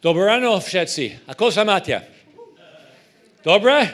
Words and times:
Dobré 0.00 0.32
ráno 0.32 0.56
všetci. 0.56 1.28
Ako 1.28 1.52
sa 1.52 1.60
máte? 1.60 2.00
Dobre? 3.44 3.84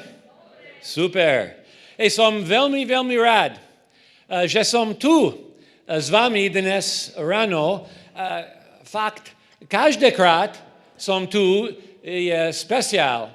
Super. 0.78 1.66
Hej, 1.98 2.14
som 2.14 2.46
veľmi, 2.46 2.86
veľmi 2.86 3.18
rád, 3.18 3.58
eh, 3.58 4.46
že 4.46 4.62
som 4.62 4.94
tu 4.94 5.34
eh, 5.34 5.98
s 5.98 6.06
vami 6.06 6.46
dnes 6.46 7.10
ráno. 7.18 7.90
Eh, 8.14 8.46
Fakt, 8.86 9.34
každékrát 9.66 10.54
som 10.94 11.26
tu, 11.26 11.74
je 12.06 12.54
speciál 12.54 13.34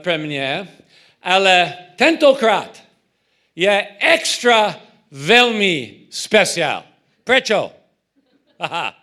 pre 0.00 0.16
mňa, 0.16 0.64
ale 1.20 1.54
tentokrát 1.92 2.72
je 3.52 3.68
extra 4.00 4.80
veľmi 5.12 6.08
speciál. 6.08 6.88
Prečo? 7.20 7.68
Aha. 8.64 8.96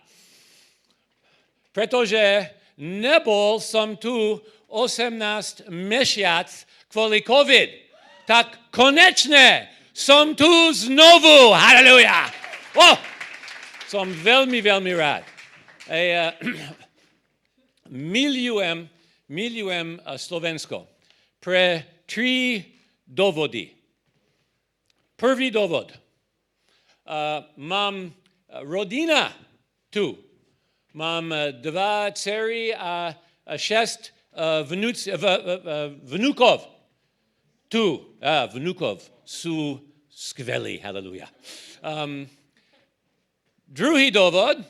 Pretože 1.70 2.55
nebol 2.76 3.58
som 3.60 3.96
tu 3.96 4.40
18 4.68 5.68
mesiac 5.72 6.48
kvôli 6.92 7.24
COVID. 7.24 7.68
Tak 8.28 8.72
konečne 8.74 9.70
som 9.96 10.36
tu 10.36 10.48
znovu. 10.76 11.56
Halleluja. 11.56 12.28
Oh, 12.76 12.96
som 13.88 14.10
veľmi, 14.12 14.60
veľmi 14.60 14.92
rád. 14.92 15.24
Ej, 15.88 16.08
uh, 16.12 16.30
milujem, 18.12 18.90
milujem 19.30 19.96
uh, 20.02 20.18
Slovensko 20.18 20.84
pre 21.40 21.86
tri 22.04 22.60
dôvody. 23.06 23.70
Prvý 25.16 25.48
dôvod. 25.48 25.94
Uh, 27.06 27.46
mám 27.56 28.10
rodina 28.66 29.30
tu. 29.88 30.25
Mám 30.96 31.28
uh, 31.28 31.52
dva 31.52 32.08
dcery 32.08 32.72
a, 32.72 33.12
a 33.44 33.54
šest 33.60 34.16
uh, 34.32 34.64
vnúc, 34.64 35.04
v, 35.04 35.24
uh, 35.28 35.92
vnúkov 36.08 36.64
tu. 37.68 38.16
A, 38.16 38.48
vnúkov 38.48 39.04
sú 39.20 39.76
skvelí. 40.08 40.80
Haleluja. 40.80 41.28
Um, 41.84 42.24
druhý 43.68 44.08
dôvod. 44.08 44.64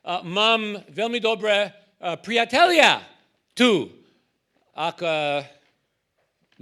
Uh, 0.00 0.24
mám 0.24 0.80
veľmi 0.88 1.20
dobré 1.20 1.68
uh, 1.68 2.16
priatelia 2.16 3.04
tu. 3.52 3.92
Ako 4.72 5.04
uh, 5.04 5.44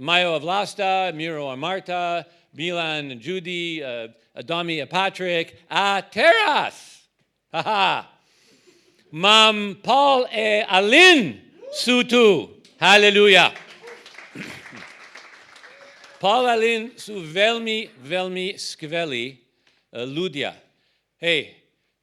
Majo 0.03 0.35
a 0.35 0.39
Vlasta, 0.43 1.15
Miro 1.15 1.47
a 1.47 1.55
Marta, 1.55 2.27
Milan 2.51 3.15
a 3.15 3.15
Judy, 3.15 3.79
uh, 3.79 4.11
Domi 4.43 4.83
a 4.83 4.87
Patrick, 4.91 5.63
a 5.71 6.03
teraz. 6.03 7.07
Haha. 7.55 8.16
Mám 9.11 9.79
Paul 9.79 10.27
e 10.27 10.67
Alin 10.67 11.39
sú 11.71 12.03
tu. 12.03 12.59
Hallelujah. 12.75 13.55
Paul 16.19 16.43
a 16.43 16.59
Alin 16.59 16.91
sú 16.99 17.23
veľmi, 17.23 18.03
veľmi 18.03 18.59
skvelí 18.59 19.39
ľudia. 19.95 20.51
Hej, 21.23 21.55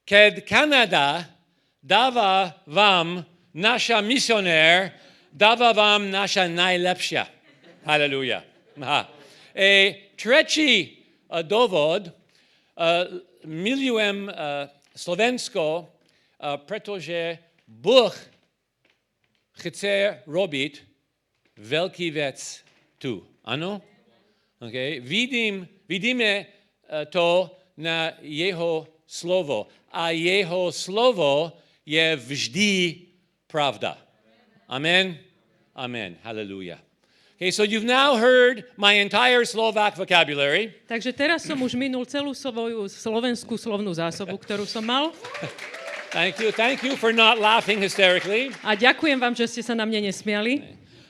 keď 0.08 0.48
Kanada 0.48 1.28
dáva 1.76 2.56
vám 2.64 3.20
naša 3.52 4.00
misionér, 4.00 4.96
dáva 5.28 5.76
vám 5.76 6.08
naša 6.08 6.48
najlepšia. 6.48 7.28
Halleluja. 7.84 8.40
Aha. 8.80 9.12
E 9.52 9.92
tretí 10.16 11.04
uh, 11.28 11.44
dôvod, 11.44 12.08
uh, 12.08 13.12
milujem 13.44 14.32
Slovensko, 14.96 15.93
pretože 16.68 17.40
Boh 17.64 18.12
chce 19.56 20.20
robiť 20.28 20.72
veľký 21.56 22.06
vec 22.12 22.38
tu. 23.00 23.22
Áno? 23.46 23.80
Okay. 24.60 25.00
Vidím, 25.00 25.68
vidíme 25.88 26.44
uh, 26.44 27.04
to 27.08 27.52
na 27.76 28.16
jeho 28.20 28.88
slovo. 29.06 29.68
A 29.94 30.10
jeho 30.10 30.72
slovo 30.72 31.54
je 31.86 32.16
vždy 32.16 32.72
pravda. 33.46 34.00
Amen? 34.68 35.20
Amen. 35.76 36.16
Hallelujah. 36.22 36.80
Okay, 37.34 37.50
so 37.50 37.62
you've 37.62 37.84
now 37.84 38.16
heard 38.16 38.64
my 38.78 38.94
entire 38.94 39.44
Slovak 39.44 39.98
vocabulary. 39.98 40.70
Takže 40.86 41.10
teraz 41.12 41.42
som 41.42 41.58
už 41.58 41.74
minul 41.74 42.06
celú 42.06 42.30
svoju 42.30 42.86
slovenskú 42.86 43.58
slovnú 43.58 43.90
zásobu, 43.90 44.38
ktorú 44.38 44.64
som 44.64 44.86
mal. 44.86 45.10
Thank 46.14 46.38
you. 46.38 46.52
Thank 46.52 46.84
you 46.84 46.94
for 46.94 47.12
not 47.12 47.42
laughing 47.42 47.82
hysterically. 47.82 48.54
A 48.62 48.78
ďakujem 48.78 49.18
vám, 49.18 49.34
že 49.34 49.50
ste 49.50 49.66
sa 49.66 49.74
na 49.74 49.82
mne 49.82 50.06
nesmiali. 50.06 50.62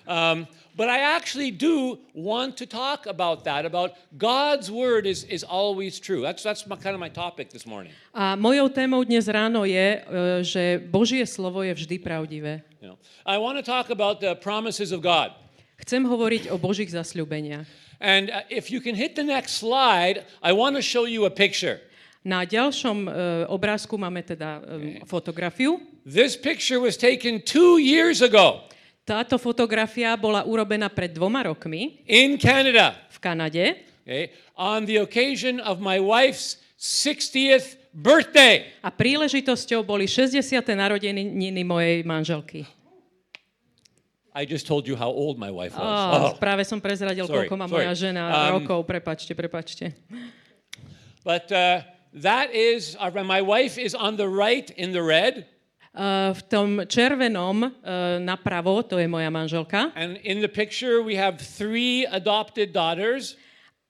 Um, 0.09 0.49
but 0.73 0.89
I 0.89 1.13
actually 1.13 1.53
do 1.53 2.01
want 2.17 2.57
to 2.57 2.65
talk 2.65 3.05
about 3.05 3.45
that, 3.45 3.69
about 3.69 4.01
God's 4.17 4.73
word 4.73 5.05
is, 5.05 5.29
is 5.29 5.45
always 5.45 6.01
true. 6.01 6.25
That's, 6.25 6.41
that's 6.41 6.65
my, 6.65 6.81
kind 6.81 6.97
of 6.97 7.05
my 7.05 7.13
topic 7.13 7.53
this 7.53 7.69
morning. 7.69 7.93
A 8.17 8.33
mojou 8.33 8.73
témou 8.73 9.05
dnes 9.05 9.29
ráno 9.29 9.69
je, 9.69 10.01
e, 10.01 10.41
že 10.41 10.81
Božie 10.89 11.29
slovo 11.29 11.61
je 11.61 11.77
vždy 11.77 12.01
pravdivé. 12.01 12.65
You 12.81 12.97
know, 12.97 12.99
I 13.29 13.37
want 13.37 13.61
to 13.61 13.65
talk 13.65 13.93
about 13.93 14.25
the 14.25 14.33
promises 14.41 14.89
of 14.89 15.05
God. 15.05 15.37
Chcem 15.85 16.01
hovoriť 16.09 16.49
o 16.49 16.57
Božích 16.57 16.89
zasľúbeniach. 16.89 17.69
And 18.01 18.33
uh, 18.33 18.41
if 18.49 18.73
you 18.73 18.81
can 18.81 18.97
hit 18.97 19.21
the 19.21 19.27
next 19.29 19.61
slide, 19.61 20.25
I 20.41 20.57
want 20.57 20.81
to 20.81 20.83
show 20.83 21.05
you 21.05 21.29
a 21.29 21.33
picture. 21.33 21.85
Na 22.25 22.41
ďalšom 22.43 22.99
uh, 23.05 23.13
obrázku 23.53 23.95
máme 23.95 24.25
teda 24.25 24.65
um, 24.65 25.05
fotografiu. 25.05 25.77
This 26.03 26.35
picture 26.35 26.81
was 26.81 26.97
taken 26.97 27.41
two 27.41 27.77
years 27.77 28.25
ago 28.25 28.65
Táto 29.05 29.37
fotografia 29.37 30.17
bola 30.17 30.49
urobená 30.49 30.89
pred 30.89 31.13
dvoma 31.13 31.45
rokmi 31.45 32.01
in 32.09 32.41
Canada. 32.41 32.97
v 33.13 33.19
Kanade 33.21 33.65
Okay, 34.05 34.33
on 34.57 34.89
the 34.89 34.97
occasion 35.01 35.61
of 35.61 35.81
my 35.81 36.01
wife's 36.01 36.57
60th 36.81 37.77
birthday. 37.93 38.73
a 38.81 38.89
príležitosťou 38.89 39.85
boli 39.85 40.09
60. 40.09 40.41
narodeniny 40.73 41.61
mojej 41.65 42.01
manželky. 42.05 42.65
I 44.33 44.45
just 44.45 44.65
told 44.67 44.89
you 44.89 44.97
how 44.97 45.09
old 45.09 45.37
my 45.37 45.53
wife 45.53 45.77
was. 45.77 45.85
Oh, 45.85 46.33
Oh. 46.33 46.41
práve 46.41 46.65
som 46.65 46.81
prezradil, 46.81 47.29
Sorry, 47.29 47.45
koľko 47.47 47.55
má 47.55 47.65
sorry. 47.69 47.85
moja 47.85 47.93
žena 47.95 48.23
Um, 48.51 48.61
rokov. 48.61 48.83
Prepačte, 48.85 49.33
prepačte. 49.33 49.93
But 51.23 51.49
uh, 51.49 51.81
that 52.15 52.55
is, 52.55 52.97
uh, 52.99 53.11
my 53.25 53.43
wife 53.43 53.79
is 53.79 53.95
on 53.95 54.17
the 54.17 54.29
right 54.29 54.71
in 54.77 54.93
the 54.93 55.03
red, 55.03 55.47
Uh, 55.95 56.35
v 56.35 56.43
tom 56.51 56.71
červenom 56.91 57.71
uh, 57.71 58.19
napravo, 58.19 58.83
to 58.83 58.99
je 58.99 59.07
moja 59.07 59.31
manželka. 59.31 59.95
and 59.95 60.19
in 60.27 60.43
the 60.43 60.51
picture 60.51 60.99
we 61.07 61.15
have 61.15 61.39
three 61.39 62.03
adopted 62.11 62.75
daughters. 62.75 63.39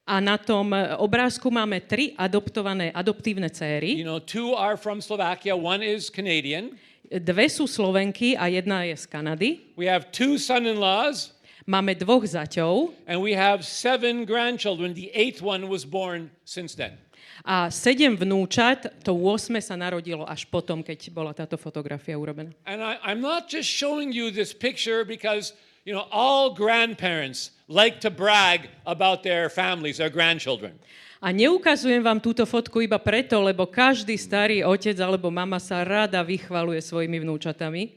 A 0.04 0.20
na 0.20 0.36
tom 0.36 0.68
obrázku 1.00 1.48
máme 1.48 1.80
tri 1.80 2.12
adoptované, 2.20 2.92
adoptívne 2.92 3.48
céry. 3.48 3.96
You 3.96 4.04
know, 4.04 4.20
two 4.20 4.52
are 4.52 4.76
from 4.76 5.00
Slovakia, 5.00 5.56
one 5.56 5.80
is 5.80 6.12
Canadian. 6.12 6.76
Dve 7.08 7.48
sú 7.48 7.64
Slovenky 7.64 8.36
a 8.36 8.52
jedna 8.52 8.84
je 8.84 9.00
z 9.00 9.08
Kanady. 9.08 9.72
We 9.72 9.88
have 9.88 10.12
two 10.12 10.36
son-in-laws, 10.36 11.32
Máme 11.64 11.96
dvoch 11.96 12.28
zaťov 12.28 12.92
and 13.08 13.24
we 13.24 13.32
have 13.32 13.64
seven 13.64 14.28
grandchildren. 14.28 14.92
The 14.92 15.08
eighth 15.16 15.40
one 15.40 15.72
was 15.72 15.88
born 15.88 16.28
since 16.44 16.76
then. 16.76 17.00
A 17.44 17.68
sedem 17.68 18.16
vnúčat, 18.16 19.04
to 19.04 19.12
8 19.12 19.60
sa 19.60 19.76
narodilo 19.76 20.24
až 20.24 20.48
potom, 20.48 20.80
keď 20.80 21.12
bola 21.12 21.36
táto 21.36 21.60
fotografia 21.60 22.16
urobená. 22.16 22.48
And 22.64 22.80
I, 22.80 22.96
I'm 23.04 23.20
not 23.20 23.52
just 23.52 23.68
showing 23.68 24.16
you 24.16 24.32
this 24.32 24.56
picture 24.56 25.04
because, 25.04 25.52
you 25.84 25.92
know, 25.92 26.08
all 26.08 26.56
grandparents 26.56 27.52
like 27.68 28.00
to 28.00 28.08
brag 28.08 28.72
about 28.88 29.20
their 29.20 29.52
families, 29.52 30.00
their 30.00 30.08
grandchildren. 30.08 30.80
A 31.20 31.32
neukazujem 31.36 32.00
vám 32.00 32.20
túto 32.20 32.48
fotku 32.48 32.84
iba 32.84 32.96
preto, 32.96 33.36
lebo 33.44 33.68
každý 33.68 34.16
starý 34.16 34.64
otec 34.64 34.96
alebo 35.00 35.28
mama 35.28 35.60
sa 35.60 35.84
rada 35.84 36.24
vychvaluje 36.24 36.80
svojimi 36.80 37.20
vnúčatami. 37.20 37.92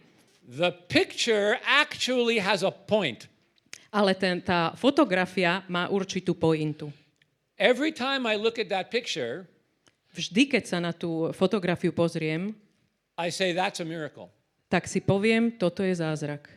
The 0.48 0.75
picture 0.92 1.60
actually 1.63 2.39
has 2.39 2.68
a 2.68 2.72
point. 2.72 3.31
Ale 3.92 4.12
ten, 4.16 4.44
tá 4.44 4.75
fotografia 4.75 5.63
má 5.72 5.88
určitú 5.88 6.36
pointu. 6.36 6.92
Every 7.57 7.92
time 7.92 8.30
I 8.30 8.38
look 8.38 8.62
at 8.62 8.69
that 8.69 8.94
picture, 8.94 9.50
Vždy, 10.18 10.50
keď 10.50 10.63
sa 10.65 10.77
na 10.81 10.94
tú 10.94 11.30
fotografiu 11.30 11.94
pozriem, 11.94 12.54
I 13.18 13.30
say 13.30 13.54
that's 13.54 13.77
a 13.81 13.86
miracle. 13.86 14.30
tak 14.69 14.89
si 14.89 14.98
poviem, 15.01 15.54
toto 15.54 15.86
je 15.86 15.94
zázrak. 15.94 16.50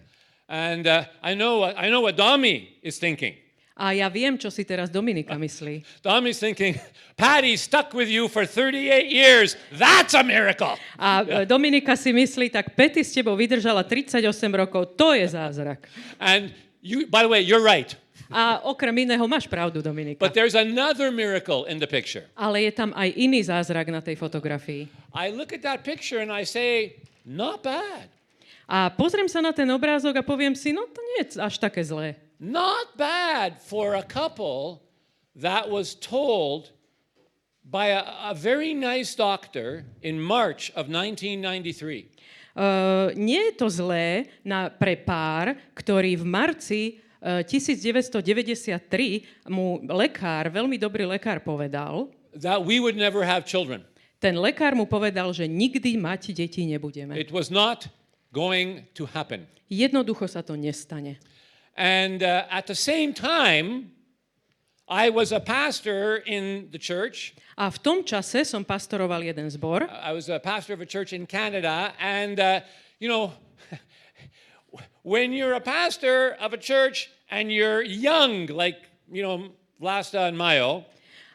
And 0.49 0.89
uh, 0.89 1.07
I 1.23 1.37
know 1.37 1.63
what, 1.63 1.77
I 1.77 1.93
know 1.93 2.01
what 2.03 2.17
Dami 2.17 2.81
is 2.83 2.99
thinking. 2.99 3.37
A 3.81 3.97
ja 3.97 4.13
viem, 4.13 4.37
čo 4.37 4.53
si 4.53 4.65
teraz 4.65 4.93
Dominika 4.93 5.37
myslí. 5.41 6.05
Dami's 6.05 6.37
thinking, 6.37 6.77
Patty 7.17 7.57
stuck 7.57 7.93
with 7.97 8.09
you 8.13 8.29
for 8.29 8.45
38 8.45 9.09
years. 9.09 9.57
That's 9.73 10.13
a 10.13 10.25
miracle. 10.25 10.77
A 11.01 11.25
e, 11.25 11.49
Dominika 11.49 11.97
si 11.97 12.13
myslí, 12.13 12.53
tak 12.53 12.77
Pety 12.77 13.01
s 13.01 13.13
tebou 13.13 13.37
vydržala 13.37 13.85
38 13.89 14.21
rokov, 14.53 14.97
to 15.01 15.17
je 15.17 15.33
zázrak. 15.33 15.89
And 16.21 16.53
you, 16.85 17.09
by 17.09 17.25
the 17.25 17.31
way, 17.31 17.41
you're 17.41 17.65
right. 17.65 17.97
A 18.31 18.63
okrem 18.63 18.95
iného 18.95 19.27
máš 19.27 19.51
pravdu, 19.51 19.83
Dominika. 19.83 20.23
But 20.23 20.39
there's 20.39 20.55
another 20.55 21.11
miracle 21.11 21.67
in 21.67 21.83
the 21.83 21.91
picture. 21.91 22.31
Ale 22.39 22.63
je 22.63 22.73
tam 22.73 22.95
aj 22.95 23.11
iný 23.19 23.43
zázrak 23.43 23.91
na 23.91 23.99
tej 23.99 24.15
fotografii. 24.15 24.87
I 25.11 25.35
look 25.35 25.51
at 25.51 25.67
that 25.67 25.83
picture 25.83 26.23
and 26.23 26.31
I 26.31 26.47
say, 26.47 27.03
not 27.27 27.67
bad. 27.67 28.07
A 28.71 28.87
pozriem 28.95 29.27
sa 29.27 29.43
na 29.43 29.51
ten 29.51 29.67
obrázok 29.67 30.19
a 30.19 30.23
poviem 30.23 30.55
si, 30.55 30.71
no 30.71 30.87
to 30.87 31.03
nie 31.03 31.27
je 31.27 31.43
až 31.43 31.59
také 31.59 31.83
zlé. 31.83 32.15
Not 32.39 32.95
bad 32.95 33.59
for 33.59 33.99
a 33.99 34.07
couple 34.07 34.79
that 35.35 35.67
was 35.67 35.99
told 35.99 36.71
by 37.67 37.99
a, 37.99 38.31
a 38.31 38.33
very 38.33 38.71
nice 38.71 39.19
doctor 39.19 39.83
in 40.07 40.23
March 40.23 40.71
of 40.79 40.87
1993 40.87 42.11
Uh, 42.51 43.15
nie 43.15 43.39
je 43.39 43.55
to 43.63 43.71
zlé 43.71 44.27
na, 44.43 44.67
pre 44.67 44.99
pár, 44.99 45.55
ktorý 45.71 46.19
v 46.19 46.25
marci 46.27 46.83
1993 47.21 49.53
mu 49.53 49.85
lekár, 49.85 50.49
veľmi 50.49 50.81
dobrý 50.81 51.05
lekár 51.05 51.45
povedal, 51.45 52.09
that 52.33 52.65
we 52.65 52.81
would 52.81 52.97
never 52.97 53.21
have 53.21 53.45
children. 53.45 53.85
ten 54.21 54.37
lekár 54.37 54.77
mu 54.77 54.85
povedal, 54.85 55.33
že 55.33 55.49
nikdy 55.49 55.97
mať 55.97 56.37
deti 56.37 56.69
nebudeme. 56.69 57.17
It 57.17 57.33
was 57.33 57.49
not 57.49 57.89
going 58.33 58.85
to 58.97 59.09
happen. 59.09 59.49
Jednoducho 59.71 60.29
sa 60.29 60.45
to 60.45 60.57
nestane. 60.57 61.17
And 61.77 62.21
uh, 62.21 62.45
at 62.51 62.69
the 62.69 62.77
same 62.77 63.17
time, 63.17 63.95
I 64.91 65.09
was 65.09 65.31
a 65.31 65.39
pastor 65.39 66.19
in 66.27 66.69
the 66.75 66.79
church. 66.79 67.33
A 67.57 67.71
v 67.71 67.79
tom 67.79 67.99
čase 68.03 68.43
som 68.43 68.67
pastoroval 68.67 69.23
jeden 69.23 69.47
zbor. 69.47 69.87
I 69.87 70.11
was 70.11 70.29
a 70.29 70.43
pastor 70.43 70.75
of 70.75 70.83
a 70.83 70.89
church 70.89 71.15
in 71.15 71.31
Canada. 71.31 71.95
And, 72.03 72.43
uh, 72.43 72.67
you 72.99 73.07
know, 73.07 73.31
when 75.03 75.33
you're 75.33 75.55
a 75.55 75.61
pastor 75.61 76.37
of 76.41 76.53
a 76.53 76.59
church 76.61 77.11
and 77.31 77.51
you're 77.53 77.83
young, 77.83 78.47
like, 78.47 78.77
you 79.11 79.23
know, 79.23 79.49
Vlasta 79.81 80.29
and 80.29 80.37
Mayo, 80.37 80.85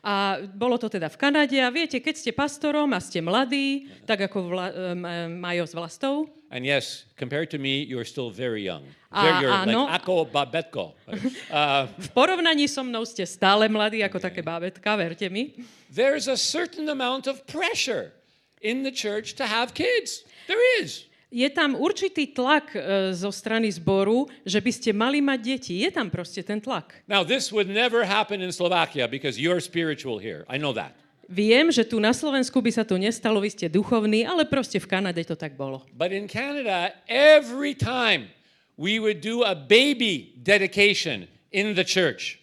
A 0.05 0.37
bolo 0.53 0.77
to 0.77 0.85
teda 0.85 1.09
v 1.09 1.17
Kanade 1.17 1.57
a 1.57 1.73
viete, 1.73 1.97
keď 1.97 2.13
ste 2.13 2.29
pastorom 2.29 2.93
a 2.93 3.01
ste 3.01 3.25
mladí, 3.25 3.89
tak 4.05 4.21
ako 4.29 4.53
vla, 4.53 4.69
um, 4.93 5.01
Majo 5.41 5.65
s 5.65 5.73
Vlastou, 5.73 6.29
and 6.53 6.61
yes, 6.61 7.09
compared 7.17 7.49
to 7.49 7.57
me, 7.57 7.81
you're 7.81 8.05
still 8.05 8.29
very 8.29 8.61
young. 8.61 8.85
A- 9.09 9.25
Very, 9.25 9.41
you're 9.41 9.49
áno. 9.49 9.89
like 9.89 10.05
ako 10.05 10.29
babetko. 10.29 10.85
Uh, 11.49 11.89
v 11.97 12.07
porovnaní 12.13 12.69
so 12.69 12.85
mnou 12.85 13.01
ste 13.01 13.25
stále 13.25 13.65
mladí 13.65 14.05
ako 14.05 14.21
také 14.21 14.45
bábetka, 14.45 14.93
verte 14.93 15.25
mi. 15.25 15.57
there's 15.89 16.29
a 16.29 16.37
certain 16.37 16.85
amount 16.85 17.25
of 17.25 17.41
pressure 17.49 18.13
in 18.61 18.85
the 18.85 18.93
church 18.93 19.33
to 19.33 19.49
have 19.49 19.73
kids. 19.73 20.21
There 20.45 20.61
is. 20.85 21.09
Je 21.35 21.51
tam 21.51 21.75
určitý 21.75 22.31
tlak 22.31 22.71
e, 22.71 23.11
zo 23.11 23.27
strany 23.27 23.67
zboru, 23.67 24.23
že 24.47 24.63
by 24.63 24.71
ste 24.71 24.95
mali 24.95 25.19
mať 25.19 25.39
deti. 25.43 25.83
Je 25.83 25.91
tam 25.91 26.07
proste 26.07 26.39
ten 26.47 26.63
tlak. 26.63 27.03
Now, 27.11 27.27
this 27.27 27.51
would 27.51 27.67
never 27.67 28.07
happen 28.07 28.39
in 28.39 28.55
Slovakia 28.55 29.03
because 29.11 29.35
you're 29.35 29.59
spiritual 29.59 30.15
here. 30.15 30.47
I 30.47 30.55
know 30.55 30.71
that. 30.71 30.95
Viem, 31.27 31.75
že 31.75 31.83
tu 31.83 31.99
na 31.99 32.15
Slovensku 32.15 32.63
by 32.63 32.71
sa 32.71 32.87
to 32.87 32.95
nestalo, 32.95 33.43
vy 33.43 33.51
ste 33.51 33.67
duchovní, 33.67 34.23
ale 34.23 34.47
proste 34.47 34.79
v 34.79 34.87
Kanade 34.87 35.27
to 35.27 35.35
tak 35.35 35.59
bolo. 35.59 35.83
But 35.91 36.15
in 36.15 36.31
Canada, 36.31 36.95
every 37.11 37.75
time 37.75 38.31
we 38.79 39.03
would 39.03 39.19
do 39.19 39.43
a 39.43 39.57
baby 39.57 40.39
dedication 40.39 41.27
in 41.51 41.75
the 41.75 41.83
church, 41.83 42.39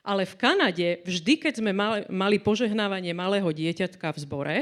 Ale 0.00 0.24
v 0.24 0.34
Kanade, 0.40 1.04
vždy, 1.04 1.36
keď 1.36 1.60
sme 1.60 1.76
mali, 1.76 2.08
mali 2.08 2.40
požehnávanie 2.40 3.12
malého 3.12 3.52
dieťatka 3.52 4.16
v 4.16 4.18
zbore, 4.24 4.56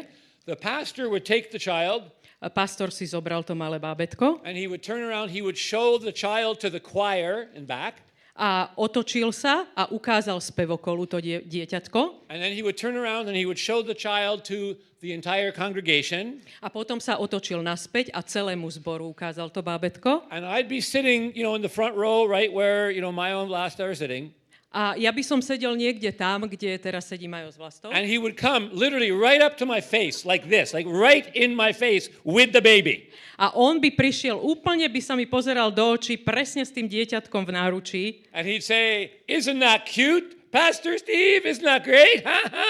the 0.51 0.59
pastor 0.59 1.07
would 1.07 1.23
take 1.23 1.55
the 1.55 1.63
child 1.63 2.11
pastor 2.47 2.95
si 2.95 3.03
zobral 3.11 3.43
to 3.43 3.59
malé 3.59 3.83
bábetko 3.83 4.39
and 4.47 4.55
he 4.55 4.71
would 4.71 4.83
turn 4.83 5.03
around, 5.03 5.35
he 5.35 5.43
would 5.43 5.59
show 5.59 5.99
the 5.99 6.15
child 6.15 6.63
to 6.63 6.71
the 6.71 6.79
choir 6.79 7.51
in 7.59 7.67
back, 7.67 8.07
a 8.39 8.71
otočil 8.79 9.35
sa 9.35 9.67
a 9.75 9.91
ukázal 9.91 10.39
spevokolu 10.39 11.11
to 11.11 11.19
die, 11.19 11.43
dieťatko 11.43 12.31
and 12.31 12.39
then 12.39 12.55
he 12.55 12.63
would 12.63 12.79
turn 12.79 12.95
around 12.95 13.27
and 13.27 13.35
he 13.35 13.43
would 13.43 13.59
show 13.59 13.83
the 13.83 13.95
child 13.95 14.47
to 14.47 14.79
the 15.03 15.11
entire 15.13 15.51
congregation. 15.51 16.39
a 16.63 16.71
potom 16.71 17.03
sa 17.03 17.19
otočil 17.19 17.63
naspäť 17.63 18.11
a 18.15 18.23
celému 18.23 18.71
zboru 18.71 19.11
ukázal 19.11 19.51
to 19.51 19.63
bábetko. 19.63 20.27
And 20.31 20.47
I'd 20.47 20.71
be 20.71 20.83
sitting, 20.83 21.35
you 21.35 21.43
know, 21.43 21.55
in 21.55 21.63
the 21.63 21.71
front 21.71 21.95
row, 21.95 22.27
right 22.27 22.51
where, 22.51 22.91
you 22.91 23.03
know, 23.03 23.15
my 23.15 23.35
own 23.35 23.47
Vlasta 23.51 23.87
are 23.87 23.95
sitting. 23.95 24.35
A 24.69 24.93
ja 25.01 25.09
by 25.09 25.25
som 25.25 25.41
sedel 25.41 25.73
niekde 25.81 26.13
tam, 26.13 26.45
kde 26.45 26.77
teraz 26.77 27.09
sedí 27.09 27.25
Majo 27.25 27.49
s 27.49 27.57
vlastou. 27.57 27.89
And 27.89 28.05
he 28.05 28.21
would 28.21 28.37
come 28.37 28.69
literally 28.77 29.09
right 29.09 29.41
up 29.41 29.57
to 29.57 29.65
my 29.65 29.81
face 29.81 30.29
like 30.29 30.53
this, 30.53 30.77
like 30.77 30.85
right 30.85 31.25
in 31.33 31.57
my 31.57 31.73
face 31.73 32.13
with 32.21 32.53
the 32.53 32.61
baby. 32.61 33.09
A 33.41 33.49
on 33.57 33.81
by 33.81 33.97
prišiel, 33.97 34.37
úplne 34.37 34.85
by 34.93 35.01
sa 35.01 35.17
mi 35.17 35.25
pozeral 35.25 35.73
do 35.73 35.97
očí, 35.97 36.21
presne 36.21 36.69
s 36.69 36.71
tým 36.71 36.85
dieťatkom 36.85 37.49
v 37.49 37.51
náručí. 37.57 38.05
And 38.37 38.45
he'd 38.45 38.63
say, 38.63 39.17
Isn't 39.25 39.65
that 39.65 39.89
cute? 39.89 40.38
Pastor 40.51 40.97
Steve, 40.97 41.45
isn't 41.45 41.65
that 41.65 41.85
great? 41.85 42.25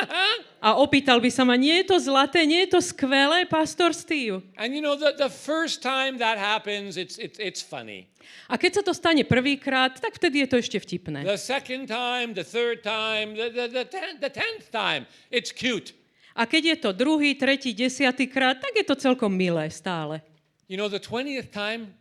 A 0.67 0.75
opýtal 0.75 1.23
by 1.23 1.31
sa 1.31 1.47
ma, 1.47 1.55
nie 1.55 1.79
je 1.83 1.95
to 1.95 1.97
zlaté, 2.03 2.43
nie 2.43 2.67
je 2.67 2.75
to 2.75 2.81
skvelé, 2.83 3.47
pastor 3.47 3.95
Steve? 3.95 4.43
And 4.59 4.75
you 4.75 4.83
know, 4.83 4.99
the, 4.99 5.15
the 5.15 5.31
first 5.31 5.79
time 5.79 6.19
that 6.19 6.35
happens, 6.35 6.99
it's, 6.99 7.15
it's, 7.23 7.39
it's 7.39 7.63
funny. 7.63 8.11
A 8.51 8.59
keď 8.59 8.81
sa 8.81 8.83
to 8.83 8.91
stane 8.91 9.23
prvýkrát, 9.23 9.95
tak 9.95 10.19
vtedy 10.19 10.43
je 10.43 10.49
to 10.51 10.57
ešte 10.59 10.79
vtipné. 10.83 11.23
The 11.23 11.39
second 11.39 11.87
time, 11.87 12.35
the 12.35 12.43
third 12.43 12.83
time, 12.83 13.39
the, 13.39 13.55
the, 13.55 13.67
the, 13.71 13.85
ten, 13.87 14.19
the 14.19 14.31
tenth 14.35 14.75
time, 14.75 15.07
it's 15.31 15.55
cute. 15.55 15.95
A 16.35 16.47
keď 16.47 16.63
je 16.75 16.77
to 16.83 16.91
druhý, 16.91 17.39
tretí, 17.39 17.71
desiatý 17.71 18.27
krát, 18.27 18.59
tak 18.59 18.75
je 18.75 18.83
to 18.83 18.99
celkom 18.99 19.31
milé 19.31 19.71
stále. 19.71 20.19
You 20.67 20.75
know, 20.75 20.91
the 20.91 21.03
20th 21.03 21.55
time, 21.55 21.95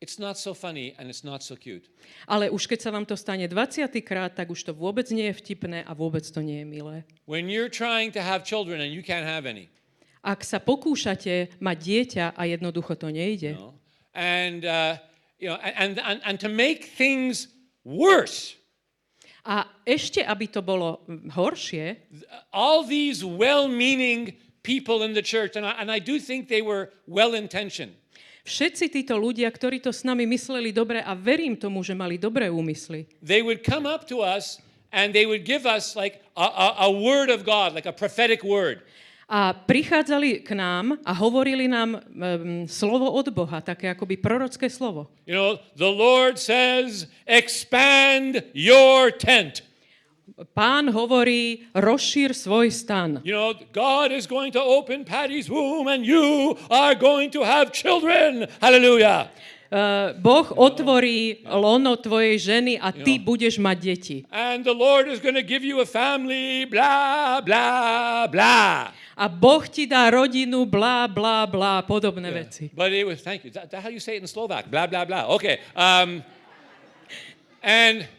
it's 0.00 0.18
not 0.18 0.36
so 0.38 0.54
funny 0.54 0.94
and 0.98 1.08
it's 1.08 1.22
not 1.22 1.44
so 1.44 1.54
cute. 1.54 1.86
Ale 2.26 2.48
už 2.48 2.66
keď 2.66 2.78
sa 2.80 2.90
vám 2.90 3.04
to 3.04 3.14
stane 3.16 3.44
20. 3.44 3.92
krát, 4.00 4.32
tak 4.32 4.48
už 4.50 4.64
to 4.64 4.72
vôbec 4.72 5.06
nie 5.12 5.28
je 5.28 5.34
vtipné 5.36 5.84
a 5.84 5.92
vôbec 5.92 6.24
to 6.24 6.40
nie 6.40 6.64
je 6.64 6.66
milé. 6.66 7.04
When 7.28 7.52
you're 7.52 7.70
trying 7.70 8.10
to 8.16 8.22
have 8.24 8.42
children 8.42 8.80
and 8.80 8.90
you 8.90 9.04
can't 9.04 9.28
have 9.28 9.44
any, 9.44 9.68
Ak 10.20 10.44
sa 10.44 10.60
pokúšate 10.60 11.56
mať 11.64 11.76
dieťa 11.80 12.24
a 12.36 12.42
jednoducho 12.44 12.92
to 12.92 13.08
nejde, 13.08 13.56
know, 13.56 13.72
and, 14.12 14.68
uh, 14.68 15.00
you 15.40 15.48
know, 15.48 15.56
and, 15.56 15.96
and, 15.96 16.20
and 16.20 16.36
to 16.36 16.48
make 16.52 16.92
things 16.92 17.48
worse, 17.88 18.60
a 19.48 19.64
ešte, 19.88 20.20
aby 20.20 20.52
to 20.52 20.60
bolo 20.60 21.00
horšie, 21.08 21.96
all 22.52 22.84
these 22.84 23.24
well-meaning 23.24 24.36
people 24.60 25.00
in 25.00 25.16
the 25.16 25.24
church, 25.24 25.56
and 25.56 25.64
I, 25.64 25.72
and 25.80 25.88
I 25.88 25.98
do 25.98 26.20
think 26.20 26.52
they 26.52 26.60
were 26.60 26.92
well-intentioned, 27.08 27.96
všetci 28.44 28.84
títo 28.90 29.16
ľudia, 29.16 29.48
ktorí 29.50 29.80
to 29.80 29.92
s 29.92 30.04
nami 30.04 30.24
mysleli 30.28 30.70
dobre 30.70 31.00
a 31.00 31.12
verím 31.16 31.56
tomu, 31.56 31.84
že 31.84 31.96
mali 31.96 32.16
dobré 32.16 32.48
úmysly, 32.48 33.06
they 33.24 33.40
would 33.44 33.60
come 33.64 33.84
up 33.84 34.06
to 34.06 34.20
us 34.20 34.60
and 34.90 35.14
they 35.14 35.26
would 35.26 35.46
give 35.46 35.66
us 35.66 35.94
like 35.94 36.20
a, 36.34 36.46
a, 36.46 36.66
a 36.84 36.88
word 36.90 37.30
of 37.30 37.46
God, 37.46 37.74
like 37.74 37.86
a 37.86 37.94
prophetic 37.94 38.42
word. 38.42 38.82
a 39.30 39.54
prichádzali 39.54 40.42
k 40.42 40.58
nám 40.58 40.98
a 41.06 41.14
hovorili 41.14 41.70
nám 41.70 42.02
um, 42.02 42.66
slovo 42.66 43.06
od 43.14 43.30
Boha, 43.30 43.62
také 43.62 43.86
akoby 43.86 44.18
prorocké 44.18 44.66
slovo. 44.66 45.06
You 45.22 45.38
know, 45.38 45.50
the 45.78 45.86
Lord 45.86 46.34
says, 46.34 47.06
expand 47.30 48.42
your 48.50 49.14
tent. 49.14 49.62
Pán 50.40 50.88
hovorí, 50.88 51.68
rozšír 51.76 52.32
svoj 52.32 52.72
stan. 52.72 53.20
You 53.24 53.36
know, 53.36 53.52
God 53.76 54.08
is 54.08 54.24
going 54.24 54.56
to 54.56 54.62
open 54.62 55.04
Patty's 55.04 55.52
womb 55.52 55.88
and 55.88 56.00
you 56.00 56.56
are 56.72 56.96
going 56.96 57.28
to 57.36 57.44
have 57.44 57.76
children. 57.76 58.48
Hallelujah. 58.56 59.28
Uh, 59.70 60.18
boh 60.18 60.50
otvorí 60.58 61.46
lono 61.46 61.94
tvojej 61.94 62.42
ženy 62.42 62.74
a 62.74 62.90
ty 62.90 63.22
budeš 63.22 63.62
mať 63.62 63.76
deti. 63.78 64.16
And 64.26 64.66
the 64.66 64.74
Lord 64.74 65.06
is 65.06 65.22
going 65.22 65.38
to 65.38 65.46
give 65.46 65.62
you 65.62 65.78
a 65.78 65.86
family, 65.86 66.66
blah, 66.66 67.38
blah, 67.38 68.26
blah. 68.26 68.90
A 69.14 69.26
Boh 69.30 69.62
ti 69.62 69.86
dá 69.86 70.10
rodinu, 70.10 70.66
blá, 70.66 71.06
blá, 71.06 71.46
blá, 71.46 71.86
podobné 71.86 72.34
veci. 72.34 72.72
But 72.74 72.90
it 72.90 73.06
was, 73.06 73.22
thank 73.22 73.46
you. 73.46 73.54
That, 73.54 73.70
that 73.70 73.78
how 73.84 73.94
you 73.94 74.02
say 74.02 74.18
it 74.18 74.24
in 74.24 74.26
Slovak? 74.26 74.66
Blah, 74.66 74.90
blah, 74.90 75.06
blah. 75.06 75.30
Okay. 75.38 75.62
Um, 75.76 76.24
and 77.62 78.10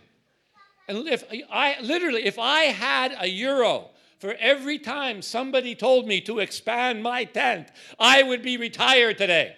and 0.92 1.08
if 1.08 1.24
I 1.48 1.80
literally, 1.80 2.28
if 2.28 2.36
I 2.36 2.76
had 2.76 3.16
a 3.16 3.28
euro 3.32 3.96
for 4.20 4.36
every 4.36 4.76
time 4.76 5.24
somebody 5.24 5.72
told 5.74 6.04
me 6.04 6.20
to 6.28 6.44
expand 6.44 7.00
my 7.00 7.24
tent, 7.24 7.72
I 7.96 8.28
would 8.28 8.44
be 8.44 8.60
retired 8.60 9.16
today. 9.16 9.56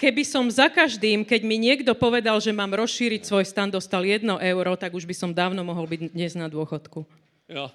Keby 0.00 0.24
som 0.24 0.48
za 0.48 0.72
každým, 0.72 1.28
keď 1.28 1.44
mi 1.44 1.60
niekto 1.60 1.92
povedal, 1.92 2.40
že 2.40 2.56
mám 2.56 2.72
rozšíriť 2.72 3.20
svoj 3.20 3.44
stan, 3.44 3.68
dostal 3.68 4.00
1 4.00 4.24
euro, 4.24 4.72
tak 4.72 4.96
už 4.96 5.04
by 5.04 5.12
som 5.12 5.28
dávno 5.36 5.60
mohol 5.60 5.84
byť 5.84 6.16
dnes 6.16 6.32
na 6.32 6.48
dôchodku. 6.48 7.04
You 7.52 7.54
know, 7.58 7.68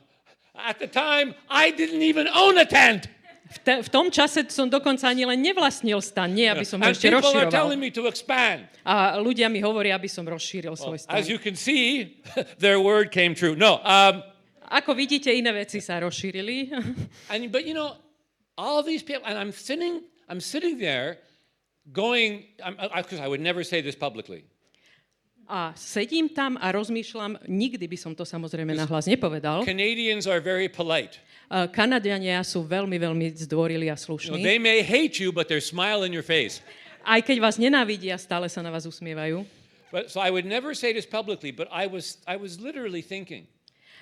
at 0.57 0.81
the 0.81 0.89
time, 0.89 1.37
I 1.45 1.69
didn't 1.69 2.01
even 2.01 2.25
own 2.33 2.57
a 2.57 2.65
tent. 2.65 3.05
V, 3.45 3.57
te, 3.61 3.73
v 3.85 3.89
tom 3.93 4.09
čase 4.09 4.41
som 4.49 4.65
dokonca 4.65 5.05
ani 5.05 5.21
len 5.21 5.37
nevlastnil 5.37 6.01
stan, 6.01 6.33
nie 6.33 6.49
aby 6.49 6.65
som 6.65 6.81
ho 6.81 6.89
ešte 6.89 7.13
rozširoval. 7.13 7.77
A 8.81 9.21
ľudia 9.21 9.53
mi 9.53 9.61
hovoria, 9.61 9.93
aby 9.93 10.09
som 10.09 10.25
rozšíril 10.25 10.73
svoj 10.73 11.05
stan. 11.05 11.13
As 11.13 11.29
you 11.29 11.37
can 11.37 11.53
see, 11.53 12.17
their 12.63 12.81
word 12.81 13.13
came 13.13 13.37
true. 13.37 13.53
No, 13.53 13.77
um, 13.85 14.25
Ako 14.65 14.97
vidíte, 14.97 15.29
iné 15.29 15.53
veci 15.53 15.77
sa 15.77 16.01
rozšírili. 16.01 16.73
and 17.31 17.53
but 17.53 17.69
you 17.69 17.77
know, 17.77 18.01
all 18.57 18.81
these 18.81 19.05
people, 19.05 19.21
and 19.29 19.37
I'm 19.37 19.53
sitting, 19.53 20.01
I'm 20.25 20.41
sitting 20.41 20.81
there, 20.81 21.21
going, 21.93 22.49
because 22.57 23.21
I, 23.21 23.27
would 23.27 23.41
never 23.41 23.63
say 23.63 23.81
this 23.81 23.95
publicly. 23.95 24.45
A 25.45 25.77
sedím 25.77 26.33
tam 26.33 26.57
a 26.57 26.73
rozmýšľam, 26.73 27.45
nikdy 27.45 27.85
by 27.85 27.97
som 28.01 28.17
to 28.17 28.25
samozrejme 28.25 28.73
nahlas 28.73 29.05
nepovedal. 29.05 29.61
Canadians 29.61 30.25
are 30.25 30.41
very 30.41 30.65
polite. 30.65 31.21
A 31.49 31.69
Kanadiania 31.69 32.41
sú 32.41 32.65
veľmi, 32.65 32.97
veľmi 32.97 33.25
zdvorili 33.37 33.85
a 33.87 33.93
You 33.93 33.97
know, 33.97 34.05
slušní. 34.17 34.41
they 34.41 34.57
may 34.57 34.81
hate 34.81 35.21
you, 35.21 35.29
but 35.31 35.45
there's 35.47 35.65
smile 35.65 36.01
in 36.03 36.11
your 36.11 36.25
face. 36.25 36.61
Aj 37.05 37.21
keď 37.21 37.37
vás 37.37 37.61
nenávidia, 37.61 38.17
stále 38.17 38.49
sa 38.49 38.65
na 38.65 38.73
vás 38.73 38.85
usmievajú. 38.89 39.45
But, 39.93 40.09
so 40.09 40.17
I 40.19 40.33
would 40.33 40.43
never 40.49 40.73
say 40.73 40.91
this 40.91 41.05
publicly, 41.05 41.53
but 41.53 41.69
I 41.71 41.85
was, 41.85 42.17
I 42.25 42.35
was 42.35 42.57
literally 42.59 43.05
thinking, 43.05 43.45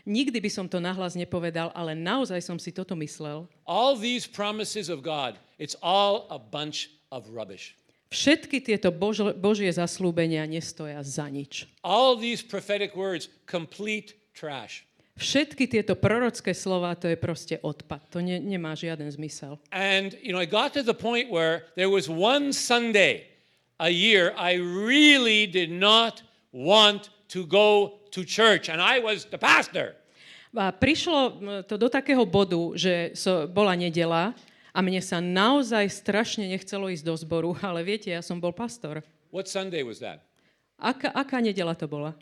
Nikdy 0.04 0.40
by 0.44 0.52
som 0.52 0.68
to 0.68 0.84
nahlas 0.84 1.16
nepovedal, 1.16 1.72
ale 1.72 1.96
naozaj 1.96 2.44
som 2.44 2.60
si 2.60 2.76
toto 2.76 2.92
myslel. 2.96 3.48
all 3.64 3.96
these 3.96 4.28
promises 4.28 4.92
of 4.92 5.00
God, 5.00 5.40
it's 5.60 5.76
all 5.80 6.28
a 6.28 6.36
bunch 6.40 6.92
of 7.08 7.28
rubbish. 7.32 7.76
Všetky 8.12 8.62
tieto 8.62 8.92
Bož- 8.92 9.34
Božie 9.34 9.72
zaslúbenia 9.72 10.44
nestoja 10.44 11.00
za 11.02 11.26
nič. 11.32 11.66
All 11.88 12.20
these 12.20 12.44
prophetic 12.44 12.94
words, 13.00 13.32
complete 13.48 14.14
trash. 14.36 14.84
Všetky 15.14 15.70
tieto 15.70 15.94
prorocké 15.94 16.58
slova, 16.58 16.98
to 16.98 17.06
je 17.06 17.14
proste 17.14 17.62
odpad. 17.62 18.02
To 18.18 18.20
ne, 18.20 18.42
nemá 18.42 18.74
žiaden 18.74 19.06
zmysel. 19.14 19.62
And, 19.70 20.18
you 20.26 20.34
know, 20.34 20.42
I 20.42 20.50
got 20.50 20.74
to 20.74 20.82
the 20.82 20.98
point 20.98 21.30
where 21.30 21.70
there 21.78 21.90
was 21.90 22.10
one 22.10 22.50
Sunday 22.50 23.30
a 23.78 23.94
year 23.94 24.34
I 24.34 24.58
really 24.58 25.46
did 25.46 25.70
not 25.70 26.26
want 26.50 27.14
to 27.30 27.46
go 27.46 28.02
to 28.14 28.26
church, 28.26 28.70
and 28.70 28.82
I 28.82 29.02
was 29.02 29.26
the 29.26 29.38
pastor. 29.38 29.98
A 30.54 30.70
prišlo 30.70 31.42
to 31.66 31.76
do 31.82 31.90
takého 31.90 32.26
bodu, 32.30 32.78
že 32.78 33.18
so, 33.18 33.50
bola 33.50 33.74
nedela 33.74 34.38
a 34.70 34.80
mne 34.86 35.02
sa 35.02 35.18
naozaj 35.18 35.90
strašne 35.90 36.46
nechcelo 36.46 36.94
ísť 36.94 37.06
do 37.06 37.14
zboru, 37.18 37.52
ale 37.66 37.82
viete, 37.82 38.14
ja 38.14 38.22
som 38.22 38.38
bol 38.38 38.54
pastor. 38.54 39.02
What 39.34 39.50
Sunday 39.50 39.82
was 39.82 39.98
that? 40.02 40.22
Aká, 40.78 41.10
aká 41.10 41.42
nedela 41.42 41.74
to 41.74 41.90
bola? 41.90 42.14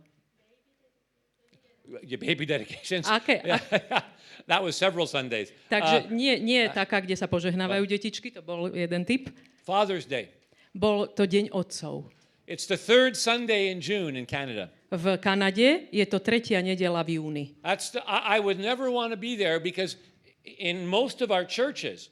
Baby 2.19 2.45
dedications? 2.45 3.07
Aké- 3.17 3.41
Yeah, 3.43 3.59
that 4.51 4.61
was 4.63 4.75
several 4.79 5.05
Sundays. 5.07 5.51
Takže 5.69 6.07
Uh, 6.07 6.13
nie, 6.15 6.39
nie 6.39 6.69
taká, 6.71 7.01
kde 7.03 7.15
sa 7.19 7.27
požehnávajú 7.27 7.83
detičky, 7.85 8.31
to 8.31 8.41
bol 8.41 8.71
jeden 8.71 9.03
typ. 9.05 9.29
Father's 9.61 10.07
Day. 10.07 10.31
Bol 10.73 11.07
to 11.13 11.27
Deň 11.27 11.51
otcov. 11.51 12.07
It's 12.47 12.65
the 12.67 12.79
third 12.79 13.15
Sunday 13.15 13.71
in 13.71 13.79
June 13.79 14.15
in 14.17 14.25
Canada. 14.25 14.71
V 14.91 15.15
Kanade 15.23 15.87
je 15.87 16.05
to 16.09 16.19
tretia 16.19 16.59
nedela 16.59 16.99
v 17.03 17.15
júni. 17.15 17.45
That's 17.63 17.95
the, 17.95 18.03
I, 18.03 18.35
I 18.35 18.37
would 18.43 18.59
never 18.59 18.91
want 18.91 19.15
to 19.15 19.19
be 19.19 19.39
there 19.39 19.55
because 19.59 19.95
in 20.43 20.83
most 20.83 21.21
of 21.23 21.31
our 21.31 21.43
churches, 21.47 22.11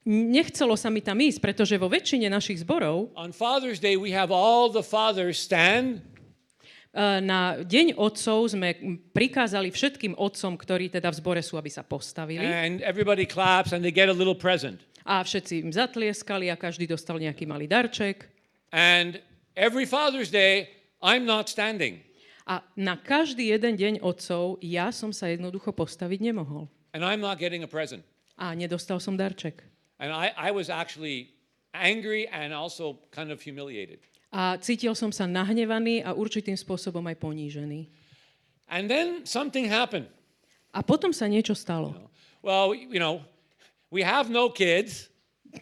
Nechcelo 0.00 0.80
sa 0.80 0.88
mi 0.88 1.04
tam 1.04 1.20
ísť, 1.20 1.44
pretože 1.44 1.76
vo 1.76 1.84
väčšine 1.84 2.24
našich 2.32 2.64
zborov 2.64 3.12
on 3.12 3.36
Father's 3.36 3.76
Day, 3.76 4.00
we 4.00 4.08
have 4.14 4.32
all 4.32 4.72
the 4.72 4.80
fathers 4.80 5.36
stand 5.36 6.00
na 6.98 7.62
Deň 7.62 7.94
otcov 7.94 8.50
sme 8.50 8.74
prikázali 9.14 9.70
všetkým 9.70 10.18
otcom, 10.18 10.58
ktorí 10.58 10.90
teda 10.90 11.14
v 11.14 11.16
zbore 11.22 11.42
sú, 11.42 11.54
aby 11.54 11.70
sa 11.70 11.86
postavili. 11.86 12.42
and 12.42 12.82
everybody 12.82 13.22
claps 13.22 13.70
and 13.70 13.86
they 13.86 13.94
get 13.94 14.10
a 14.10 14.16
little 14.16 14.34
present. 14.34 14.82
A 15.06 15.22
všetci 15.22 15.64
im 15.64 15.70
zatlieskali 15.72 16.50
a 16.50 16.58
každý 16.58 16.84
dostal 16.90 17.16
nejaký 17.22 17.46
malý 17.46 17.70
darček. 17.70 18.26
And 18.74 19.22
every 19.54 19.86
Father's 19.86 20.30
Day, 20.30 20.70
I'm 21.02 21.24
not 21.24 21.46
standing. 21.48 22.02
A 22.50 22.66
na 22.74 22.98
každý 22.98 23.54
jeden 23.54 23.78
deň 23.78 23.94
otcov 24.02 24.58
ja 24.58 24.90
som 24.90 25.14
sa 25.14 25.30
jednoducho 25.30 25.70
postaviť 25.70 26.18
nemohol. 26.18 26.66
And 26.90 27.06
I'm 27.06 27.22
not 27.22 27.38
getting 27.38 27.62
a 27.62 27.70
present. 27.70 28.02
A 28.34 28.50
nedostal 28.58 28.98
som 28.98 29.14
darček. 29.14 29.62
And 30.02 30.10
I, 30.10 30.34
I 30.34 30.50
was 30.50 30.66
actually 30.66 31.30
angry 31.70 32.26
and 32.34 32.50
also 32.50 32.98
kind 33.14 33.30
of 33.30 33.38
humiliated. 33.38 34.02
A 34.30 34.54
cítil 34.62 34.94
som 34.94 35.10
sa 35.10 35.26
nahnevaný 35.26 36.06
a 36.06 36.14
určitým 36.14 36.54
spôsobom 36.54 37.02
aj 37.10 37.18
ponížený. 37.18 37.90
And 38.70 38.86
then 38.86 39.26
something 39.26 39.66
happened. 39.66 40.06
A 40.70 40.86
potom 40.86 41.10
sa 41.10 41.26
niečo 41.26 41.58
stalo. 41.58 41.98
Well, 42.38 42.70
you 42.72 43.02
know, 43.02 43.26
we 43.90 44.06
have 44.06 44.30
no 44.30 44.54
kids, 44.54 45.10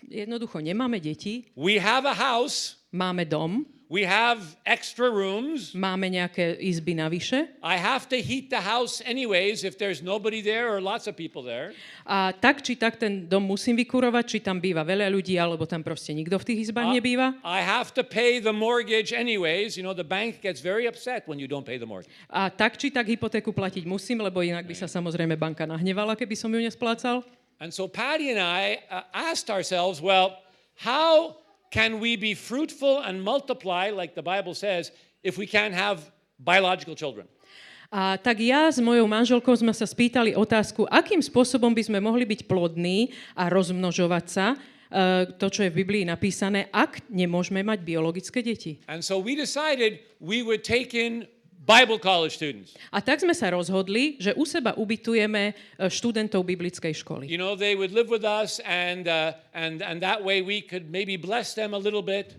Jednoducho 0.05 0.61
nemáme 0.61 1.01
deti, 1.01 1.49
we 1.57 1.81
have 1.81 2.05
a 2.05 2.13
house, 2.13 2.77
máme 2.93 3.25
dom, 3.25 3.65
we 3.89 4.05
have 4.05 4.57
extra 4.69 5.09
rooms. 5.09 5.73
máme 5.73 6.13
nejaké 6.13 6.61
izby 6.61 6.93
navyše 6.93 7.49
I 7.65 7.81
have 7.81 8.05
to 8.13 8.21
heat 8.21 8.53
the 8.53 8.61
house 8.61 9.01
anyways 9.05 9.65
if 9.65 9.81
there's 9.81 10.05
nobody 10.05 10.45
there 10.45 10.69
or 10.69 10.79
lots 10.79 11.09
of 11.09 11.17
people 11.17 11.41
there. 11.41 11.73
a 12.05 12.37
tak 12.37 12.61
či 12.61 12.77
tak 12.77 13.01
ten 13.01 13.25
dom 13.25 13.49
musím 13.49 13.81
vykurovať, 13.81 14.25
či 14.29 14.39
tam 14.45 14.61
býva 14.61 14.85
veľa 14.85 15.09
ľudí, 15.09 15.41
alebo 15.41 15.65
tam 15.65 15.81
proste 15.81 16.13
nikto 16.13 16.37
v 16.37 16.45
tých 16.45 16.59
izbách 16.69 16.93
nebýva. 16.93 17.41
I 17.41 17.65
have 17.65 17.97
to 17.97 18.05
pay 18.05 18.39
the 18.39 18.53
mortgage 18.53 19.17
anyways. 19.17 19.81
You 19.81 19.85
know, 19.85 19.97
the 19.97 20.07
bank 20.07 20.45
gets 20.45 20.61
very 20.61 20.85
upset 20.85 21.25
when 21.25 21.41
you 21.41 21.49
don't 21.49 21.65
pay 21.65 21.81
the 21.81 21.89
mortgage. 21.89 22.13
A 22.29 22.53
tak 22.53 22.77
či 22.77 22.93
tak 22.93 23.09
hypotéku 23.09 23.57
platiť 23.57 23.89
musím, 23.89 24.21
lebo 24.21 24.45
inak 24.45 24.69
by 24.69 24.77
sa 24.77 24.85
samozrejme 24.85 25.41
banka 25.41 25.65
nahnevala, 25.65 26.13
keby 26.13 26.37
som 26.37 26.53
ju 26.53 26.61
nesplácal. 26.61 27.25
And 27.59 27.75
so 27.75 27.91
Patty 27.91 28.31
and 28.31 28.39
I 28.39 28.85
uh, 28.87 29.03
asked 29.11 29.51
ourselves, 29.51 29.99
well, 29.99 30.39
how 30.79 31.35
can 31.71 32.01
we 32.01 32.17
be 32.17 32.35
fruitful 32.35 33.01
and 33.05 33.23
multiply, 33.23 33.91
like 33.91 34.15
the 34.15 34.23
Bible 34.23 34.55
says, 34.55 34.93
if 35.23 35.39
we 35.39 35.47
can't 35.47 35.75
have 35.75 36.11
biological 36.39 36.95
children? 36.95 37.27
A 37.89 38.21
tak 38.21 38.37
ja 38.45 38.69
s 38.69 38.77
mojou 38.77 39.09
manželkou 39.09 39.57
sme 39.57 39.73
sa 39.73 39.89
spýtali 39.89 40.37
otázku, 40.37 40.85
akým 40.93 41.25
spôsobom 41.25 41.73
by 41.73 41.89
sme 41.89 41.99
mohli 42.05 42.29
byť 42.29 42.45
plodní 42.45 43.17
a 43.33 43.49
rozmnožovať 43.49 44.25
sa, 44.29 44.47
e, 44.53 44.57
to, 45.41 45.49
čo 45.49 45.65
je 45.65 45.73
v 45.73 45.81
Biblii 45.81 46.05
napísané, 46.05 46.69
ak 46.69 47.09
nemôžeme 47.09 47.65
mať 47.65 47.81
biologické 47.81 48.45
deti. 48.45 48.77
And 48.93 49.01
so 49.01 49.17
we 49.17 49.33
decided 49.33 50.05
we 50.21 50.45
would 50.45 50.61
take 50.61 50.93
in 50.93 51.25
Bible 51.69 52.01
college 52.01 52.33
students. 52.33 52.73
A 52.89 53.05
tak 53.05 53.21
sme 53.21 53.37
sa 53.37 53.53
rozhodli, 53.53 54.17
že 54.17 54.33
u 54.33 54.49
seba 54.49 54.73
ubytujeme 54.73 55.53
e, 55.53 55.87
študentov 55.93 56.41
biblickej 56.49 56.97
školy. 57.05 57.29
You 57.29 57.37
know, 57.37 57.53
they 57.53 57.77
would 57.77 57.93
live 57.93 58.09
with 58.09 58.25
us, 58.25 58.57
and, 58.65 59.05
uh, 59.05 59.37
and, 59.53 59.85
and 59.85 60.01
that 60.01 60.25
way 60.25 60.41
we 60.41 60.65
could 60.65 60.89
maybe 60.89 61.21
bless 61.21 61.53
them 61.53 61.77
a 61.77 61.81
little 61.81 62.01
bit. 62.01 62.33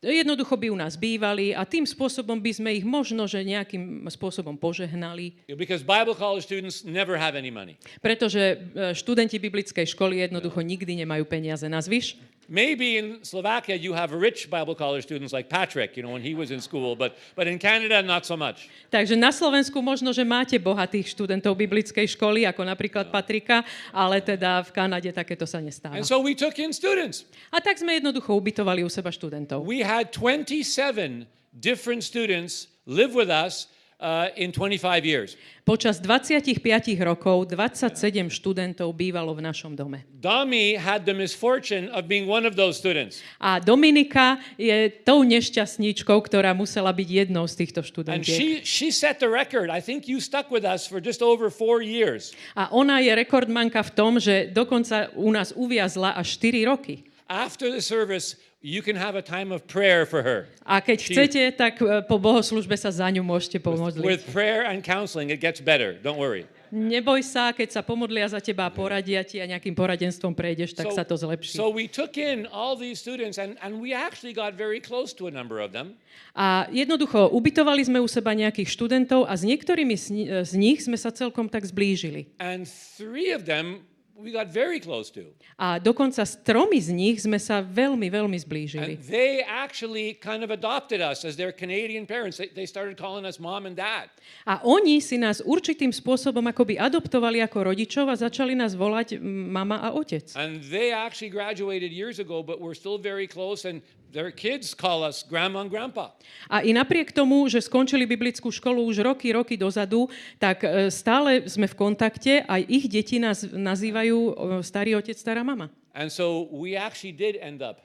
Jednoducho 0.00 0.56
by 0.56 0.72
u 0.72 0.80
nás 0.80 0.96
bývali 0.96 1.52
a 1.52 1.68
tým 1.68 1.84
spôsobom 1.84 2.40
by 2.40 2.56
sme 2.56 2.72
ich 2.72 2.88
možno, 2.88 3.28
že 3.28 3.44
nejakým 3.44 4.08
spôsobom 4.08 4.56
požehnali, 4.56 5.36
Because 5.52 5.84
Bible 5.84 6.16
college 6.16 6.48
students 6.48 6.88
never 6.88 7.20
have 7.20 7.36
any 7.36 7.52
money. 7.52 7.76
pretože 8.00 8.40
e, 8.72 8.96
študenti 8.96 9.36
biblickej 9.36 9.84
školy 9.92 10.24
jednoducho 10.24 10.64
nikdy 10.64 11.04
nemajú 11.04 11.28
peniaze 11.28 11.68
na 11.68 11.84
zvyš. 11.84 12.16
Maybe 12.50 12.98
in 12.98 13.22
Slovakia 13.22 13.78
you 13.78 13.94
have 13.94 14.10
rich 14.10 14.50
Bible 14.50 14.74
college 14.74 15.06
students 15.06 15.30
like 15.30 15.46
Patrick, 15.46 15.94
you 15.94 16.02
know, 16.02 16.10
when 16.10 16.18
he 16.18 16.34
was 16.34 16.50
in 16.50 16.58
school, 16.58 16.98
but, 16.98 17.14
but 17.38 17.46
in 17.46 17.62
Canada, 17.62 18.02
not 18.02 18.26
so 18.26 18.34
much. 18.34 18.66
Takže 18.90 19.14
na 19.14 19.30
Slovensku 19.30 19.78
možno, 19.78 20.10
že 20.10 20.26
máte 20.26 20.58
bohatých 20.58 21.14
študentov 21.14 21.54
biblickej 21.54 22.10
školy, 22.18 22.50
ako 22.50 22.66
napríklad 22.66 23.14
Patrika, 23.14 23.62
ale 23.94 24.18
teda 24.18 24.66
v 24.66 24.70
Kanade 24.74 25.14
takéto 25.14 25.46
sa 25.46 25.62
nestáva. 25.62 25.94
And 25.94 26.02
so 26.02 26.18
we 26.18 26.34
took 26.34 26.58
in 26.58 26.74
students. 26.74 27.22
A 27.54 27.62
tak 27.62 27.78
sme 27.78 28.02
jednoducho 28.02 28.34
ubytovali 28.34 28.82
u 28.82 28.90
seba 28.90 29.14
študentov. 29.14 29.62
We 29.62 29.86
had 29.86 30.10
27 30.10 31.30
different 31.54 32.02
students 32.02 32.66
live 32.82 33.14
with 33.14 33.30
us 33.30 33.70
uh, 34.00 34.32
in 34.34 34.50
25 34.50 35.04
years. 35.04 35.36
Počas 35.62 36.02
25 36.02 36.58
rokov 37.04 37.46
27 37.52 37.94
študentov 38.32 38.90
bývalo 38.96 39.36
v 39.36 39.44
našom 39.44 39.78
dome. 39.78 40.02
Dami 40.18 40.74
had 40.74 41.06
the 41.06 41.14
misfortune 41.14 41.86
of 41.92 42.10
being 42.10 42.26
one 42.26 42.42
of 42.48 42.58
those 42.58 42.74
students. 42.80 43.22
A 43.38 43.60
Dominika 43.62 44.40
je 44.58 44.90
tou 45.06 45.22
nešťastníčkou, 45.22 46.16
ktorá 46.26 46.56
musela 46.56 46.90
byť 46.90 47.08
jednou 47.28 47.46
z 47.46 47.54
týchto 47.54 47.84
And 47.84 47.88
študentiek. 48.26 48.34
she, 48.34 48.48
she 48.66 48.88
set 48.90 49.22
the 49.22 49.30
record. 49.30 49.70
I 49.70 49.78
think 49.78 50.10
you 50.10 50.18
stuck 50.18 50.50
with 50.50 50.66
us 50.66 50.88
for 50.88 50.98
just 50.98 51.22
over 51.22 51.52
four 51.52 51.84
years. 51.84 52.34
A 52.58 52.72
ona 52.74 52.98
je 52.98 53.14
rekordmanka 53.14 53.84
v 53.86 53.90
tom, 53.94 54.18
že 54.18 54.50
dokonca 54.50 55.12
u 55.14 55.30
nás 55.30 55.52
uviazla 55.54 56.18
až 56.18 56.40
4 56.40 56.66
roky. 56.66 57.06
After 57.30 57.70
the 57.70 57.78
service, 57.78 58.34
you 58.60 58.82
can 58.82 58.96
have 58.96 59.16
a 59.16 59.22
time 59.24 59.52
of 59.52 59.66
prayer 59.66 60.04
for 60.04 60.22
her. 60.22 60.46
A 60.68 60.84
keď 60.84 60.98
chcete, 61.00 61.42
tak 61.56 61.80
e, 61.80 62.04
po 62.04 62.20
bohoslužbe 62.20 62.76
sa 62.76 62.92
za 62.92 63.08
ňu 63.08 63.24
môžete 63.24 63.56
pomodliť. 63.56 64.04
With 64.04 64.24
prayer 64.28 64.68
and 64.68 64.84
counseling, 64.84 65.32
it 65.32 65.40
gets 65.40 65.64
better. 65.64 65.96
Don't 65.96 66.20
worry. 66.20 66.44
Neboj 66.70 67.26
sa, 67.26 67.50
keď 67.50 67.74
sa 67.74 67.82
pomodlia 67.82 68.30
za 68.30 68.38
teba 68.38 68.62
a 68.62 68.70
poradia 68.70 69.26
ti 69.26 69.42
a 69.42 69.46
nejakým 69.50 69.74
poradenstvom 69.74 70.30
prejdeš, 70.38 70.70
tak 70.78 70.86
sa 70.94 71.02
to 71.02 71.18
zlepší. 71.18 71.58
so 71.58 71.66
we 71.66 71.90
took 71.90 72.14
in 72.14 72.46
all 72.54 72.78
these 72.78 73.02
students, 73.02 73.42
and, 73.42 73.58
and 73.58 73.82
we 73.82 73.90
actually 73.90 74.30
got 74.30 74.54
very 74.54 74.78
close 74.78 75.10
to 75.10 75.26
a 75.26 75.34
number 75.34 75.58
of 75.58 75.74
them. 75.74 75.98
A 76.30 76.70
jednoducho, 76.70 77.26
ubytovali 77.34 77.82
sme 77.82 77.98
u 77.98 78.06
seba 78.06 78.38
nejakých 78.38 78.70
študentov 78.70 79.26
a 79.26 79.34
s 79.34 79.42
niektorými 79.42 79.98
z 79.98 80.06
ni- 80.14 80.30
z 80.30 80.52
nich 80.54 80.78
sme 80.86 80.94
sa 80.94 81.10
celkom 81.10 81.50
tak 81.50 81.66
zblížili. 81.66 82.30
And 82.38 82.70
three 82.70 83.34
of 83.34 83.50
them 83.50 83.82
we 84.22 84.30
got 84.30 84.52
very 84.52 84.78
close 84.78 85.10
to. 85.16 85.32
A 85.56 85.80
dokonca 85.80 86.22
s 86.22 86.36
tromi 86.44 86.76
z 86.80 86.92
nich 86.92 87.24
sme 87.24 87.40
sa 87.40 87.64
veľmi, 87.64 88.06
veľmi 88.12 88.36
And 88.36 88.44
zblížili. 88.44 88.92
they 89.08 89.40
actually 89.42 90.14
kind 90.20 90.44
of 90.44 90.52
adopted 90.52 91.00
us 91.00 91.24
as 91.24 91.34
their 91.36 91.50
Canadian 91.52 92.04
parents. 92.04 92.36
They, 92.36 92.52
they 92.52 92.68
started 92.68 93.00
calling 93.00 93.24
us 93.24 93.40
mom 93.40 93.64
and 93.64 93.74
dad. 93.74 94.12
A 94.44 94.60
oni 94.62 95.00
si 95.00 95.16
nás 95.16 95.40
určitým 95.40 95.90
spôsobom 95.90 96.44
akoby 96.46 96.76
adoptovali 96.76 97.40
ako 97.40 97.72
rodičov 97.72 98.12
a 98.12 98.16
začali 98.16 98.52
nás 98.52 98.76
volať 98.76 99.16
mama 99.24 99.80
a 99.80 99.96
otec. 99.96 100.30
And 100.36 100.60
they 100.68 100.92
actually 100.92 101.32
graduated 101.32 101.90
years 101.90 102.20
ago, 102.20 102.44
but 102.44 102.60
we're 102.60 102.76
still 102.76 103.00
very 103.00 103.26
close. 103.26 103.64
And 103.64 103.80
their 104.12 104.34
kids 104.34 104.74
call 104.74 105.06
us 105.06 105.22
grandma 105.22 105.62
and 105.62 105.70
grandpa. 105.70 106.12
A 106.50 106.66
i 106.66 106.74
napriek 106.74 107.14
tomu, 107.14 107.46
že 107.46 107.62
skončili 107.62 108.04
biblickú 108.04 108.50
školu 108.50 108.82
už 108.90 109.06
roky, 109.06 109.30
roky 109.30 109.54
dozadu, 109.54 110.10
tak 110.42 110.66
e, 110.66 110.90
stále 110.90 111.46
sme 111.46 111.70
v 111.70 111.78
kontakte, 111.78 112.32
aj 112.44 112.62
ich 112.66 112.90
deti 112.90 113.22
nás 113.22 113.46
nazývajú 113.46 114.18
e, 114.18 114.32
starý 114.66 114.98
otec, 114.98 115.14
stará 115.14 115.46
mama. 115.46 115.70
And 115.94 116.10
so 116.10 116.50
we 116.50 116.74
actually 116.74 117.14
did 117.14 117.38
end 117.38 117.62
up 117.62 117.82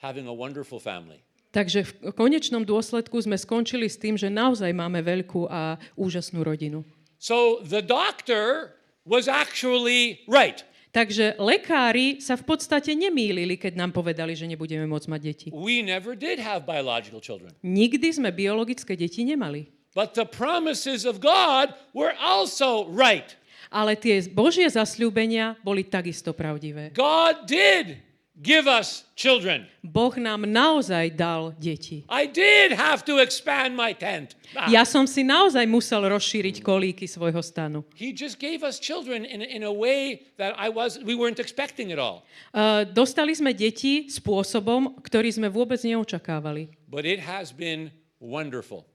having 0.00 0.24
a 0.28 0.34
wonderful 0.34 0.80
family. 0.80 1.20
Takže 1.52 1.84
v 1.84 2.16
konečnom 2.16 2.64
dôsledku 2.64 3.20
sme 3.20 3.36
skončili 3.36 3.84
s 3.84 4.00
tým, 4.00 4.16
že 4.16 4.32
naozaj 4.32 4.72
máme 4.72 5.04
veľkú 5.04 5.52
a 5.52 5.76
úžasnú 6.00 6.40
rodinu. 6.40 6.80
So 7.20 7.60
the 7.60 7.84
doctor 7.84 8.72
was 9.04 9.28
actually 9.28 10.24
right. 10.24 10.64
Takže 10.92 11.40
lekári 11.40 12.20
sa 12.20 12.36
v 12.36 12.44
podstate 12.44 12.92
nemýlili, 12.92 13.56
keď 13.56 13.80
nám 13.80 13.96
povedali, 13.96 14.36
že 14.36 14.44
nebudeme 14.44 14.84
môcť 14.84 15.08
mať 15.08 15.20
deti. 15.24 15.48
We 15.48 15.80
never 15.80 16.12
did 16.12 16.36
have 16.36 16.68
biological 16.68 17.16
children. 17.24 17.56
Nikdy 17.64 18.12
sme 18.12 18.28
biologické 18.28 18.92
deti 18.92 19.24
nemali. 19.24 19.72
But 19.96 20.12
the 20.12 20.28
promises 20.28 21.08
of 21.08 21.24
God 21.24 21.72
were 21.96 22.12
also 22.20 22.84
right. 22.92 23.24
Ale 23.72 23.96
tie 23.96 24.20
Božie 24.28 24.68
zasľúbenia 24.68 25.56
boli 25.64 25.88
takisto 25.88 26.36
pravdivé. 26.36 26.92
God 26.92 27.48
did 27.48 27.96
give 28.40 28.64
us 28.66 29.04
children. 29.14 29.68
Boh 29.84 30.14
nám 30.16 30.48
naozaj 30.48 31.12
dal 31.12 31.52
deti. 31.60 32.06
I 32.08 32.24
did 32.26 32.72
have 32.72 33.04
to 33.04 33.20
expand 33.20 33.76
my 33.76 33.92
tent. 33.92 34.34
Ah, 34.56 34.70
Ja 34.72 34.88
som 34.88 35.04
si 35.04 35.20
naozaj 35.20 35.66
musel 35.68 36.06
rozšíriť 36.08 36.64
kolíky 36.64 37.04
svojho 37.04 37.44
stanu. 37.44 37.84
He 37.92 38.16
just 38.16 38.40
gave 38.40 38.64
us 38.64 38.80
children 38.80 39.28
in, 39.28 39.44
in 39.44 39.62
a 39.62 39.72
way 39.72 40.32
that 40.40 40.56
I 40.56 40.72
was 40.72 40.96
we 41.02 41.12
weren't 41.12 41.38
expecting 41.42 41.92
at 41.92 42.00
all. 42.00 42.24
Uh, 42.56 42.88
dostali 42.88 43.36
sme 43.36 43.52
deti 43.52 44.08
spôsobom, 44.08 44.96
ktorý 45.04 45.28
sme 45.28 45.52
vôbec 45.52 45.82
neočakávali. 45.84 46.72
But 46.88 47.04
it 47.04 47.20
has 47.20 47.52
been 47.52 47.92
wonderful. 48.16 48.88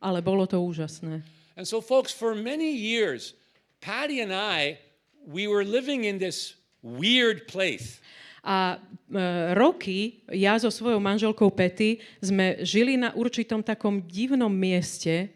Ale 0.00 0.24
bolo 0.24 0.48
to 0.48 0.58
úžasné. 0.58 1.20
And 1.60 1.68
so 1.68 1.84
folks, 1.84 2.08
for 2.10 2.32
many 2.32 2.72
years, 2.72 3.36
Patty 3.84 4.24
and 4.24 4.32
I, 4.32 4.80
we 5.28 5.44
were 5.44 5.64
living 5.64 6.08
in 6.08 6.16
this 6.16 6.56
weird 6.82 7.44
place. 7.48 8.00
A 8.40 8.76
e, 8.76 9.54
roky 9.54 10.24
ja 10.32 10.56
so 10.56 10.72
svojou 10.72 11.00
manželkou 11.02 11.52
Pety 11.52 12.00
sme 12.24 12.60
žili 12.64 12.96
na 12.96 13.12
určitom 13.12 13.60
takom 13.60 14.00
divnom 14.04 14.52
mieste. 14.52 15.28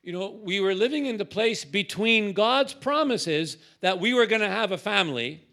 You 0.00 0.16
know, 0.16 0.40
we 0.40 0.60
were 0.64 0.72
living 0.72 1.04
in 1.04 1.20
the 1.20 1.28
place 1.28 1.64
between 1.64 2.32
God's 2.32 2.72
promises 2.72 3.60
that 3.84 4.00
we 4.00 4.16
were 4.16 4.24
going 4.24 4.44
to 4.44 4.52
have 4.52 4.72
a 4.72 4.80
family 4.80 5.44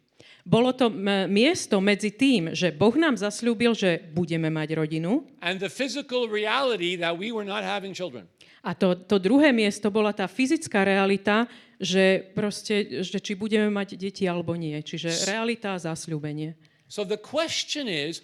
Bolo 0.47 0.71
to 0.71 0.87
miesto 1.27 1.83
medzi 1.83 2.07
tým, 2.07 2.55
že 2.55 2.71
Boh 2.71 2.95
nám 2.95 3.19
zasľúbil, 3.19 3.75
že 3.75 3.99
budeme 4.15 4.47
mať 4.47 4.79
rodinu 4.79 5.27
and 5.43 5.59
the 5.59 5.67
physical 5.67 6.31
reality 6.31 6.95
that 6.95 7.11
we 7.19 7.35
were 7.35 7.43
not 7.43 7.67
having 7.67 7.91
children. 7.91 8.31
a 8.67 8.75
to, 8.75 8.99
to 8.99 9.15
druhé 9.15 9.55
miesto 9.55 9.87
bola 9.87 10.11
tá 10.11 10.27
fyzická 10.27 10.83
realita, 10.83 11.47
že 11.79 12.19
proste, 12.35 13.05
že 13.05 13.23
či 13.23 13.31
budeme 13.31 13.71
mať 13.71 13.95
deti 13.95 14.27
alebo 14.27 14.59
nie. 14.59 14.75
Čiže 14.83 15.29
realita 15.29 15.71
a 15.71 15.79
zasľúbenie. 15.79 16.51
So 16.87 17.03
the 17.03 17.19
question 17.19 17.87
is, 17.91 18.23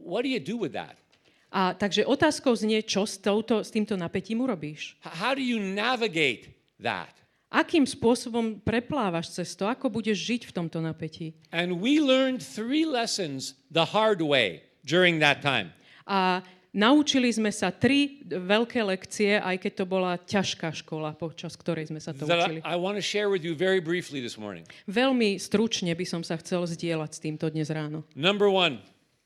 what 0.00 0.24
do 0.24 0.28
you 0.28 0.40
do 0.40 0.56
with 0.56 0.72
that? 0.72 0.96
A 1.48 1.72
takže 1.72 2.04
otázkou 2.04 2.52
znie, 2.52 2.84
čo 2.84 3.08
s, 3.08 3.16
touto, 3.16 3.64
s 3.64 3.72
týmto 3.72 3.96
napätím 3.96 4.44
urobíš? 4.44 5.00
How 5.00 5.32
do 5.32 5.40
you 5.40 5.56
navigate 5.56 6.52
that? 6.80 7.12
Akým 7.48 7.88
spôsobom 7.88 8.60
preplávaš 8.60 9.32
cez 9.32 9.56
to? 9.56 9.64
Ako 9.64 9.88
budeš 9.88 10.20
žiť 10.20 10.42
v 10.48 10.52
tomto 10.52 10.84
napätí? 10.84 11.32
And 11.48 11.80
we 11.80 11.96
learned 11.96 12.44
three 12.44 12.84
lessons 12.84 13.56
the 13.72 13.88
hard 13.88 14.20
way 14.20 14.60
during 14.84 15.16
that 15.24 15.40
time. 15.40 15.72
A 16.04 16.44
naučili 16.78 17.26
sme 17.34 17.50
sa 17.50 17.74
tri 17.74 18.22
veľké 18.30 18.78
lekcie, 18.86 19.42
aj 19.42 19.58
keď 19.58 19.72
to 19.82 19.84
bola 19.90 20.14
ťažká 20.14 20.70
škola, 20.70 21.10
počas 21.18 21.58
ktorej 21.58 21.90
sme 21.90 21.98
sa 21.98 22.14
to 22.14 22.22
učili. 22.22 22.62
I, 22.62 22.74
I 22.74 22.76
want 22.78 22.94
to 22.94 23.02
share 23.02 23.26
with 23.26 23.42
you 23.42 23.58
very 23.58 23.82
briefly 23.82 24.22
this 24.22 24.38
morning. 24.38 24.62
Veľmi 24.86 25.42
stručne 25.42 25.90
by 25.98 26.06
som 26.06 26.22
sa 26.22 26.38
chcel 26.38 26.62
zdieľať 26.62 27.10
s 27.10 27.18
týmto 27.18 27.50
dnes 27.50 27.66
ráno. 27.74 28.06
Number 28.14 28.46
one, 28.46 28.78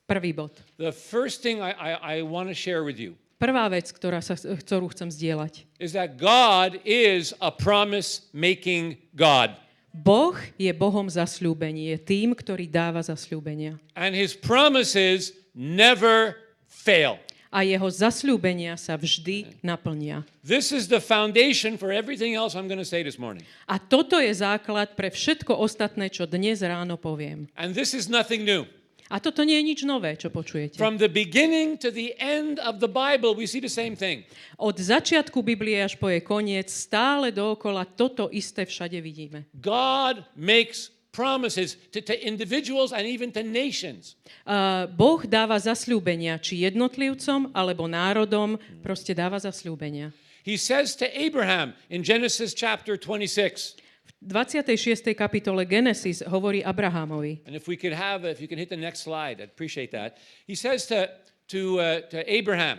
Prvý 0.09 0.33
bod. 0.33 0.57
the 0.81 0.91
first 0.93 1.45
thing 1.45 1.61
I, 1.61 1.77
I, 1.77 1.91
I 2.01 2.15
want 2.25 2.49
to 2.49 2.57
share 2.57 2.81
with 2.81 2.97
you 2.97 3.21
Prvá 3.43 3.67
vec, 3.67 3.91
ktorá 3.91 4.23
sa, 4.23 4.39
ktorú 4.39 4.95
chcem 4.95 5.11
zdieľať. 5.11 5.67
is 5.83 5.93
that 5.99 6.15
God 6.15 6.79
is 6.87 7.35
a 7.43 7.51
promise 7.51 8.31
making 8.31 8.95
God. 9.19 9.59
Boh 9.93 10.39
je 10.57 10.71
Bohom 10.73 11.05
zasľúbení, 11.05 11.93
je 11.93 11.99
tým, 12.01 12.33
ktorý 12.33 12.65
dáva 12.71 13.03
zasľúbenia. 13.03 13.77
And 13.93 14.17
his 14.17 14.33
promises 14.33 15.35
never 15.53 16.39
fail. 16.65 17.21
A 17.53 17.69
jeho 17.69 17.85
zasľúbenia 17.85 18.81
sa 18.81 18.97
vždy 18.97 19.61
naplnia. 19.61 20.25
This 20.41 20.73
is 20.73 20.89
the 20.89 21.05
foundation 21.05 21.77
for 21.77 21.93
everything 21.93 22.33
else 22.33 22.57
I'm 22.57 22.65
going 22.65 22.81
to 22.81 22.89
say 22.89 23.05
this 23.05 23.21
morning. 23.21 23.45
A 23.69 23.77
toto 23.77 24.17
je 24.17 24.33
základ 24.33 24.97
pre 24.97 25.13
všetko 25.13 25.61
ostatné, 25.61 26.09
čo 26.09 26.25
dnes 26.25 26.65
ráno 26.65 26.97
poviem. 26.97 27.53
And 27.53 27.77
this 27.77 27.93
is 27.93 28.09
nothing 28.09 28.49
new. 28.49 28.65
A 29.13 29.21
toto 29.21 29.45
nie 29.45 29.61
je 29.61 29.69
nič 29.69 29.81
nové, 29.85 30.17
čo 30.17 30.33
počujete. 30.33 30.81
From 30.81 30.97
the 30.97 31.13
beginning 31.13 31.77
to 31.77 31.93
the 31.93 32.17
end 32.17 32.57
of 32.65 32.81
the 32.81 32.89
Bible, 32.89 33.37
we 33.37 33.45
see 33.45 33.61
the 33.61 33.69
same 33.69 33.93
thing. 33.93 34.25
Od 34.57 34.73
začiatku 34.73 35.45
Biblie 35.45 35.85
až 35.85 36.01
po 36.01 36.09
jej 36.09 36.25
koniec 36.25 36.73
stále 36.73 37.29
dookola 37.29 37.85
toto 37.85 38.33
isté 38.33 38.65
všade 38.65 38.97
vidíme. 39.05 39.45
God 39.53 40.25
makes 40.33 40.89
promises 41.13 41.77
to, 41.93 42.01
to 42.01 42.17
individuals 42.17 42.91
and 42.93 43.07
even 43.07 43.31
to 43.31 43.45
nations. 43.45 44.17
Uh, 44.49 44.89
boh 44.89 45.21
dáva 45.29 45.61
zasľúbenia, 45.61 46.41
či 46.41 46.65
jednotlivcom, 46.65 47.53
alebo 47.53 47.85
národom, 47.85 48.57
proste 48.81 49.13
dáva 49.13 49.37
zasľúbenia. 49.37 50.11
He 50.43 50.59
says 50.59 50.99
to 50.99 51.07
Abraham 51.15 51.77
in 51.87 52.03
Genesis 52.03 52.57
chapter 52.57 52.99
26, 52.99 53.79
V 54.23 54.39
26. 54.39 55.15
kapitole 55.19 55.67
Genesis 55.67 56.23
hovorí 56.23 56.63
Abrahamovi. 56.63 57.43
and 57.47 57.55
if 57.55 57.67
we 57.67 57.77
could 57.77 57.93
have, 57.93 58.25
if 58.25 58.41
you 58.41 58.47
can 58.47 58.59
hit 58.59 58.71
the 58.71 58.79
next 58.79 59.03
slide, 59.03 59.43
I'd 59.43 59.51
appreciate 59.51 59.91
that. 59.91 60.19
He 60.47 60.55
says 60.55 60.87
to, 60.87 61.11
to, 61.49 61.81
uh, 61.81 62.01
to 62.11 62.23
Abraham, 62.27 62.79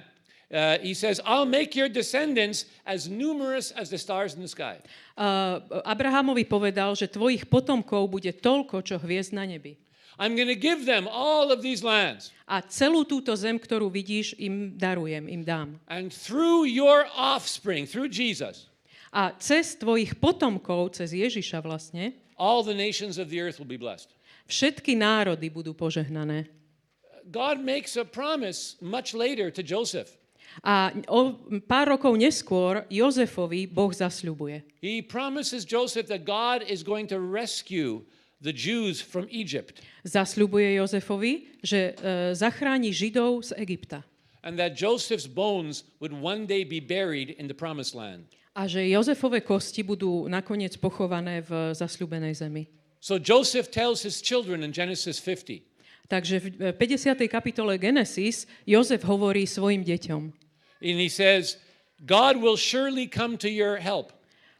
uh, 0.53 0.77
he 0.79 0.93
says, 0.93 1.19
I'll 1.25 1.49
make 1.49 1.75
your 1.75 1.89
descendants 1.89 2.69
as 2.85 3.09
numerous 3.09 3.73
as 3.73 3.89
the 3.89 3.97
stars 3.97 4.37
in 4.37 4.45
the 4.45 4.47
sky. 4.47 4.77
Uh, 5.17 5.59
Abrahamovi 5.81 6.45
povedal, 6.45 6.93
že 6.93 7.09
tvojich 7.09 7.49
potomkov 7.49 8.13
bude 8.13 8.29
toľko, 8.29 8.85
čo 8.85 9.01
hviezd 9.01 9.33
na 9.33 9.49
nebi. 9.49 9.81
I'm 10.21 10.37
going 10.37 10.47
to 10.47 10.55
give 10.55 10.85
them 10.85 11.09
all 11.09 11.49
of 11.49 11.65
these 11.65 11.81
lands. 11.81 12.29
A 12.45 12.61
celú 12.61 13.01
túto 13.01 13.33
zem, 13.33 13.57
ktorú 13.57 13.89
vidíš, 13.89 14.37
im 14.37 14.77
darujem, 14.77 15.25
im 15.25 15.41
dám. 15.41 15.81
And 15.89 16.13
through 16.13 16.69
your 16.69 17.09
offspring, 17.17 17.89
through 17.89 18.13
Jesus, 18.13 18.69
A 19.13 19.29
cez 19.37 19.77
tvojich 19.77 20.17
potomkov, 20.17 20.97
cez 20.97 21.13
Ježiša 21.13 21.61
vlastne, 21.61 22.17
all 22.33 22.65
the 22.65 22.73
nations 22.73 23.21
of 23.21 23.29
the 23.29 23.37
earth 23.37 23.61
will 23.61 23.69
be 23.69 23.77
blessed. 23.77 24.09
všetky 24.49 24.97
národy 24.97 25.53
budú 25.53 25.77
požehnané. 25.77 26.49
God 27.29 27.61
makes 27.61 27.95
a 27.95 28.03
promise 28.03 28.75
much 28.83 29.13
later 29.15 29.53
to 29.53 29.63
Joseph. 29.63 30.11
A 30.61 30.93
o 31.09 31.33
pár 31.65 31.97
rokov 31.97 32.13
neskôr 32.13 32.85
Jozefovi 32.87 33.65
Boh 33.65 33.89
zasľubuje. 33.89 34.61
He 34.83 35.01
promises 35.01 35.65
Joseph 35.65 36.07
that 36.07 36.23
God 36.23 36.61
is 36.67 36.85
going 36.85 37.09
to 37.09 37.17
rescue 37.17 38.05
the 38.43 38.53
Jews 38.53 38.99
from 39.01 39.25
Egypt 39.31 39.79
Zasľubuje 40.03 40.75
Jozefovi, 40.77 41.63
že 41.63 41.95
e, 41.95 42.35
zachráni 42.35 42.91
Židov 42.91 43.47
z 43.47 43.55
Egypta. 43.55 44.03
and 44.43 44.59
that 44.59 44.75
Joseph's 44.75 45.27
bones 45.27 45.83
would 46.03 46.11
one 46.11 46.45
day 46.45 46.63
be 46.67 46.79
buried 46.83 47.31
in 47.39 47.47
the 47.47 47.55
promised 47.55 47.95
land. 47.95 48.27
A 48.53 48.67
že 48.67 48.85
Jozefove 48.85 49.41
kosti 49.41 49.81
budú 49.81 50.29
nakoniec 50.29 50.77
pochované 50.77 51.41
v 51.41 51.73
zasľúbenej 51.73 52.37
zemi. 52.37 52.69
So 53.01 53.17
Joseph 53.17 53.71
tells 53.71 54.03
his 54.05 54.21
children 54.21 54.61
in 54.61 54.69
Genesis 54.75 55.17
50 55.17 55.72
Takže 56.05 56.35
v 56.39 56.45
e, 56.59 56.75
50. 56.75 57.15
kapitole 57.31 57.79
Genesis 57.79 58.45
Jozef 58.67 59.03
hovorí 59.07 59.47
svojim 59.47 59.81
deťom. 59.81 60.21
and 60.83 60.99
he 60.99 61.07
says, 61.07 61.55
God 62.03 62.43
will 62.43 62.59
surely 62.59 63.07
come 63.07 63.39
to 63.39 63.47
your 63.47 63.79
help. 63.79 64.11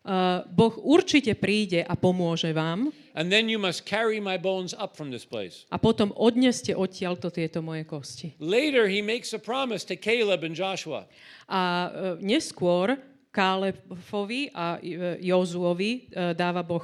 Uh, 0.04 0.44
boh 0.52 0.76
určite 0.84 1.32
príde 1.40 1.80
a 1.80 1.96
pomôže 1.96 2.52
vám 2.52 2.92
And 3.16 3.32
then 3.32 3.48
you 3.48 3.56
must 3.56 3.88
carry 3.88 4.20
my 4.20 4.36
bones 4.36 4.76
up 4.76 5.00
from 5.00 5.12
this 5.16 5.24
place. 5.24 5.64
a 5.72 5.80
potom 5.80 6.12
odneste 6.20 6.76
odtiaľto 6.76 7.32
tieto 7.32 7.64
moje 7.64 7.88
kosti. 7.88 8.36
Later, 8.44 8.92
he 8.92 9.00
makes 9.00 9.32
a 9.32 9.40
promise 9.40 9.88
to 9.88 9.96
Caleb 9.96 10.44
and 10.44 10.60
Joshua. 10.60 11.08
A 11.48 11.60
uh, 11.60 11.88
neskôr 12.20 13.00
Kálefovi 13.32 14.52
a 14.52 14.76
uh, 14.76 15.16
Jozuovi 15.24 16.12
dáva 16.36 16.68
Boh 16.68 16.84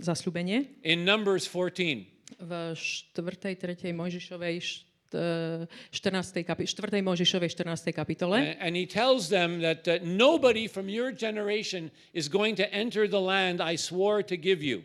zasľubenie 0.00 0.80
In 0.82 1.04
Numbers 1.04 1.44
14, 1.44 2.19
v 2.40 2.74
4. 2.74 3.54
3. 3.56 3.92
Mojžišovej 3.92 4.54
št- 4.60 4.84
uh, 5.14 5.66
14. 5.92 6.42
Kapi- 6.42 6.66
4. 6.66 7.02
Mojžišovej 7.04 7.48
14. 7.52 7.92
kapitole. 7.92 8.36
and, 8.40 8.56
and 8.60 8.72
he 8.76 8.86
tells 8.86 9.28
them 9.28 9.60
that 9.60 9.86
uh, 9.86 9.98
nobody 10.02 10.66
from 10.66 10.88
your 10.88 11.12
generation 11.12 11.90
is 12.12 12.28
going 12.28 12.56
to 12.56 12.64
enter 12.72 13.06
the 13.08 13.20
land 13.20 13.60
I 13.60 13.76
swore 13.76 14.22
to 14.24 14.36
give 14.36 14.62
you. 14.62 14.82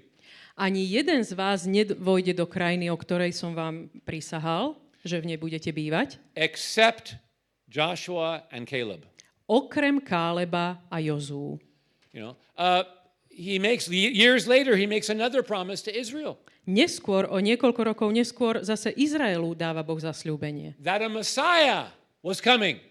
Ani 0.56 0.88
jeden 0.88 1.24
z 1.24 1.36
vás 1.36 1.68
nevojde 1.68 2.32
do 2.34 2.48
krajiny, 2.48 2.88
o 2.88 2.96
ktorej 2.96 3.36
som 3.36 3.52
vám 3.52 3.92
prisahal, 4.08 4.80
že 5.04 5.20
v 5.20 5.36
nej 5.36 5.38
budete 5.38 5.76
bývať, 5.76 6.16
except 6.36 7.20
Joshua 7.68 8.48
and 8.56 8.64
Caleb. 8.64 9.04
okrem 9.52 10.00
Káleba 10.00 10.80
a 10.88 10.98
Jozú. 11.04 11.60
You 12.16 12.32
know, 12.32 12.34
uh, 12.56 12.88
he 13.36 13.60
makes 13.60 13.92
years 13.92 14.48
later 14.48 14.80
he 14.80 14.88
makes 14.88 15.12
another 15.12 15.44
promise 15.44 15.84
to 15.84 15.92
Israel 15.92 16.40
Neskôr, 16.66 17.30
o 17.30 17.38
niekoľko 17.38 17.94
rokov 17.94 18.10
neskôr, 18.10 18.66
zase 18.66 18.90
Izraelu 18.98 19.54
dáva 19.54 19.86
Boh 19.86 20.02
zasľúbenie, 20.02 20.74
that 20.82 21.04
a 21.04 21.10
Messiah 21.12 21.94
was 22.26 22.42
coming. 22.42 22.82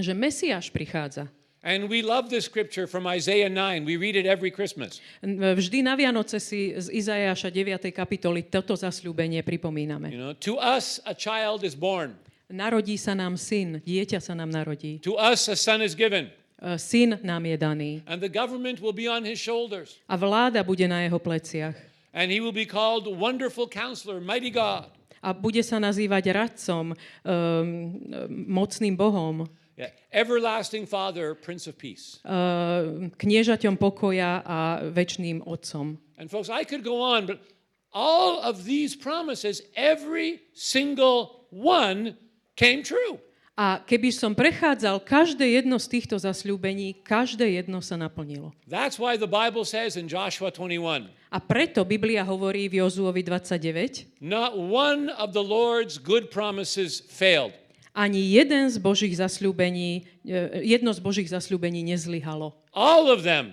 že 0.00 0.16
Mesiáš 0.16 0.72
prichádza. 0.72 1.28
And 1.60 1.92
we 1.92 2.00
love 2.00 2.32
this 2.32 2.48
scripture 2.48 2.88
from 2.88 3.04
Isaiah 3.04 3.52
9. 3.52 3.84
We 3.84 4.00
read 4.00 4.16
it 4.16 4.24
every 4.24 4.48
Christmas. 4.48 4.96
Vždy 5.20 5.84
na 5.84 5.92
Vianoce 5.92 6.40
si 6.40 6.72
z 6.72 6.88
Izajaša 6.88 7.52
9. 7.52 7.92
kapitoly 7.92 8.48
toto 8.48 8.72
zasľúbenie 8.72 9.44
pripomíname. 9.44 10.08
You 10.08 10.16
know, 10.16 10.32
to 10.40 10.56
us 10.56 11.04
a 11.04 11.12
child 11.12 11.60
is 11.60 11.76
born. 11.76 12.16
Narodí 12.48 12.96
sa 12.96 13.12
nám 13.12 13.36
syn, 13.36 13.84
dieťa 13.84 14.24
sa 14.24 14.32
nám 14.32 14.48
narodí. 14.48 15.04
To 15.04 15.20
us 15.20 15.52
a 15.52 15.54
son 15.54 15.84
is 15.84 15.92
given. 15.92 16.32
E, 16.60 16.78
Syn 16.78 17.18
nám 17.24 17.46
je 17.48 17.56
daný 17.56 17.90
And 18.06 18.20
the 18.20 18.28
government 18.28 18.80
will 18.84 18.92
be 18.92 19.08
on 19.08 19.24
his 19.24 19.40
shoulders. 19.40 19.96
a 20.08 20.16
vláda 20.16 20.60
bude 20.62 20.84
na 20.88 21.00
jeho 21.00 21.18
pleciach. 21.18 21.74
And 22.12 22.30
he 22.30 22.40
will 22.40 22.52
be 22.52 22.66
called 22.66 23.06
Wonderful 23.08 23.68
Counselor, 23.70 24.20
Mighty 24.20 24.50
God. 24.50 24.90
A 25.22 25.32
bude 25.36 25.60
sa 25.62 25.76
nazývať 25.78 26.32
radcom, 26.32 26.92
um, 26.92 26.96
mocným 28.28 28.96
Bohom, 28.96 29.48
Yeah. 29.80 29.96
Everlasting 30.12 30.84
Father, 30.84 31.32
Prince 31.32 31.64
of 31.64 31.80
Peace. 31.80 32.20
uh, 32.28 33.08
kniežaťom 33.16 33.80
pokoja 33.80 34.44
a 34.44 34.84
väčšným 34.92 35.40
otcom. 35.48 35.96
And 36.20 36.28
folks, 36.28 36.52
I 36.52 36.68
could 36.68 36.84
go 36.84 37.00
on, 37.00 37.24
but 37.24 37.40
all 37.96 38.44
of 38.44 38.68
these 38.68 38.92
promises, 38.92 39.64
every 39.72 40.44
single 40.52 41.48
one 41.48 42.12
came 42.60 42.84
true. 42.84 43.24
A 43.58 43.82
keby 43.82 44.08
som 44.14 44.32
prechádzal 44.32 45.04
každé 45.04 45.60
jedno 45.60 45.76
z 45.76 45.86
týchto 45.98 46.16
zasľúbení, 46.16 47.02
každé 47.04 47.60
jedno 47.60 47.84
sa 47.84 47.98
naplnilo. 47.98 48.56
That's 48.64 48.96
why 48.96 49.20
the 49.20 49.28
Bible 49.28 49.68
says 49.68 50.00
in 50.00 50.08
Joshua 50.08 50.48
21 50.48 51.10
A 51.30 51.38
preto 51.38 51.84
Biblia 51.84 52.24
hovorí 52.24 52.66
v 52.66 52.80
Jozuovi 52.80 53.20
29, 53.22 54.22
not 54.24 54.56
one 54.56 55.12
of 55.14 55.36
the 55.36 55.44
Lord's 55.44 56.00
good 56.00 56.32
promises 56.32 57.04
failed. 57.04 57.52
ani 57.90 58.22
jeden 58.32 58.70
z 58.70 58.78
Božích 58.78 59.18
zasľúbení, 59.18 60.06
e, 60.22 60.62
jedno 60.62 60.94
z 60.94 61.00
Božích 61.02 61.28
zasľúbení 61.28 61.82
nezlyhalo. 61.84 62.54
All 62.72 63.10
of 63.10 63.26
them 63.26 63.52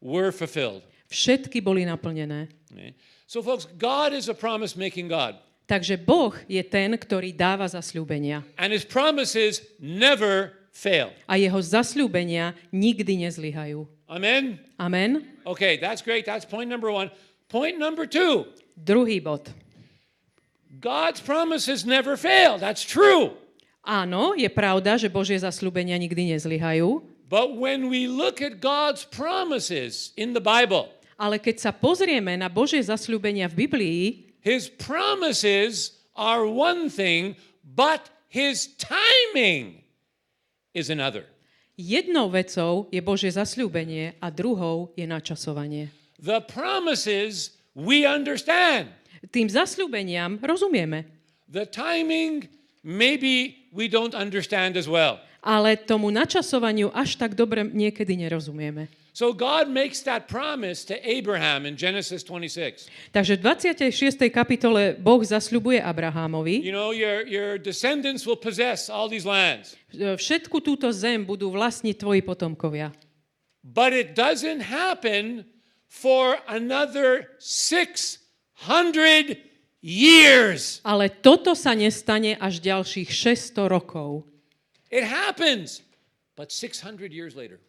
were 0.00 0.30
fulfilled. 0.30 0.86
Všetky 1.10 1.60
boli 1.60 1.84
naplnené. 1.84 2.48
So, 3.28 3.44
folks, 3.44 3.68
God 3.76 4.16
is 4.16 4.32
a 4.32 4.36
promise 4.36 4.78
making 4.78 5.12
God, 5.12 5.36
Takže 5.72 5.96
Boh 5.96 6.36
je 6.44 6.60
ten, 6.60 6.92
ktorý 6.92 7.32
dáva 7.32 7.64
zasľúbenia. 7.64 8.44
and 8.60 8.76
his 8.76 8.84
promises 8.84 9.64
never 9.80 10.52
fail. 10.68 11.08
A 11.24 11.40
jeho 11.40 11.56
zasľúbenia 11.56 12.52
nikdy 12.68 13.24
nezlyhajú. 13.24 13.88
Amen? 14.04 14.60
Amen. 14.76 15.24
Okay, 15.48 15.80
that's 15.80 16.04
great. 16.04 16.28
That's 16.28 16.44
point 16.44 16.68
number 16.68 16.92
one. 16.92 17.08
Point 17.48 17.80
number 17.80 18.04
two 18.04 18.44
Druhý 18.76 19.16
bod. 19.24 19.48
God's 20.76 21.24
promises 21.24 21.88
never 21.88 22.20
fail. 22.20 22.60
That's 22.60 22.84
true. 22.84 23.32
Áno, 23.80 24.36
je 24.36 24.48
pravda, 24.52 25.00
že 25.00 25.08
Božie 25.08 25.40
zasľúbenia 25.40 25.96
nikdy 25.96 26.36
nezlyhajú, 26.36 27.00
But 27.32 27.56
when 27.56 27.88
we 27.88 28.04
look 28.12 28.44
at 28.44 28.60
God's 28.60 29.08
promises 29.08 30.12
in 30.20 30.36
the 30.36 30.44
Bible, 30.44 30.92
ale 31.16 31.40
keď 31.40 31.64
sa 31.64 31.72
pozrieme 31.72 32.36
na 32.36 32.52
Božie 32.52 32.84
zasľúbenia 32.84 33.48
v 33.48 33.64
Biblii, 33.64 34.02
his 34.42 34.66
promises 34.68 35.96
are 36.18 36.44
one 36.44 36.90
thing, 36.90 37.38
but 37.62 38.10
his 38.28 38.68
timing 38.76 39.80
is 40.74 40.90
another. 40.90 41.24
jednou 41.78 42.28
vecou 42.28 42.86
je 42.92 43.00
Božie 43.00 43.32
zasľúbenie 43.32 44.14
a 44.20 44.28
druhou 44.28 44.92
je 44.98 45.06
načasovanie. 45.08 45.88
The 46.20 46.44
promises 46.44 47.56
we 47.74 48.04
understand. 48.04 48.92
Tým 49.32 49.48
zasľúbeniam 49.48 50.36
rozumieme, 50.42 51.06
The 51.48 51.68
timing, 51.68 52.48
maybe 52.80 53.68
we 53.72 53.84
don't 53.88 54.12
understand 54.16 54.76
as 54.76 54.88
well. 54.88 55.20
ale 55.42 55.74
tomu 55.74 56.08
načasovaniu 56.14 56.94
až 56.94 57.18
tak 57.18 57.34
dobre 57.34 57.66
niekedy 57.66 58.14
nerozumieme. 58.14 58.86
So 59.12 59.36
God 59.36 59.68
makes 59.68 60.00
that 60.08 60.24
promise 60.24 60.88
to 60.88 60.96
Abraham 61.04 61.68
in 61.68 61.76
Genesis 61.76 62.24
26. 62.24 62.88
Takže 63.12 63.36
v 63.36 63.40
26. 63.44 63.92
kapitole 64.32 64.96
Boh 64.96 65.20
zasľubuje 65.20 65.84
Abrahámovi, 65.84 66.64
You 66.64 66.72
know, 66.72 66.96
your, 66.96 67.20
your 67.28 67.60
descendants 67.60 68.24
will 68.24 68.40
possess 68.40 68.88
all 68.88 69.12
these 69.12 69.28
lands. 69.28 69.76
všetku 69.92 70.64
túto 70.64 70.88
zem 70.96 71.28
budú 71.28 71.52
vlastniť 71.52 72.00
tvoji 72.00 72.24
potomkovia. 72.24 72.88
But 73.60 73.92
it 73.92 74.16
doesn't 74.16 74.64
happen 74.64 75.44
for 75.92 76.40
another 76.48 77.36
600 77.36 79.36
years. 79.84 80.80
Ale 80.88 81.12
toto 81.12 81.52
sa 81.52 81.76
nestane 81.76 82.40
až 82.40 82.64
ďalších 82.64 83.12
600 83.12 83.60
rokov. 83.68 84.24
It 84.88 85.04
happens, 85.04 85.84
but 86.32 86.48
600 86.48 87.12
years 87.12 87.36
later. 87.36 87.60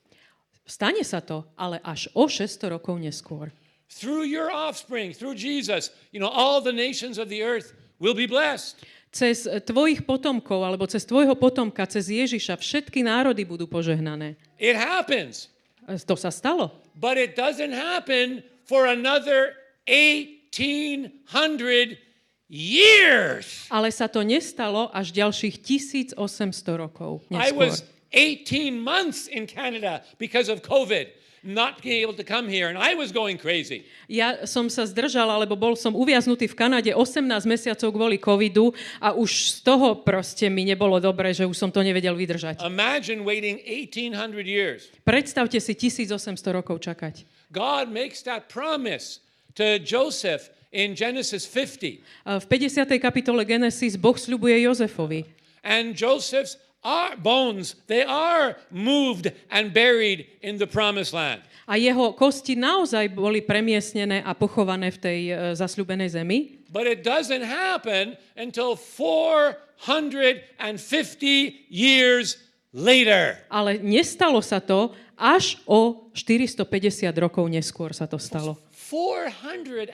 Stane 0.64 1.04
sa 1.04 1.20
to, 1.20 1.44
ale 1.60 1.84
až 1.84 2.08
o 2.16 2.24
600 2.28 2.72
rokov 2.72 2.96
neskôr. 2.96 3.52
Through 3.94 4.26
your 4.26 4.50
offspring, 4.50 5.14
through 5.14 5.38
Jesus, 5.38 5.92
you 6.10 6.18
know, 6.18 6.32
all 6.32 6.64
the 6.64 6.74
nations 6.74 7.20
of 7.22 7.30
the 7.30 7.44
earth 7.44 7.76
will 8.00 8.16
be 8.16 8.26
blessed. 8.26 8.80
Cez 9.14 9.46
tvojich 9.46 10.10
potomkov, 10.10 10.66
alebo 10.66 10.90
cez 10.90 11.06
tvojho 11.06 11.38
potomka, 11.38 11.86
cez 11.86 12.10
Ježiša, 12.10 12.58
všetky 12.58 13.06
národy 13.06 13.46
budú 13.46 13.70
požehnané. 13.70 14.34
It 14.58 14.74
happens, 14.74 15.54
E, 15.86 16.00
To 16.00 16.16
sa 16.18 16.32
stalo. 16.34 16.72
but 16.98 17.20
it 17.20 17.36
doesn't 17.38 17.76
happen 17.76 18.42
for 18.66 18.88
another 18.90 19.54
1800 19.86 21.98
years. 22.50 23.66
Ale 23.70 23.92
sa 23.92 24.08
to 24.10 24.22
nestalo 24.22 24.90
až 24.90 25.12
ďalších 25.12 25.56
1800 25.62 26.18
rokov 26.78 27.22
I 27.30 27.52
neskôr. 27.52 27.58
was 27.70 27.84
18 28.14 28.78
months 28.78 29.28
in 29.28 29.50
Canada 29.50 30.06
because 30.22 30.48
of 30.48 30.62
COVID, 30.62 31.10
not 31.44 31.84
being 31.84 32.00
able 32.00 32.16
to 32.16 32.24
come 32.24 32.48
here, 32.48 32.72
and 32.72 32.80
I 32.80 32.96
was 32.96 33.12
going 33.12 33.36
crazy. 33.36 33.84
Ja 34.08 34.48
som 34.48 34.72
sa 34.72 34.88
zdržala, 34.88 35.36
lebo 35.44 35.60
bol 35.60 35.76
som 35.76 35.92
uviaznutý 35.92 36.48
v 36.48 36.56
Kanade 36.56 36.92
18 36.96 37.20
mesiacov 37.44 37.90
kvôli 37.92 38.16
covidu 38.16 38.72
a 39.04 39.12
už 39.12 39.60
z 39.60 39.68
toho 39.68 40.00
proste 40.08 40.48
mi 40.48 40.64
nebolo 40.64 41.04
dobre, 41.04 41.36
že 41.36 41.44
už 41.44 41.58
som 41.58 41.68
to 41.68 41.84
nevedel 41.84 42.16
vydržať. 42.16 42.64
Imagine 42.64 43.28
waiting 43.28 43.60
1800 43.60 44.48
years. 44.48 44.88
Predstavte 45.04 45.60
si 45.60 45.76
1800 45.76 46.40
rokov 46.56 46.80
čakať. 46.80 47.28
God 47.52 47.92
makes 47.92 48.24
that 48.24 48.48
promise 48.48 49.20
to 49.60 49.78
Joseph 49.84 50.48
in 50.72 50.96
Genesis 50.96 51.44
50. 51.44 52.00
A 52.24 52.40
V 52.40 52.46
50. 52.48 52.88
kapitole 53.04 53.44
Genesis 53.44 54.00
Boh 54.00 54.16
sľubuje 54.16 54.64
Jozefovi. 54.64 55.28
And 55.64 55.92
Joseph's 55.92 56.56
are, 56.84 57.16
bones, 57.18 57.76
they 57.88 58.04
are 58.04 58.56
moved 58.70 59.32
and 59.50 59.74
buried 59.74 60.28
in 60.42 60.58
the 60.60 60.68
promised 60.68 61.14
land. 61.14 61.42
A 61.64 61.80
jeho 61.80 62.12
kosti 62.12 62.60
naozaj 62.60 63.08
boli 63.16 63.40
premiesnené 63.40 64.20
a 64.20 64.36
pochované 64.36 64.92
v 64.92 65.00
tej 65.00 65.22
e, 65.32 65.56
zasľúbenej 65.56 66.12
zemi. 66.12 66.60
But 66.68 66.92
it 66.92 67.08
doesn't 67.08 67.46
happen 67.48 68.20
until 68.36 68.76
450 68.76 69.88
years 71.72 72.36
later. 72.76 73.40
Ale 73.48 73.80
nestalo 73.80 74.44
sa 74.44 74.60
to, 74.60 74.92
až 75.16 75.62
o 75.70 76.12
450 76.12 76.68
rokov 77.16 77.48
neskôr 77.48 77.96
sa 77.96 78.10
to 78.10 78.20
stalo. 78.20 78.60
450 78.74 79.88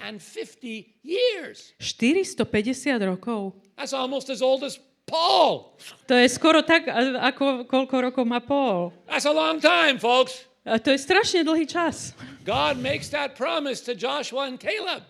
years. 1.06 1.78
450 1.78 2.98
rokov? 3.06 3.54
That's 3.78 3.94
almost 3.94 4.34
as 4.34 4.42
old 4.42 4.66
as 4.66 4.82
Paul. 5.10 5.74
To 6.06 6.14
je 6.14 6.28
skoro 6.30 6.62
tak, 6.62 6.86
ako 7.18 7.66
koľko 7.66 7.96
rokov 8.10 8.24
má 8.30 8.38
Paul. 8.40 8.94
That's 9.10 9.26
a 9.26 9.34
long 9.34 9.58
time, 9.58 9.98
folks. 9.98 10.46
A 10.70 10.78
to 10.78 10.94
je 10.94 11.00
strašne 11.02 11.42
dlhý 11.42 11.66
čas. 11.66 12.14
God 12.46 12.78
makes 12.78 13.10
that 13.10 13.34
promise 13.34 13.82
to 13.90 13.98
Joshua 13.98 14.46
and 14.46 14.62
Caleb. 14.62 15.02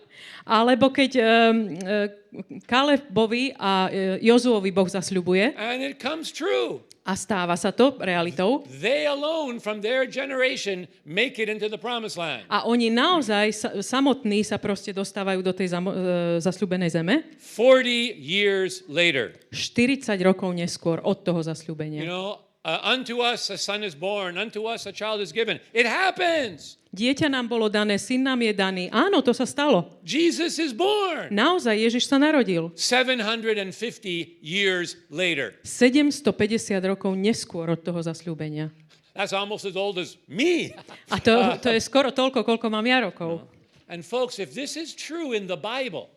Alebo 0.48 0.88
keď 0.88 1.10
um, 1.20 1.76
uh, 1.84 2.08
Kalebovi 2.64 3.52
a 3.60 3.88
uh, 3.88 4.16
Jozuovi 4.20 4.72
Boh 4.72 4.88
zasľubuje 4.88 5.52
And 5.56 5.84
it 5.84 6.00
comes 6.00 6.32
true. 6.32 6.80
A 7.00 7.16
stáva 7.16 7.56
sa 7.56 7.72
to 7.72 7.96
realitou 7.96 8.64
They 8.80 9.08
alone 9.08 9.56
from 9.58 9.80
their 9.80 10.04
generation 10.04 10.84
make 11.04 11.40
it 11.40 11.48
into 11.48 11.66
the 11.66 11.80
promised 11.80 12.20
land. 12.20 12.44
a 12.48 12.64
oni 12.64 12.88
naozaj 12.88 13.46
sa, 13.52 13.68
samotní 13.80 14.44
sa 14.44 14.60
proste 14.60 14.92
dostávajú 14.92 15.40
do 15.40 15.52
tej 15.52 15.72
zamo, 15.72 15.90
zasľúbenej 16.40 16.90
zeme 16.92 17.14
40 17.40 18.16
years 18.16 18.84
later. 18.86 19.32
40 19.52 20.06
rokov 20.20 20.52
neskôr 20.52 21.00
od 21.00 21.24
toho 21.24 21.40
You 21.40 21.48
zasľúbenia. 21.48 22.04
know, 22.04 22.40
uh, 22.64 22.80
unto 22.84 23.20
us 23.20 23.48
a 23.48 23.56
son 23.56 23.80
is 23.80 23.96
born, 23.96 24.36
unto 24.36 24.68
us 24.68 24.84
a 24.84 24.92
child 24.92 25.20
is 25.20 25.32
given. 25.32 25.56
It 25.72 25.84
happens. 25.84 26.79
Dieťa 26.90 27.30
nám 27.30 27.46
bolo 27.46 27.70
dané, 27.70 28.02
syn 28.02 28.26
nám 28.26 28.42
je 28.42 28.50
daný. 28.50 28.84
Áno, 28.90 29.22
to 29.22 29.30
sa 29.30 29.46
stalo. 29.46 30.02
Jesus 30.02 30.58
is 30.58 30.74
born. 30.74 31.30
Naozaj 31.30 31.78
Ježiš 31.78 32.10
sa 32.10 32.18
narodil. 32.18 32.74
750 32.74 34.42
years 34.42 34.98
later. 35.06 35.54
750 35.62 36.26
rokov 36.82 37.14
neskôr 37.14 37.70
od 37.70 37.78
toho 37.78 38.02
zasľúbenia. 38.02 38.74
That's 39.14 39.30
almost 39.30 39.62
as 39.62 39.78
old 39.78 40.02
as 40.02 40.18
me. 40.26 40.74
A 41.14 41.22
to, 41.22 41.62
to 41.62 41.70
je 41.70 41.78
skoro 41.78 42.10
toľko, 42.10 42.42
koľko 42.42 42.66
mám 42.66 42.86
ja 42.86 43.06
rokov. 43.06 43.46
And 43.86 44.02
folks, 44.02 44.42
if 44.42 44.50
this 44.50 44.74
is 44.74 44.90
true 44.90 45.30
in 45.30 45.46
the 45.46 45.58
Bible, 45.58 46.10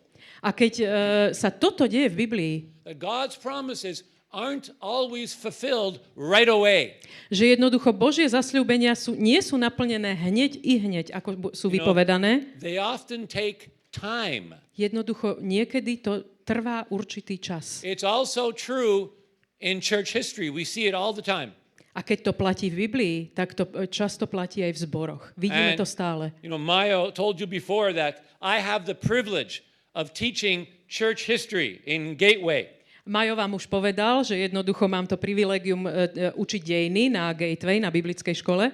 A 0.43 0.51
keď 0.51 0.73
uh, 0.83 0.87
sa 1.31 1.47
toto 1.47 1.87
deje 1.87 2.11
v 2.11 2.27
Biblii, 2.27 2.55
that 2.83 2.99
God's 2.99 3.39
promises 3.39 4.03
aren't 4.33 4.73
always 4.81 5.31
fulfilled 5.31 6.01
right 6.17 6.49
away. 6.49 6.97
že 7.29 7.53
jednoducho 7.53 7.93
Božie 7.93 8.25
zasľúbenia 8.25 8.97
sú, 8.97 9.13
nie 9.13 9.37
sú 9.39 9.55
naplnené 9.55 10.17
hneď 10.17 10.57
i 10.65 10.81
hneď, 10.81 11.13
ako 11.13 11.53
sú 11.53 11.69
vypovedané. 11.69 12.57
They 12.59 12.81
often 12.81 13.29
take 13.29 13.69
time. 13.93 14.57
Jednoducho 14.73 15.37
niekedy 15.39 16.01
to 16.01 16.25
trvá 16.43 16.89
určitý 16.89 17.37
čas. 17.37 17.85
It's 17.85 18.03
also 18.03 18.49
true 18.51 19.13
in 19.61 19.79
church 19.79 20.11
history. 20.11 20.49
We 20.49 20.65
see 20.65 20.89
it 20.89 20.97
all 20.97 21.13
the 21.13 21.23
time. 21.23 21.53
A 21.93 22.01
keď 22.01 22.25
to 22.25 22.31
platí 22.33 22.73
v 22.73 22.89
Biblii, 22.89 23.15
tak 23.37 23.53
to 23.53 23.69
e, 23.69 23.85
často 23.85 24.25
platí 24.25 24.65
aj 24.65 24.73
v 24.73 24.79
zboroch. 24.81 25.23
Vidíme 25.37 25.77
And- 25.77 25.79
to 25.79 25.85
stále. 25.85 26.33
You 26.41 26.49
know, 26.49 26.57
Mayo 26.57 27.13
told 27.13 27.37
you 27.37 27.45
before 27.45 27.93
that 27.93 28.25
I 28.41 28.57
have 28.57 28.89
the 28.89 28.97
privilege 28.97 29.61
of 29.93 30.09
teaching 30.17 30.65
church 30.89 31.29
history 31.29 31.85
in 31.85 32.17
Gateway. 32.17 32.73
Majo 33.03 33.35
vám 33.35 33.51
už 33.59 33.67
povedal, 33.67 34.23
že 34.23 34.47
jednoducho 34.47 34.87
mám 34.87 35.03
to 35.03 35.19
privilegium 35.19 35.83
e, 35.83 36.07
e, 36.07 36.31
učiť 36.39 36.61
dejiny 36.63 37.11
na 37.11 37.35
Gateway, 37.35 37.83
na 37.83 37.91
biblickej 37.91 38.31
škole. 38.39 38.71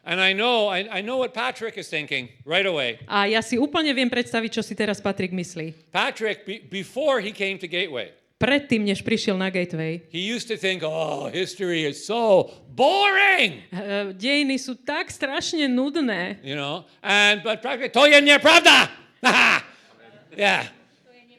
And 0.00 0.16
I 0.16 0.32
know, 0.32 0.72
I, 0.72 0.88
I 0.88 1.04
know 1.04 1.20
what 1.20 1.36
Patrick 1.36 1.76
is 1.76 1.84
thinking 1.92 2.32
right 2.48 2.64
away. 2.64 2.96
A 3.04 3.28
ja 3.28 3.44
si 3.44 3.60
úplne 3.60 3.92
viem 3.92 4.08
predstaviť, 4.08 4.50
čo 4.56 4.62
si 4.64 4.72
teraz 4.72 4.96
Patrik 5.04 5.28
myslí. 5.36 5.92
Patrick, 5.92 6.48
be, 6.48 6.64
before 6.72 7.20
he 7.20 7.28
came 7.36 7.60
to 7.60 7.68
Gateway, 7.68 8.16
Predtým, 8.36 8.84
než 8.84 9.00
prišiel 9.04 9.36
na 9.36 9.52
Gateway, 9.52 10.08
he 10.08 10.24
used 10.24 10.48
to 10.48 10.56
think, 10.56 10.80
oh, 10.80 11.28
history 11.28 11.84
is 11.84 12.00
so 12.00 12.48
boring, 12.72 13.60
e, 13.76 14.12
dejiny 14.16 14.56
sú 14.56 14.80
tak 14.80 15.12
strašne 15.12 15.68
nudné. 15.68 16.40
you 16.40 16.56
know. 16.56 16.88
And 17.04 17.44
but 17.44 17.60
Patrick, 17.60 17.92
to 17.92 18.08
je 18.08 18.24
nepravda. 18.24 18.88
yeah. 20.32 20.64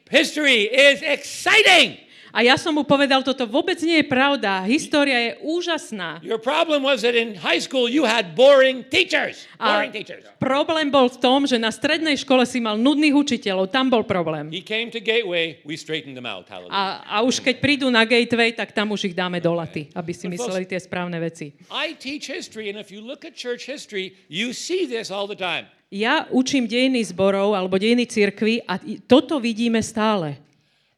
History 0.06 0.70
is 0.70 1.02
exciting. 1.02 1.98
A 2.32 2.44
ja 2.44 2.60
som 2.60 2.76
mu 2.76 2.84
povedal, 2.84 3.24
toto 3.24 3.48
vôbec 3.48 3.80
nie 3.80 4.04
je 4.04 4.06
pravda. 4.06 4.64
História 4.68 5.16
je 5.18 5.32
úžasná. 5.42 6.20
Your 6.20 6.40
problem 6.40 6.84
was 6.84 7.02
that 7.02 7.16
in 7.16 7.34
high 7.38 7.60
school 7.60 7.88
you 7.88 8.04
had 8.04 8.36
boring 8.36 8.84
teachers. 8.86 9.48
Boring 9.56 9.90
teachers. 9.90 10.24
problém 10.38 10.88
bol 10.88 11.08
v 11.08 11.18
tom, 11.18 11.44
že 11.44 11.58
na 11.58 11.68
strednej 11.68 12.16
škole 12.16 12.46
si 12.46 12.62
mal 12.62 12.76
nudných 12.78 13.12
učiteľov. 13.12 13.68
Tam 13.68 13.90
bol 13.90 14.06
problém. 14.06 14.48
He 14.48 14.64
came 14.64 14.88
to 14.92 15.00
Gateway, 15.00 15.60
we 15.64 15.76
straightened 15.76 16.14
them 16.16 16.28
out. 16.28 16.48
Hallelujah. 16.48 16.72
A, 17.04 17.20
a 17.20 17.26
už 17.26 17.40
keď 17.40 17.60
prídu 17.60 17.88
na 17.88 18.04
gateway, 18.04 18.52
tak 18.52 18.72
tam 18.76 18.92
už 18.92 19.12
ich 19.12 19.14
dáme 19.16 19.40
do 19.40 19.52
laty, 19.56 19.88
aby 19.96 20.12
si 20.12 20.28
But 20.28 20.36
mysleli 20.36 20.64
tie 20.68 20.80
správne 20.80 21.16
veci. 21.20 21.56
I 21.72 21.96
teach 21.96 22.28
history, 22.28 22.68
and 22.68 22.76
if 22.76 22.92
you 22.92 23.00
look 23.00 23.24
at 23.24 23.32
church 23.36 23.64
history, 23.64 24.16
you 24.28 24.52
see 24.52 24.84
this 24.84 25.08
all 25.12 25.24
the 25.24 25.38
time. 25.38 25.68
Ja 25.88 26.28
učím 26.28 26.68
dejiny 26.68 27.00
zborov 27.00 27.56
alebo 27.56 27.80
dejiny 27.80 28.04
cirkvy 28.04 28.60
a 28.68 28.76
toto 29.08 29.40
vidíme 29.40 29.80
stále. 29.80 30.36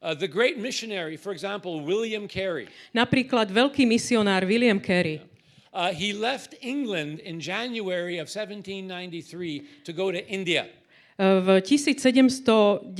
Uh, 0.00 0.16
the 0.16 0.24
great 0.28 0.56
missionary, 0.56 1.20
for 1.20 1.28
example, 1.28 1.84
William 1.84 2.24
Carey, 2.24 2.64
Napríklad 2.96 3.52
veľký 3.52 3.84
misionár 3.84 4.48
William 4.48 4.80
Carey. 4.80 5.20
uh, 5.76 5.92
he 5.92 6.16
left 6.16 6.56
England 6.64 7.20
in 7.20 7.36
January 7.36 8.16
of 8.16 8.24
1793 8.32 9.84
to 9.84 9.92
go 9.92 10.08
to 10.08 10.24
India. 10.24 10.64
E, 11.20 11.44
V 11.44 11.60
1793 11.60 12.96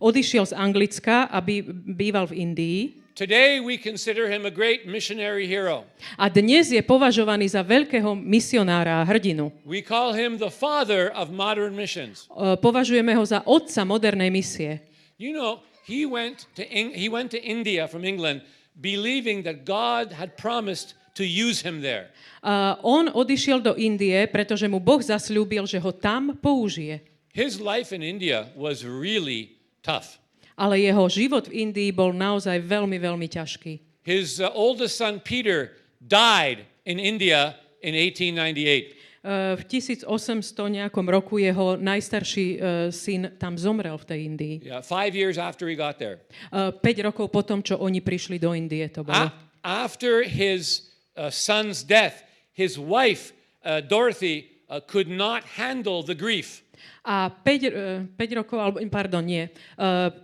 odišiel 0.00 0.44
z 0.48 0.52
Anglicka, 0.56 1.28
aby 1.28 1.60
býval 1.92 2.32
v 2.32 2.40
Indii. 2.40 2.80
Today 3.12 3.60
we 3.60 3.76
consider 3.76 4.32
him 4.32 4.48
a 4.48 4.50
great 4.50 4.88
missionary 4.88 5.44
hero. 5.44 5.84
A 6.16 6.32
dnes 6.32 6.72
je 6.72 6.80
považovaný 6.80 7.52
za 7.52 7.60
veľkého 7.60 8.16
misionára 8.16 9.04
a 9.04 9.04
hrdinu. 9.04 9.52
We 9.68 9.84
call 9.84 10.16
him 10.16 10.40
the 10.40 10.48
father 10.48 11.12
of 11.12 11.28
modern 11.28 11.76
missions. 11.76 12.24
E, 12.32 12.56
Považujeme 12.56 13.12
ho 13.12 13.24
za 13.28 13.44
otca 13.44 13.84
modernej 13.84 14.32
misie. 14.32 14.80
You 15.20 15.36
know, 15.36 15.60
he 15.84 16.08
went 16.08 16.48
to 16.56 16.64
he 16.64 17.12
went 17.12 17.28
to 17.36 17.40
India 17.44 17.84
from 17.84 18.08
England 18.08 18.40
believing 18.80 19.44
that 19.44 19.68
God 19.68 20.16
had 20.16 20.40
promised 20.40 20.96
to 21.14 21.24
use 21.28 21.60
him 21.60 21.84
there. 21.84 22.08
A 22.40 22.80
on 22.80 23.12
odišiel 23.12 23.60
do 23.60 23.76
Indie, 23.76 24.24
pretože 24.32 24.64
mu 24.64 24.80
Boh 24.80 25.04
zasľúbil, 25.04 25.68
že 25.68 25.76
ho 25.76 25.92
tam 25.92 26.40
použije. 26.40 27.04
His 27.36 27.60
life 27.60 27.92
in 27.92 28.00
India 28.00 28.48
was 28.56 28.80
really 28.80 29.60
tough. 29.84 30.16
Ale 30.56 30.80
jeho 30.80 31.04
život 31.12 31.52
v 31.52 31.68
Indii 31.68 31.92
bol 31.92 32.16
naozaj 32.16 32.56
veľmi, 32.64 32.96
veľmi 32.96 33.28
ťažký. 33.28 34.00
His 34.00 34.40
uh, 34.40 34.48
oldest 34.56 34.96
son 34.96 35.20
Peter 35.20 35.76
died 36.00 36.64
in 36.88 36.96
India 36.96 37.60
in 37.84 37.92
1898. 37.92 38.99
E, 39.20 39.56
V 39.56 39.62
1800 39.68 40.08
nejakom 40.80 41.04
roku 41.04 41.36
jeho 41.36 41.76
najstarší 41.76 42.46
e, 42.54 42.58
syn 42.88 43.36
tam 43.36 43.60
zomrel 43.60 44.00
v 44.00 44.04
tej 44.08 44.18
Indii. 44.24 44.54
Yeah, 44.64 44.80
five 44.80 45.12
years 45.12 45.36
after 45.36 45.68
he 45.68 45.76
got 45.76 46.00
there. 46.00 46.24
5 46.52 46.80
rokov 47.04 47.28
potom, 47.28 47.60
čo 47.60 47.76
oni 47.76 48.00
prišli 48.00 48.40
do 48.40 48.56
Indie, 48.56 48.88
to 48.88 49.04
bolo. 49.04 49.28
A- 49.28 49.32
after 49.64 50.24
his 50.24 50.88
uh, 51.16 51.28
son's 51.28 51.84
death, 51.84 52.24
his 52.56 52.80
wife 52.80 53.32
uh, 53.64 53.80
Dorothy 53.84 54.48
uh, 54.68 54.80
could 54.80 55.08
not 55.08 55.44
handle 55.44 56.02
the 56.02 56.16
grief. 56.16 56.64
A 57.04 57.28
5, 57.28 58.16
5 58.16 58.40
rokov, 58.40 58.56
alebo 58.60 58.76
pardon, 58.88 59.24
nie, 59.24 59.48
e, 59.48 59.50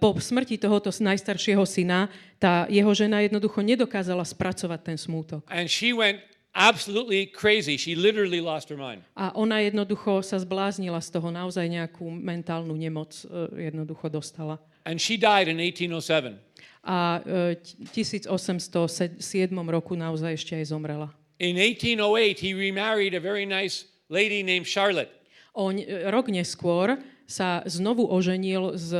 po 0.01 0.17
smrti 0.17 0.57
tohoto 0.61 0.89
najstaršieho 0.89 1.65
syna, 1.65 2.09
tá 2.37 2.69
jeho 2.69 2.93
žena 2.93 3.25
jednoducho 3.25 3.61
nedokázala 3.65 4.25
spracovať 4.25 4.81
ten 4.85 4.97
smútok. 5.01 5.45
And 5.53 5.69
she 5.69 5.93
went 5.97 6.21
absolutely 6.57 7.27
crazy. 7.27 7.77
She 7.77 7.95
literally 7.95 8.40
lost 8.40 8.73
her 8.73 8.81
mind. 8.81 9.05
A 9.12 9.31
ona 9.37 9.61
jednoducho 9.61 10.25
sa 10.25 10.40
zbláznila 10.40 10.99
z 11.05 11.12
toho, 11.12 11.29
naozaj 11.29 11.69
nejakú 11.69 12.09
mentálnu 12.09 12.73
nemoc 12.73 13.12
e, 13.29 13.69
jednoducho 13.69 14.09
dostala. 14.09 14.57
And 14.88 14.97
she 14.97 15.21
died 15.21 15.53
in 15.53 15.61
1807. 15.61 16.40
A 16.88 17.21
e, 17.21 17.61
t- 17.61 18.03
1807 18.03 19.21
roku 19.69 19.92
naozaj 19.95 20.33
ešte 20.33 20.57
aj 20.57 20.73
zomrela. 20.73 21.12
In 21.37 21.61
1808, 21.61 22.40
he 22.40 22.57
remarried 22.57 23.12
a 23.12 23.21
very 23.21 23.45
nice 23.45 23.85
lady 24.09 24.40
named 24.40 24.64
Charlotte. 24.64 25.12
On, 25.53 25.77
e, 25.77 25.85
rok 26.09 26.33
neskôr 26.33 26.97
sa 27.27 27.61
znovu 27.66 28.07
oženil 28.07 28.79
s 28.79 28.95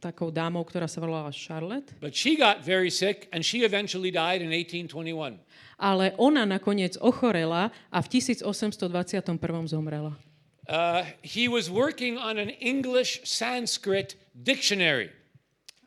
takou 0.00 0.32
dámou, 0.32 0.64
ktorá 0.64 0.88
sa 0.88 1.04
volala 1.04 1.28
Charlotte, 1.30 1.92
But 2.00 2.16
she 2.16 2.34
got 2.34 2.64
very 2.64 2.88
sick 2.88 3.28
and 3.30 3.44
she 3.44 3.60
eventually 3.62 4.08
died 4.08 4.40
in 4.40 4.48
1821. 4.48 5.36
ale 5.78 6.12
ona 6.18 6.44
nakoniec 6.44 6.96
ochorela 7.00 7.70
a 7.90 7.98
v 8.02 8.08
1821 8.18 9.68
zomrela. 9.68 10.16
Uh, 10.68 11.02
he 11.22 11.50
was 11.50 11.66
working 11.66 12.16
on 12.16 12.38
an 12.38 12.50
English 12.62 13.20
Sanskrit 13.26 14.14
dictionary. 14.34 15.10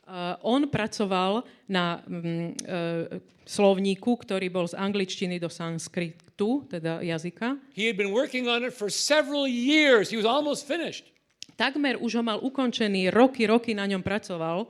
Uh, 0.06 0.38
on 0.44 0.70
pracoval 0.70 1.48
na 1.66 2.04
mm, 2.06 2.60
uh, 2.68 3.18
slovníku, 3.48 4.20
ktorý 4.20 4.52
bol 4.52 4.68
z 4.70 4.78
angličtiny 4.78 5.40
do 5.42 5.50
sanskritu, 5.50 6.68
teda 6.70 7.02
jazyka. 7.02 7.58
He 7.74 7.88
had 7.88 7.98
been 7.98 8.12
working 8.14 8.46
on 8.46 8.62
it 8.62 8.76
for 8.76 8.92
several 8.92 9.48
years. 9.48 10.12
He 10.12 10.18
was 10.18 10.28
almost 10.28 10.68
finished. 10.68 11.10
Takmer 11.56 11.96
už 11.98 12.20
ho 12.20 12.24
mal 12.26 12.44
ukončený, 12.44 13.16
roky, 13.16 13.48
roky 13.48 13.72
na 13.72 13.88
ňom 13.88 14.04
pracoval. 14.04 14.68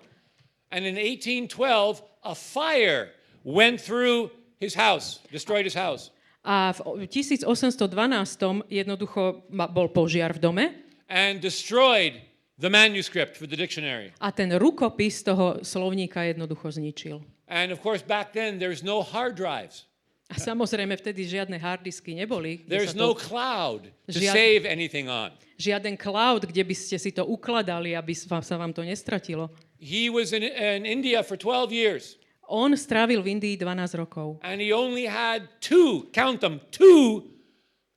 And 0.69 0.86
in 0.86 0.95
1812, 1.01 2.04
a 2.21 2.36
fire 2.38 3.10
went 3.41 3.82
through 3.82 4.30
his 4.65 4.73
house, 4.73 5.21
destroyed 5.30 5.63
his 5.63 5.78
house. 5.78 6.10
A 6.41 6.73
v 6.73 7.06
1812 7.10 8.69
jednoducho 8.69 9.45
bol 9.49 9.88
požiar 9.89 10.34
v 10.34 10.39
dome 10.41 10.65
and 11.10 11.41
destroyed 11.41 12.21
the 12.58 12.69
manuscript 12.69 13.38
for 13.38 13.45
the 13.49 13.58
dictionary. 13.58 14.13
a 14.21 14.30
ten 14.32 14.49
rukopis 14.58 15.21
toho 15.21 15.62
slovníka 15.62 16.21
jednoducho 16.25 16.69
zničil. 16.71 17.21
And 17.45 17.69
of 17.69 17.78
course, 17.82 18.01
back 18.01 18.34
then, 18.34 18.58
there's 18.58 18.82
no 18.82 19.01
hard 19.06 19.38
drives. 19.38 19.86
A 20.25 20.41
samozrejme 20.41 20.97
vtedy 20.97 21.21
žiadne 21.30 21.62
hardisky 21.62 22.17
neboli, 22.17 22.65
There's 22.65 22.97
no 22.97 23.13
cloud 23.13 23.93
to 24.10 24.17
Žiad- 24.17 24.34
save 24.34 24.62
anything 24.65 25.06
on. 25.06 25.30
žiaden 25.62 25.93
cloud, 26.01 26.49
kde 26.49 26.65
by 26.65 26.73
ste 26.73 26.97
si 26.97 27.13
to 27.13 27.21
ukladali, 27.21 27.93
aby 27.93 28.10
sa 28.17 28.58
vám 28.58 28.73
to 28.73 28.82
nestratilo. 28.82 29.54
He 29.78 30.10
was 30.10 30.34
in, 30.34 30.41
in 30.41 30.89
India 30.89 31.21
for 31.21 31.38
12 31.38 31.69
years, 31.69 32.17
On 32.47 32.77
strávil 32.77 33.21
v 33.21 33.27
Indii 33.38 33.58
12 33.58 34.01
rokov 34.01 34.38
and 34.45 34.62
he 34.62 34.73
only 34.73 35.05
had 35.10 35.49
two, 35.62 36.05
count 36.13 36.41
them, 36.41 36.62
two 36.69 37.23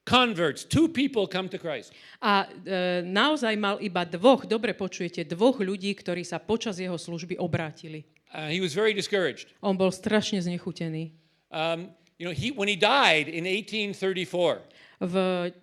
converts, 0.08 0.64
two 0.64 0.88
people 0.88 1.28
come 1.28 1.48
to 1.52 1.58
Christ. 1.60 1.92
a 2.24 2.48
e, 2.48 3.04
naozaj 3.04 3.54
mal 3.60 3.76
iba 3.78 4.08
dvoch, 4.08 4.48
dobre 4.48 4.72
počujete, 4.72 5.28
dvoch 5.28 5.60
ľudí, 5.60 5.92
ktorí 5.92 6.24
sa 6.24 6.40
počas 6.40 6.80
jeho 6.80 6.96
služby 6.96 7.36
obrátili. 7.36 8.08
Uh, 8.32 8.48
he 8.48 8.60
was 8.60 8.72
very 8.72 8.92
discouraged. 8.92 9.52
On 9.60 9.76
bol 9.76 9.92
strašne 9.92 10.40
znechutený. 10.40 11.12
Um, 11.48 11.88
you 12.20 12.28
know, 12.28 12.32
he, 12.32 12.52
when 12.52 12.68
he 12.68 12.76
died 12.76 13.28
in 13.28 13.44
1834, 13.44 14.60
V 14.98 15.14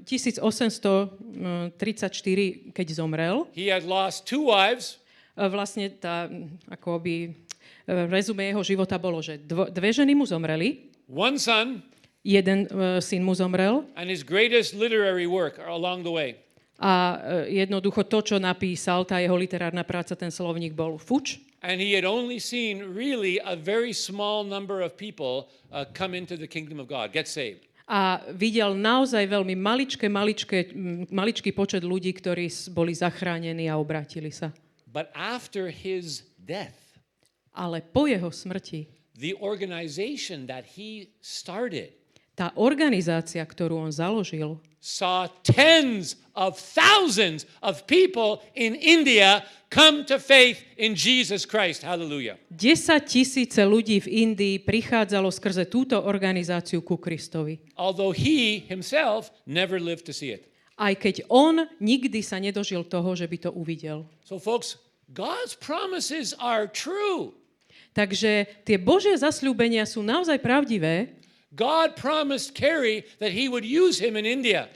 1834, 0.07 2.71
keď 2.71 2.87
zomrel, 2.95 3.51
he 3.51 3.67
had 3.67 3.83
lost 3.83 4.23
two 4.23 4.47
wives, 4.47 5.03
e, 5.35 5.43
vlastne 5.51 5.91
tá, 5.99 6.31
akoby, 6.71 7.35
e, 7.35 7.44
rezume 7.85 8.49
jeho 8.49 8.61
života 8.65 8.97
bolo, 8.97 9.21
že 9.21 9.37
dvo, 9.41 9.69
dve 9.69 9.89
ženy 9.93 10.17
mu 10.17 10.25
zomreli, 10.25 10.91
one 11.09 11.37
son, 11.37 11.81
Jeden 12.25 12.65
uh, 12.73 12.97
syn 12.97 13.21
mu 13.21 13.37
zomrel 13.37 13.85
and 13.93 14.09
his 14.09 14.25
greatest 14.25 14.73
literary 14.73 15.29
work 15.29 15.61
along 15.61 16.01
the 16.01 16.09
way 16.09 16.33
a 16.79 17.15
uh, 17.15 17.47
jednoducho 17.47 18.03
to, 18.03 18.19
čo 18.19 18.35
napísal, 18.35 19.07
tá 19.07 19.23
jeho 19.23 19.35
literárna 19.35 19.87
práca, 19.87 20.11
ten 20.11 20.27
slovník 20.27 20.75
bol 20.75 20.99
fuč. 20.99 21.39
And 21.63 21.81
he 21.81 21.95
had 21.95 22.05
only 22.05 22.37
seen 22.37 22.93
really 22.93 23.41
a 23.41 23.55
very 23.55 23.95
small 23.95 24.45
number 24.45 24.83
of 24.83 24.93
people 24.99 25.49
uh, 25.71 25.87
come 25.95 26.13
into 26.13 26.35
the 26.37 26.45
kingdom 26.45 26.77
of 26.77 26.91
God, 26.91 27.15
get 27.15 27.31
saved. 27.31 27.63
A 27.85 28.21
videl 28.33 28.73
naozaj 28.73 29.29
veľmi 29.29 29.53
maličké, 29.53 30.09
maličké, 30.09 30.73
maličký 31.13 31.53
počet 31.53 31.85
ľudí, 31.85 32.17
ktorí 32.17 32.49
boli 32.73 32.97
zachránení 32.97 33.69
a 33.69 33.77
obrátili 33.77 34.33
sa. 34.33 34.49
But 34.89 35.13
after 35.13 35.69
his 35.69 36.25
death, 36.41 36.84
Ale 37.55 37.79
po 37.79 38.05
jeho 38.05 38.27
smrti 38.27 38.91
the 39.15 39.31
organization 39.39 40.43
that 40.45 40.67
he 40.75 41.07
started 41.23 41.95
tá 42.35 42.51
organizácia, 42.59 43.39
ktorú 43.39 43.79
on 43.79 43.91
založil, 43.95 44.59
saw 44.83 45.31
tens 45.41 46.19
of 46.35 46.59
thousands 46.59 47.47
of 47.63 47.87
people 47.87 48.43
in 48.53 48.75
India 48.75 49.41
come 49.71 50.03
to 50.05 50.19
faith 50.19 50.61
in 50.77 50.93
Jesus 50.93 51.47
Christ. 51.47 51.81
Hallelujah. 51.81 52.37
10 52.51 53.07
tisíce 53.07 53.63
ľudí 53.63 54.03
v 54.03 54.29
Indii 54.29 54.61
prichádzalo 54.61 55.31
skrze 55.31 55.65
túto 55.71 55.97
organizáciu 55.97 56.83
ku 56.83 56.99
Kristovi. 56.99 57.57
Although 57.79 58.11
he 58.11 58.61
himself 58.67 59.31
never 59.47 59.79
lived 59.79 60.05
to 60.05 60.13
see 60.13 60.35
it. 60.35 60.51
Aj 60.75 60.91
keď 60.91 61.23
on 61.31 61.71
nikdy 61.79 62.19
sa 62.19 62.35
nedožil 62.35 62.83
toho, 62.83 63.15
že 63.15 63.31
by 63.31 63.47
to 63.47 63.49
uvidel. 63.55 64.03
So, 64.27 64.37
folks, 64.37 64.75
God's 65.15 65.55
promises 65.55 66.35
are 66.35 66.67
true. 66.67 67.31
Takže 67.95 68.43
tie 68.67 68.75
Božie 68.75 69.15
zasľúbenia 69.15 69.87
sú 69.87 70.03
naozaj 70.03 70.43
pravdivé. 70.43 71.15
God 71.55 71.95
promised 71.95 72.51
Kerry 72.51 73.07
that 73.23 73.31
he 73.31 73.47
would 73.47 73.63
use 73.63 73.95
him 73.95 74.19
in 74.19 74.27
India, 74.27 74.67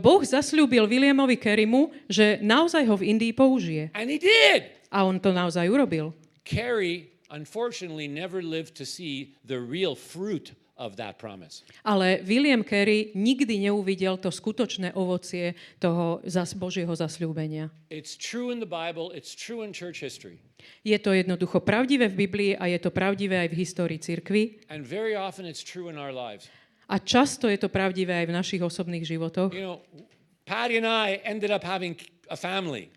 Boh 0.00 0.24
zasľúbil 0.24 0.88
Williamovi 0.88 1.36
Kerimu, 1.36 1.92
že 2.08 2.40
naozaj 2.40 2.88
ho 2.88 2.96
v 2.96 3.12
Indii 3.12 3.36
použije. 3.36 3.92
and 3.92 4.08
he 4.08 4.16
did. 4.16 4.72
A 4.88 5.04
on 5.04 5.20
to 5.20 5.36
naozaj 5.36 5.68
urobil. 5.68 6.16
Kerry, 6.48 7.12
unfortunately, 7.28 8.08
never 8.08 8.40
lived 8.40 8.72
to 8.80 8.88
see 8.88 9.36
the 9.44 9.60
real 9.60 9.92
fruit 9.92 10.56
of 10.76 10.96
that 10.96 11.16
promise. 11.16 11.64
Ale 11.84 12.20
William 12.22 12.64
Carey 12.64 13.12
nikdy 13.16 13.58
neuvidel 13.58 14.20
to 14.20 14.28
skutočné 14.28 14.92
ovocie 14.92 15.56
toho 15.80 16.20
zas 16.28 16.52
Božieho 16.52 16.92
zasľúbenia. 16.92 17.72
It's 17.88 18.16
true 18.16 18.52
in 18.52 18.60
the 18.60 18.68
Bible, 18.68 19.12
it's 19.16 19.32
true 19.32 19.64
in 19.64 19.72
church 19.72 20.04
history. 20.04 20.38
Je 20.84 20.96
to 20.98 21.12
jednoducho 21.12 21.64
pravdivé 21.64 22.08
v 22.12 22.16
Biblii 22.26 22.52
a 22.56 22.68
je 22.68 22.78
to 22.80 22.90
pravdivé 22.92 23.44
aj 23.44 23.48
v 23.52 23.56
histórii 23.56 23.98
cirkvi. 24.00 24.64
And 24.68 24.84
very 24.84 25.16
often 25.16 25.48
it's 25.48 25.64
true 25.64 25.88
in 25.88 25.96
our 25.96 26.12
lives. 26.12 26.48
A 26.86 27.02
často 27.02 27.50
je 27.50 27.58
to 27.58 27.66
pravdivé 27.66 28.22
aj 28.22 28.26
v 28.30 28.36
našich 28.36 28.62
osobných 28.62 29.02
životoch. 29.02 29.50
You 29.50 29.64
know, 29.64 29.78
Patty 30.46 30.78
and 30.78 30.86
I 30.86 31.18
ended 31.26 31.50
up 31.50 31.66
having 31.66 31.98
a 32.30 32.38
family. 32.38 32.94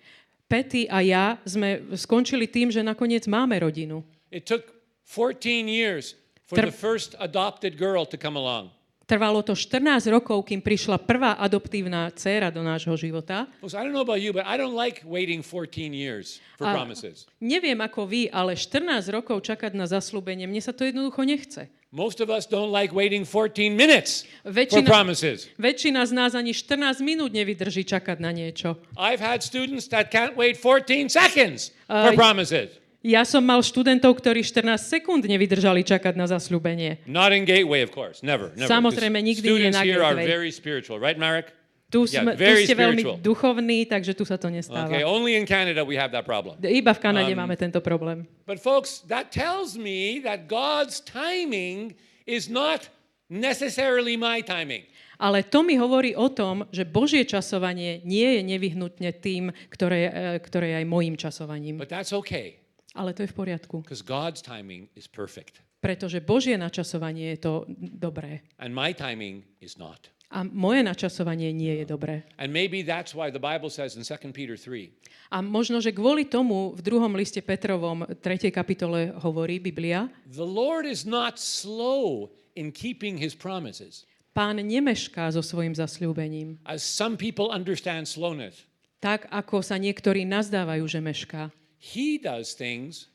Petty 0.49 0.89
a 0.89 1.01
ja 1.01 1.37
sme 1.45 1.93
skončili 1.93 2.49
tým, 2.49 2.73
že 2.73 2.81
nakoniec 2.81 3.25
máme 3.25 3.57
rodinu. 3.61 4.05
It 4.29 4.45
took 4.45 4.69
14 5.05 5.65
years 5.65 6.13
for 6.49 6.57
the 6.57 6.73
first 6.73 7.13
adopted 7.21 7.77
girl 7.77 8.03
to 8.09 8.17
come 8.17 8.33
along. 8.33 8.73
Trvalo 9.09 9.41
to 9.41 9.57
14 9.57 10.05
rokov, 10.13 10.45
kým 10.45 10.61
prišla 10.61 11.01
prvá 11.01 11.33
adoptívna 11.41 12.13
dcéra 12.13 12.53
do 12.53 12.61
nášho 12.61 12.93
života. 12.93 13.49
Folks, 13.57 13.73
I 13.73 13.81
don't 13.81 13.89
know 13.89 14.05
about 14.05 14.21
you, 14.21 14.29
but 14.29 14.45
I 14.45 14.53
don't 14.53 14.77
like 14.77 15.01
waiting 15.01 15.41
14 15.41 15.97
years 15.97 16.37
for 16.61 16.69
A 16.69 16.77
promises. 16.77 17.25
neviem 17.41 17.81
ako 17.81 18.05
vy, 18.05 18.29
ale 18.29 18.53
14 18.53 19.09
rokov 19.09 19.41
čakať 19.49 19.73
na 19.73 19.89
zaslúbenie, 19.89 20.45
mne 20.45 20.61
sa 20.61 20.77
to 20.77 20.85
jednoducho 20.85 21.25
nechce. 21.25 21.73
Most 21.89 22.21
of 22.21 22.29
us 22.29 22.45
don't 22.45 22.69
like 22.69 22.93
waiting 22.93 23.25
14 23.25 23.73
minutes 23.73 24.29
for 24.45 24.53
Väčšina, 24.53 24.85
promises. 24.85 25.49
väčšina 25.57 26.05
z 26.05 26.11
nás 26.13 26.37
ani 26.37 26.53
14 26.53 27.01
minút 27.01 27.33
nevydrží 27.33 27.89
čakať 27.89 28.21
na 28.21 28.29
niečo. 28.29 28.77
I've 28.93 29.17
had 29.17 29.41
students 29.41 29.89
that 29.89 30.13
can't 30.13 30.37
wait 30.37 30.53
14 30.61 31.09
seconds 31.09 31.73
Uh, 31.89 32.13
for 32.13 32.13
promises. 32.13 32.77
Ja 32.99 33.23
som 33.23 33.39
mal 33.47 33.63
študentov, 33.63 34.19
ktorí 34.19 34.43
14 34.43 34.75
sekúnd 34.75 35.23
nevydržali 35.23 35.87
čakať 35.87 36.19
na 36.19 36.27
zasľúbenie. 36.27 36.99
Not 37.07 37.31
in 37.31 37.47
Gateway, 37.47 37.79
of 37.79 37.95
course. 37.95 38.19
Never. 38.19 38.51
never. 38.59 38.67
Samozrejme, 38.67 39.23
nikdy 39.23 39.47
nie 39.47 39.71
Students 39.71 39.79
na 39.79 39.87
here 39.87 40.03
are 40.03 40.19
Gateway. 40.19 40.27
very 40.27 40.51
spiritual, 40.51 40.99
right, 40.99 41.15
Marek? 41.15 41.55
Tu, 41.89 42.05
Yeah, 42.11 42.21
sme, 42.21 42.31
tu 42.35 42.43
very 42.43 42.67
ste 42.67 42.75
veľmi 42.75 43.01
spiritual. 43.01 43.23
duchovní, 43.23 43.79
takže 43.87 44.13
tu 44.13 44.27
sa 44.27 44.35
to 44.35 44.51
nestáva. 44.51 44.91
Okay, 44.91 45.01
only 45.01 45.39
in 45.39 45.47
Canada 45.47 45.81
we 45.81 45.95
have 45.95 46.11
that 46.11 46.27
problem. 46.27 46.59
Iba 46.59 46.91
v 46.93 47.01
Kanade 47.01 47.33
Um, 47.33 47.39
máme 47.39 47.55
tento 47.55 47.79
problém. 47.81 48.27
But 48.45 48.59
folks, 48.61 49.01
that 49.09 49.31
tells 49.31 49.73
me 49.79 50.19
that 50.21 50.45
God's 50.51 50.99
timing 51.01 51.95
is 52.29 52.45
not 52.45 52.91
necessarily 53.31 54.19
my 54.19 54.43
timing. 54.43 54.85
Ale 55.17 55.47
to 55.47 55.65
mi 55.65 55.79
hovorí 55.79 56.13
o 56.13 56.29
tom, 56.29 56.67
že 56.69 56.85
Božie 56.85 57.25
časovanie 57.25 58.05
nie 58.05 58.37
je 58.37 58.41
nevyhnutne 58.45 59.09
tým, 59.17 59.49
ktoré, 59.73 59.99
e, 60.07 60.11
ktoré 60.45 60.75
je 60.75 60.75
aj 60.83 60.85
mojim 60.85 61.15
časovaním. 61.17 61.81
But 61.81 61.89
that's 61.89 62.13
okay 62.13 62.59
Ale 62.97 63.13
to 63.13 63.21
je 63.23 63.29
v 63.29 63.35
poriadku, 63.37 63.81
because 63.85 64.01
God's 64.01 64.41
timing 64.41 64.89
is 64.97 65.05
perfect 65.07 65.61
pretože 65.79 66.19
Božie 66.19 66.59
načasovanie 66.59 67.35
je 67.35 67.39
to 67.39 67.53
dobré. 67.79 68.43
and 68.59 68.75
my 68.75 68.91
timing 68.91 69.47
is 69.63 69.79
not. 69.79 70.11
A 70.29 70.45
moje 70.45 70.85
načasovanie 70.85 71.49
nie 71.49 71.81
je 71.81 71.85
dobré. 71.89 72.21
And 72.37 72.53
maybe 72.53 72.85
that's 72.85 73.17
why 73.17 73.33
the 73.33 73.41
Bible 73.41 73.73
says 73.73 73.97
in 73.97 74.05
2 74.05 74.29
Peter 74.29 74.53
3 74.53 74.93
A 75.33 75.41
možno, 75.41 75.81
že 75.81 75.89
kvôli 75.89 76.29
tomu 76.29 76.69
v 76.77 76.81
druhom 76.85 77.09
liste 77.17 77.41
Petrovom 77.41 78.05
3. 78.05 78.53
kapitole 78.53 79.09
hovorí 79.25 79.57
Biblia, 79.57 80.05
the 80.29 80.45
Lord 80.45 80.85
is 80.85 81.01
not 81.01 81.41
slow 81.41 82.29
in 82.53 82.69
keeping 82.69 83.17
his 83.17 83.33
promises, 83.33 84.05
pán 84.37 84.61
nemešká 84.61 85.33
so 85.33 85.41
svojim 85.41 85.73
zasľúbením. 85.73 86.61
as 86.67 86.85
some 86.85 87.17
people 87.17 87.49
understand 87.49 88.05
slowness. 88.05 88.69
Tak, 88.99 89.31
ako 89.31 89.63
sa 89.63 89.79
niektorí 89.79 90.27
nazdávajú, 90.27 90.83
že 90.85 90.99
mešká. 90.99 91.49
He 91.79 92.19
does 92.19 92.53
things 92.53 93.07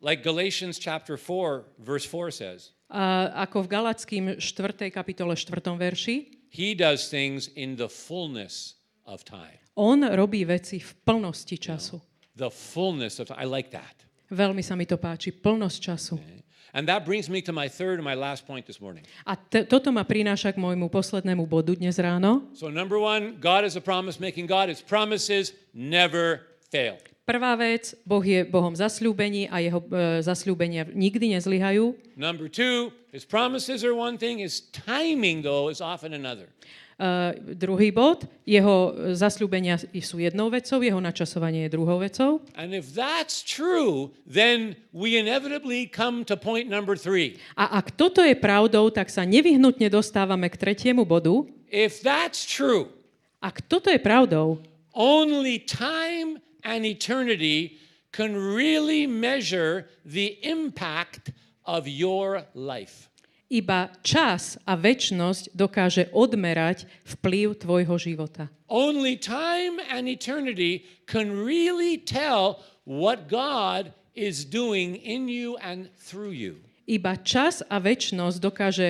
like 0.00 0.24
Galatians 0.24 0.78
chapter 0.80 1.16
4, 1.16 1.64
verse 1.78 2.04
4 2.08 2.30
says. 2.32 2.72
A 2.88 3.44
ako 3.44 3.66
v 3.66 3.68
Galackým 3.68 4.24
4. 4.40 4.90
kapitole 4.90 5.36
4. 5.36 5.60
verši, 5.76 6.16
He 6.48 6.72
does 6.72 7.08
things 7.12 7.52
in 7.52 7.76
the 7.76 7.88
fullness 7.90 8.80
of 9.04 9.24
time. 9.28 9.60
on 9.76 10.00
robí 10.08 10.40
veci 10.48 10.80
v 10.80 10.90
plnosti 11.04 11.60
času. 11.60 12.00
The 12.36 12.48
fullness 12.48 13.20
of 13.20 13.28
I 13.36 13.44
like 13.44 13.68
that. 13.76 14.08
Veľmi 14.32 14.64
sa 14.64 14.72
mi 14.74 14.88
to 14.88 14.96
páči, 14.96 15.30
plnosť 15.36 15.78
času. 15.82 16.16
And 16.76 16.84
that 16.88 17.04
brings 17.08 17.28
me 17.32 17.40
to 17.40 17.52
my 17.56 17.68
third 17.72 17.96
and 18.00 18.04
my 18.04 18.12
last 18.16 18.44
point 18.44 18.68
this 18.68 18.80
morning. 18.80 19.04
A 19.24 19.36
t- 19.36 19.64
toto 19.64 19.88
ma 19.88 20.04
prináša 20.04 20.52
k 20.52 20.60
môjmu 20.60 20.92
poslednému 20.92 21.48
bodu 21.48 21.72
dnes 21.72 21.96
ráno. 21.96 22.52
So, 22.52 22.68
number 22.68 23.00
one, 23.00 23.40
God 23.40 23.64
is 23.64 23.76
a 23.76 23.82
promise 23.84 24.20
making 24.20 24.44
God. 24.44 24.68
His 24.68 24.84
promises 24.84 25.56
never 25.72 26.44
fail. 26.68 27.00
Prvá 27.26 27.58
vec, 27.58 27.98
Boh 28.06 28.22
je 28.22 28.46
Bohom 28.46 28.70
zasľúbení 28.70 29.50
a 29.50 29.58
jeho 29.58 29.82
e, 29.82 30.22
zasľúbenia 30.22 30.86
nikdy 30.94 31.34
nezlyhajú. 31.34 31.98
Number 32.14 32.46
two, 32.46 32.94
his 33.10 33.26
promises 33.26 33.82
are 33.82 33.90
one 33.90 34.14
thing, 34.14 34.38
his 34.38 34.62
timing, 34.70 35.42
though, 35.42 35.66
is 35.66 35.82
often 35.82 36.14
another. 36.14 36.46
Uh, 36.96 37.36
druhý 37.52 37.92
bod, 37.92 38.24
jeho 38.48 38.94
zasľúbenia 39.12 39.76
sú 40.00 40.22
jednou 40.22 40.48
vecou, 40.48 40.80
jeho 40.80 41.02
načasovanie 41.02 41.66
je 41.66 41.74
druhou 41.74 41.98
vecou. 42.00 42.40
And 42.54 42.72
if 42.72 42.94
that's 42.94 43.42
true, 43.42 44.14
then 44.24 44.78
we 44.94 45.18
inevitably 45.18 45.90
come 45.90 46.24
to 46.30 46.38
point 46.38 46.70
number 46.70 46.94
three. 46.94 47.36
A 47.58 47.82
ak 47.82 47.98
toto 47.98 48.22
je 48.22 48.38
pravdou, 48.38 48.88
tak 48.88 49.10
sa 49.10 49.26
nevyhnutne 49.26 49.90
dostávame 49.90 50.46
k 50.48 50.56
tretiemu 50.56 51.02
bodu. 51.04 51.44
If 51.68 52.00
that's 52.00 52.46
true, 52.46 52.88
Ak 53.46 53.60
toto 53.68 53.92
je 53.92 54.00
pravdou, 54.00 54.64
only 54.96 55.60
time 55.60 56.40
and 56.66 56.82
eternity 56.82 57.78
can 58.10 58.34
really 58.34 59.06
measure 59.06 59.86
the 60.02 60.34
impact 60.42 61.30
of 61.62 61.86
your 61.86 62.42
life. 62.54 63.06
iba 63.46 63.94
čas 64.02 64.58
a 64.66 64.74
väčnosť 64.74 65.54
dokáže 65.54 66.10
odmerať 66.10 66.90
vplyv 67.06 67.62
tvojho 67.62 67.94
života. 67.94 68.50
Only 68.66 69.14
time 69.14 69.78
and 69.86 70.10
eternity 70.10 70.82
can 71.06 71.30
really 71.30 71.94
tell 71.94 72.66
what 72.82 73.30
God 73.30 73.94
is 74.18 74.42
doing 74.42 74.98
in 74.98 75.30
you 75.30 75.54
and 75.62 75.86
through 75.94 76.34
you. 76.34 76.58
Iba 76.86 77.18
čas 77.22 77.62
a 77.66 77.78
väčnosť 77.78 78.38
dokáže 78.42 78.88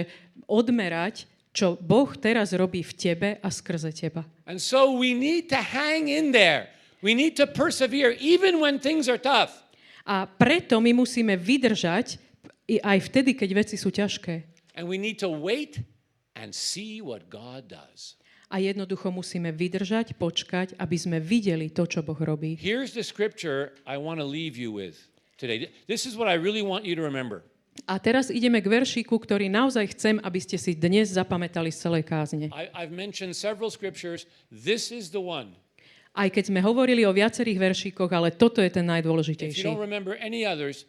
odmerať, 0.49 1.29
čo 1.53 1.77
Boh 1.81 2.13
teraz 2.17 2.53
robí 2.53 2.85
v 2.85 2.93
tebe 2.93 3.29
a 3.41 3.49
skrze 3.49 3.93
teba. 3.93 4.25
And 4.45 4.61
so 4.61 4.97
we 4.97 5.17
need 5.17 5.49
to 5.53 5.61
hang 5.61 6.09
in 6.09 6.33
there. 6.33 6.69
We 7.05 7.13
need 7.13 7.37
to 7.37 7.47
persevere 7.47 8.17
even 8.17 8.61
when 8.61 8.81
things 8.81 9.09
are 9.09 9.21
tough. 9.21 9.67
A 10.07 10.25
preto 10.25 10.79
my 10.79 10.95
musíme 10.95 11.35
vydržať 11.35 12.23
aj 12.69 12.99
vtedy, 13.11 13.35
keď 13.35 13.51
veci 13.67 13.77
sú 13.77 13.91
ťažké. 13.91 14.47
And 14.79 14.87
we 14.87 14.97
need 15.01 15.19
to 15.21 15.31
wait 15.31 15.83
and 16.39 16.55
see 16.55 17.03
what 17.03 17.27
God 17.27 17.67
does. 17.67 18.15
A 18.47 18.63
jednoducho 18.63 19.11
musíme 19.11 19.51
vydržať, 19.51 20.15
počkať, 20.15 20.79
aby 20.79 20.95
sme 20.95 21.19
videli 21.19 21.67
to, 21.75 21.83
čo 21.83 22.07
Boh 22.07 22.19
robí. 22.19 22.55
Here's 22.55 22.95
the 22.95 23.03
scripture 23.03 23.75
I 23.83 23.99
want 23.99 24.23
to 24.23 24.27
leave 24.27 24.55
you 24.55 24.71
with 24.71 25.11
today. 25.35 25.67
This 25.91 26.07
is 26.07 26.15
what 26.15 26.31
I 26.31 26.39
really 26.39 26.63
want 26.63 26.87
you 26.87 26.95
to 26.95 27.03
remember. 27.03 27.43
A 27.85 27.99
teraz 28.01 28.33
ideme 28.33 28.63
k 28.63 28.71
veršíku, 28.71 29.19
ktorý 29.19 29.53
naozaj 29.53 29.93
chcem, 29.93 30.17
aby 30.23 30.41
ste 30.41 30.57
si 30.57 30.73
dnes 30.73 31.13
zapamätali 31.13 31.69
z 31.69 31.91
celej 31.91 32.09
kázne. 32.09 32.49
I, 32.55 32.71
I've 32.73 32.95
mentioned 32.95 33.37
several 33.37 33.69
scriptures. 33.69 34.25
This 34.49 34.95
is 34.95 35.11
the 35.13 35.21
one. 35.21 35.59
Aj 36.17 36.33
keď 36.33 36.49
sme 36.49 36.65
hovorili 36.65 37.05
o 37.05 37.13
viacerých 37.13 37.61
veršíkoch, 37.61 38.09
ale 38.09 38.33
toto 38.33 38.65
je 38.65 38.73
ten 38.73 38.89
najdôležitejší. 38.89 39.69
others. 40.49 40.89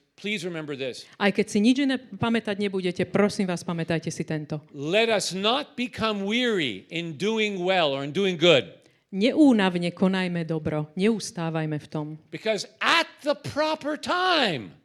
Aj 1.19 1.29
keď 1.29 1.45
si 1.45 1.59
nič 1.61 1.77
iné 1.83 1.99
pamätať 1.99 2.55
nebudete, 2.57 3.03
prosím 3.05 3.51
vás, 3.51 3.61
pamätajte 3.61 4.09
si 4.09 4.23
tento. 4.25 4.63
Let 4.73 5.11
us 5.11 5.35
not 5.35 5.77
become 5.77 6.25
weary 6.25 6.87
in 6.89 7.19
doing 7.19 7.59
well 7.61 7.93
or 7.93 8.01
in 8.07 8.15
doing 8.15 8.39
good, 8.39 8.65
Neúnavne 9.07 9.95
konajme 9.95 10.43
dobro, 10.43 10.91
neustávajme 10.99 11.79
v 11.79 11.87
tom. 11.87 12.07
because 12.27 12.67
at 12.83 13.07
the 13.23 13.35
proper 13.35 13.95
time, 13.95 14.75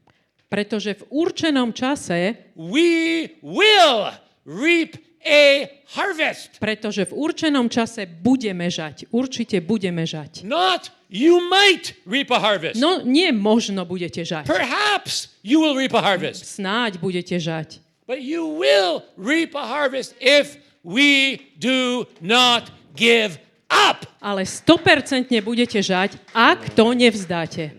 Pretože 0.46 1.00
v 1.00 1.02
určenom 1.10 1.72
čase, 1.72 2.52
we 2.54 3.24
will 3.40 4.12
reap 4.44 5.00
a 5.26 5.70
harvest. 5.94 6.58
pretože 6.58 7.04
v 7.06 7.12
určenom 7.14 7.70
čase 7.70 8.06
budeme 8.06 8.66
žať. 8.70 9.06
Určite 9.14 9.62
budeme 9.62 10.02
žať. 10.06 10.42
Not 10.44 10.90
you 11.08 11.38
might 11.46 11.94
reap 12.06 12.30
a 12.30 12.38
harvest. 12.38 12.80
No 12.80 13.02
nie 13.04 13.30
možno 13.32 13.86
budete 13.86 14.24
žať. 14.26 14.46
Perhaps 14.46 15.30
you 15.46 15.62
will 15.62 15.78
reap 15.78 15.94
a 15.94 16.02
harvest. 16.02 16.58
Snáď 16.58 16.98
budete 16.98 17.38
žať. 17.38 17.78
But 18.06 18.18
you 18.20 18.58
will 18.58 19.06
reap 19.16 19.54
a 19.54 19.62
harvest 19.62 20.14
if 20.18 20.58
we 20.82 21.38
do 21.58 22.04
not 22.20 22.72
give 22.98 23.38
up. 23.70 24.04
Ale 24.20 24.42
100% 24.42 25.30
budete 25.40 25.78
žať, 25.78 26.18
ak 26.34 26.74
to 26.74 26.92
nevzdáte. 26.92 27.70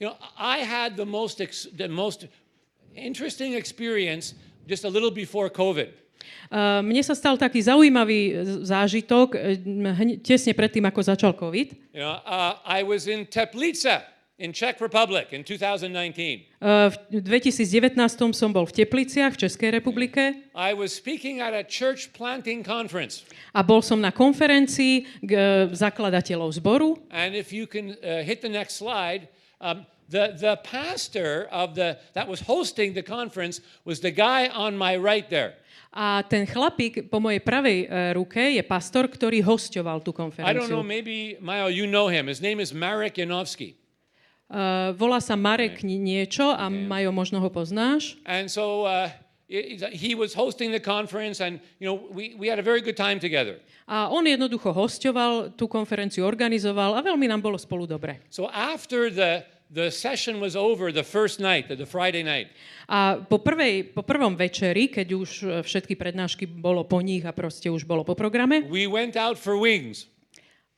You 0.00 0.10
know, 0.10 0.16
I 0.38 0.62
had 0.66 0.96
the 0.98 1.06
most 1.06 1.38
ex- 1.40 1.70
the 1.70 1.86
most 1.86 2.26
interesting 2.94 3.54
experience 3.54 4.34
just 4.66 4.84
a 4.84 4.90
little 4.90 5.10
before 5.10 5.46
COVID. 5.50 6.01
Uh, 6.48 6.80
Mne 6.80 7.00
sa 7.00 7.12
stal 7.12 7.34
taký 7.34 7.60
zaujímavý 7.60 8.20
z- 8.44 8.68
zážitok 8.68 9.28
hne- 9.96 10.18
tesne 10.20 10.52
predtým, 10.52 10.84
ako 10.84 11.00
začal 11.02 11.32
COVID. 11.32 11.68
You 11.92 12.00
know, 12.00 12.20
uh, 12.22 12.60
I 12.62 12.82
was 12.82 13.06
in 13.06 13.24
Teplica 13.24 14.04
in 14.36 14.50
Czech 14.50 14.80
Republic 14.80 15.30
in 15.30 15.44
2019. 15.44 16.48
Uh, 16.58 16.90
V 17.12 17.22
2019 17.22 17.94
som 18.34 18.50
bol 18.50 18.66
v 18.66 18.74
Tepliciach 18.74 19.38
v 19.38 19.46
Českej 19.46 19.70
republike 19.70 20.34
I 20.52 20.74
was 20.74 20.90
speaking 20.90 21.38
at 21.38 21.54
a 21.54 21.62
church 21.62 22.10
planting 22.10 22.64
conference. 22.64 23.22
a 23.54 23.62
bol 23.62 23.78
som 23.80 24.00
na 24.00 24.10
konferencii 24.10 25.06
k, 25.22 25.30
eh, 25.30 25.70
zakladateľov 25.70 26.58
zboru 26.58 26.98
And 27.14 27.36
if 27.38 27.52
you 27.54 27.70
can 27.70 27.94
uh, 28.02 28.24
hit 28.26 28.42
the 28.42 28.50
next 28.50 28.80
slide, 28.82 29.28
um, 29.62 29.86
the, 30.10 30.34
the 30.34 30.58
pastor 30.66 31.46
of 31.54 31.78
the 31.78 31.96
that 32.12 32.26
was 32.26 32.42
hosting 32.42 32.92
the 32.92 33.04
conference 33.04 33.62
was 33.86 34.00
the 34.00 34.10
guy 34.10 34.50
on 34.50 34.74
my 34.74 34.96
right 34.98 35.28
there. 35.30 35.54
A 35.92 36.24
ten 36.24 36.48
chlapík 36.48 37.12
po 37.12 37.20
mojej 37.20 37.44
pravej 37.44 37.78
eh, 37.84 38.16
ruke 38.16 38.40
je 38.40 38.64
pastor, 38.64 39.04
ktorý 39.12 39.44
hosťoval 39.44 40.00
tú 40.00 40.16
I 40.16 40.56
don't 40.56 40.72
know, 40.72 40.80
konferenciu. 40.80 40.80
maybe 40.80 41.36
Mayo, 41.36 41.68
you 41.68 41.84
know 41.84 42.08
him. 42.08 42.32
His 42.32 42.40
name 42.40 42.64
is 42.64 42.72
Marek 42.72 43.20
Janovsky. 43.20 43.76
Uh, 44.52 44.92
volá 44.96 45.16
sa 45.20 45.32
Marek 45.32 45.80
ni- 45.80 45.96
niečo 45.96 46.44
a 46.52 46.68
Majo, 46.68 47.08
možno 47.12 47.40
ho 47.40 47.48
poznáš. 47.48 48.20
And 48.28 48.52
so 48.52 48.84
uh, 48.84 49.08
he 49.48 49.80
he 49.92 50.12
was 50.12 50.32
hosting 50.36 50.72
the 50.72 50.80
conference, 50.80 51.40
and 51.40 51.60
you 51.80 51.88
know 51.88 51.96
we, 52.12 52.36
we 52.36 52.48
had 52.48 52.60
a 52.60 52.64
very 52.64 52.80
good 52.80 52.96
time 52.96 53.20
together. 53.20 53.60
A 53.88 54.08
on 54.12 54.24
jednoducho 54.24 54.72
hosťoval, 54.72 55.56
tú 55.56 55.68
konferenciu 55.68 56.24
organizoval 56.24 56.96
a 56.96 57.00
veľmi 57.00 57.28
nám 57.28 57.40
bolo 57.44 57.56
spolu 57.60 57.84
dobre. 57.84 58.20
So 58.32 58.48
after 58.48 59.08
the 59.08 59.44
the 59.72 59.88
session 59.88 60.36
was 60.36 60.52
over, 60.52 60.92
the 60.92 61.02
first 61.02 61.40
night, 61.40 61.66
the, 61.72 61.88
Friday 61.88 62.22
night, 62.22 62.52
A 62.92 63.24
po, 63.24 63.40
prvej, 63.40 63.96
po 63.96 64.04
prvom 64.04 64.36
večeri, 64.36 64.92
keď 64.92 65.08
už 65.16 65.30
e, 65.42 65.44
všetky 65.64 65.96
prednášky 65.96 66.44
bolo 66.44 66.84
po 66.84 67.00
nich 67.00 67.24
a 67.24 67.32
proste 67.32 67.72
už 67.72 67.88
bolo 67.88 68.04
po 68.04 68.12
programe, 68.12 68.68
we 68.68 68.84
went 68.84 69.16
out 69.16 69.40
for 69.40 69.56
wings. 69.56 70.12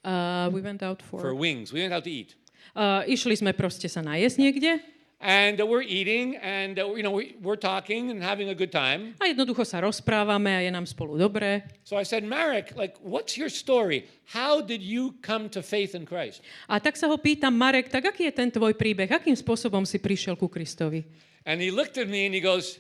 uh, 0.07 0.47
we 0.55 0.63
went 0.63 0.83
out 0.83 1.03
for... 1.03 1.19
For 1.19 1.35
wings, 1.35 1.75
we 1.75 1.83
went 1.83 1.91
out 1.91 2.07
to 2.07 2.13
eat. 2.13 2.39
Uh, 2.75 3.03
išli 3.11 3.35
sme 3.35 3.51
proste 3.51 3.91
sa 3.91 4.03
najesť 4.03 4.37
niekde 4.39 4.94
And 5.21 5.57
we're 5.57 5.87
eating, 5.87 6.37
and 6.37 6.77
you 6.77 7.03
know 7.03 7.13
we, 7.17 7.37
we're 7.41 7.57
talking 7.57 8.11
and 8.11 8.21
having 8.21 8.53
a 8.53 8.55
good 8.55 8.69
time. 8.69 9.17
a 9.23 9.33
jednoducho 9.33 9.65
sa 9.65 9.81
rozprávame 9.81 10.53
a 10.53 10.61
je 10.61 10.69
nám 10.69 10.85
spolu 10.85 11.17
dobré. 11.17 11.65
So 11.81 11.97
I 11.97 12.05
said, 12.05 12.29
Marek, 12.29 12.77
like, 12.77 13.01
what's 13.01 13.41
your 13.41 13.49
story? 13.49 14.05
How 14.29 14.61
did 14.61 14.85
you 14.85 15.17
come 15.25 15.49
to 15.57 15.65
faith 15.65 15.97
in 15.97 16.05
Christ? 16.05 16.45
A 16.69 16.77
tak 16.77 17.01
sa 17.01 17.09
ho 17.09 17.17
pýtam, 17.17 17.57
Marek, 17.57 17.89
tak 17.89 18.05
aký 18.05 18.29
je 18.29 18.35
ten 18.37 18.53
tvoj 18.53 18.77
príbeh? 18.77 19.09
Akým 19.09 19.33
spôsobom 19.33 19.89
si 19.89 19.97
prišiel 19.97 20.37
ku 20.37 20.45
Kristovi? 20.51 21.09
And 21.49 21.61
he 21.61 21.73
looked 21.73 21.97
at 21.97 22.09
me 22.09 22.29
and 22.29 22.37
he 22.37 22.45
goes, 22.45 22.77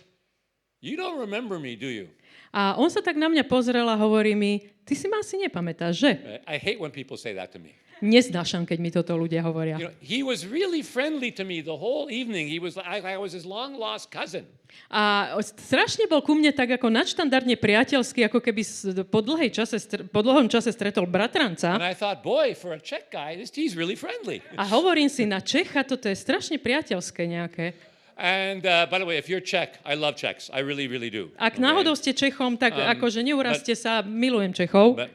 You 0.84 1.00
don't 1.00 1.16
remember 1.16 1.56
me, 1.56 1.80
do 1.80 1.88
you? 1.88 2.12
A 2.52 2.76
on 2.76 2.92
sa 2.92 3.00
tak 3.00 3.16
na 3.16 3.26
mňa 3.26 3.48
pozrel 3.48 3.88
a 3.88 3.96
hovorí 3.96 4.36
mi, 4.36 4.62
ty 4.84 4.92
si 4.92 5.08
ma 5.08 5.24
asi 5.24 5.40
nepamätáš, 5.40 5.94
že? 5.96 6.12
I 6.44 6.60
hate 6.60 6.76
when 6.76 6.92
people 6.92 7.16
say 7.16 7.32
that 7.32 7.50
to 7.50 7.58
me. 7.58 7.72
Neznášam, 8.02 8.66
keď 8.66 8.78
mi 8.82 8.90
toto 8.90 9.14
ľudia 9.14 9.44
hovoria. 9.44 9.78
You 9.78 9.90
know, 9.90 9.96
he 10.02 10.26
was 10.26 10.42
really 10.48 10.82
friendly 10.82 11.30
to 11.34 11.46
me 11.46 11.62
the 11.62 11.76
whole 11.76 12.10
evening. 12.10 12.50
He 12.50 12.58
was 12.58 12.74
I, 12.78 13.02
I 13.02 13.18
was 13.18 13.30
his 13.30 13.46
long 13.46 13.78
lost 13.78 14.10
cousin. 14.10 14.46
A 14.90 15.34
strašne 15.38 16.10
bol 16.10 16.18
ku 16.18 16.34
mne 16.34 16.50
tak 16.50 16.74
ako 16.74 16.90
nadštandardne 16.90 17.54
priateľský, 17.54 18.26
ako 18.26 18.42
keby 18.42 18.62
po, 19.06 19.22
dlhej 19.22 19.54
čase, 19.54 19.78
po 20.10 20.18
dlhom 20.18 20.50
čase 20.50 20.74
stretol 20.74 21.06
bratranca. 21.06 21.78
And 21.78 21.86
I 21.86 21.94
thought, 21.94 22.26
boy, 22.26 22.58
for 22.58 22.74
a 22.74 22.80
Czech 22.82 23.06
guy, 23.10 23.38
this 23.38 23.54
he's 23.54 23.78
really 23.78 23.94
friendly. 23.94 24.42
A 24.58 24.66
hovorím 24.66 25.06
si, 25.06 25.30
na 25.30 25.38
Čecha 25.38 25.86
toto 25.86 26.10
je 26.10 26.18
strašne 26.18 26.58
priateľské 26.58 27.22
nejaké. 27.22 27.78
And 28.14 28.62
uh, 28.62 28.86
by 28.86 29.02
the 29.02 29.06
way, 29.06 29.18
if 29.18 29.26
you're 29.26 29.42
Czech, 29.42 29.78
I 29.82 29.98
love 29.98 30.14
Czechs. 30.14 30.46
I 30.54 30.62
really, 30.62 30.86
really 30.86 31.10
do. 31.10 31.34
Ak 31.34 31.58
Okay? 31.58 31.62
náhodou 31.62 31.98
ste 31.98 32.14
Čechom, 32.14 32.54
tak 32.54 32.74
um, 32.74 32.82
akože 32.98 33.26
neurazte 33.26 33.74
sa, 33.74 34.06
milujem 34.06 34.54
Čechov. 34.54 34.94
But, 34.94 35.10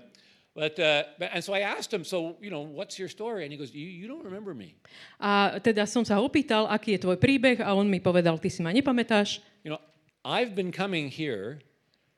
but, 0.60 0.76
uh, 0.76 1.08
and 1.32 1.40
so 1.40 1.56
I 1.56 1.64
asked 1.64 1.88
him, 1.96 2.04
so, 2.04 2.36
you 2.44 2.52
know, 2.52 2.68
what's 2.68 3.00
your 3.00 3.08
story? 3.08 3.48
And 3.48 3.52
he 3.52 3.58
goes, 3.58 3.72
you, 3.72 3.88
you 3.88 4.12
don't 4.12 4.28
remember 4.28 4.52
me. 4.52 4.76
A 5.16 5.56
teda 5.64 5.88
som 5.88 6.04
sa 6.04 6.20
opýtal, 6.20 6.68
aký 6.68 7.00
je 7.00 7.08
tvoj 7.08 7.16
príbeh 7.16 7.64
a 7.64 7.72
on 7.72 7.88
mi 7.88 8.04
povedal, 8.04 8.36
ty 8.44 8.52
si 8.52 8.60
ma 8.60 8.76
nepamätáš. 8.76 9.40
You 9.64 9.72
know, 9.72 9.82
I've 10.28 10.60
been 10.60 10.76
coming 10.76 11.08
here 11.08 11.64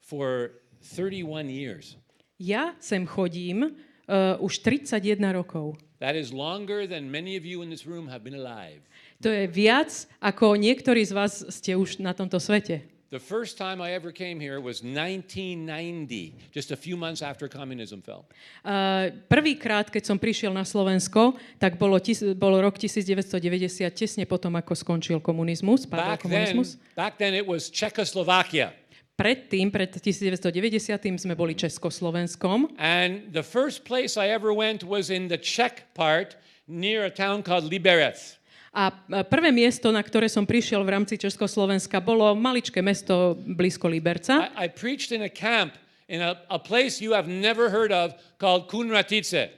for 0.01 0.57
31 0.81 1.53
years. 1.53 2.01
Ja 2.41 2.73
sem 2.81 3.05
chodím 3.05 3.77
uh, 4.09 4.41
už 4.41 4.65
31 4.65 5.21
rokov. 5.37 5.77
That 6.01 6.17
is 6.17 6.33
longer 6.33 6.89
than 6.89 7.13
many 7.13 7.37
of 7.37 7.45
you 7.45 7.61
in 7.61 7.69
this 7.69 7.85
room 7.85 8.09
have 8.09 8.25
been 8.25 8.33
alive. 8.33 8.81
To 9.21 9.29
je 9.29 9.45
viac, 9.45 10.09
ako 10.17 10.57
niektorí 10.57 11.05
z 11.05 11.13
vás 11.13 11.45
ste 11.45 11.77
už 11.77 12.01
na 12.01 12.17
tomto 12.17 12.41
svete. 12.41 12.90
The 13.11 13.19
first 13.19 13.57
time 13.57 13.81
I 13.83 13.91
ever 13.91 14.13
came 14.15 14.39
here 14.39 14.63
was 14.63 14.79
1990, 14.87 16.33
just 16.49 16.71
a 16.71 16.77
few 16.79 16.95
months 16.95 17.21
after 17.21 17.51
communism 17.51 17.99
fell. 17.99 18.23
Uh, 18.63 19.11
prvýkrát, 19.27 19.91
keď 19.91 20.03
som 20.07 20.15
prišiel 20.15 20.55
na 20.55 20.63
Slovensko, 20.63 21.35
tak 21.59 21.75
bolo, 21.75 21.99
tis, 21.99 22.23
bolo 22.39 22.63
rok 22.63 22.79
1990, 22.79 23.83
tesne 23.91 24.23
potom, 24.23 24.55
ako 24.55 24.71
skončil 24.71 25.19
komunizmus, 25.19 25.83
Back 25.91 26.23
then, 26.23 26.55
komunizmus. 26.55 26.79
back 26.95 27.19
then 27.19 27.35
it 27.35 27.43
was 27.43 27.67
Czechoslovakia. 27.67 28.71
Predtým, 29.19 29.67
pred 29.75 29.91
1990, 29.91 31.19
sme 31.19 31.35
boli 31.35 31.51
Československom 31.51 32.79
And 32.79 33.27
the 33.35 33.43
first 33.43 33.83
place 33.83 34.15
I 34.15 34.31
ever 34.31 34.55
went 34.55 34.87
was 34.87 35.11
in 35.11 35.27
the 35.27 35.35
Czech 35.35 35.91
part 35.91 36.39
near 36.63 37.03
a 37.03 37.11
town 37.11 37.43
called 37.43 37.67
Liberec. 37.67 38.39
A 38.71 38.87
e, 38.87 39.23
prvé 39.27 39.51
miesto, 39.51 39.91
na 39.91 39.99
ktoré 39.99 40.31
som 40.31 40.47
prišiel 40.47 40.79
v 40.87 40.95
rámci 40.95 41.19
Československa, 41.19 41.99
bolo 41.99 42.31
maličké 42.31 42.79
mesto 42.79 43.35
blízko 43.35 43.91
Liberca. 43.91 44.47
I, 44.55 44.65
I 44.65 44.67
preached 44.71 45.11
in 45.11 45.27
a 45.27 45.31
camp 45.31 45.75
in 46.07 46.23
a, 46.23 46.39
a 46.47 46.55
place 46.55 47.03
you 47.03 47.11
have 47.11 47.27
never 47.27 47.67
heard 47.67 47.91
of 47.91 48.15
called 48.39 48.71
Kunratice. 48.71 49.51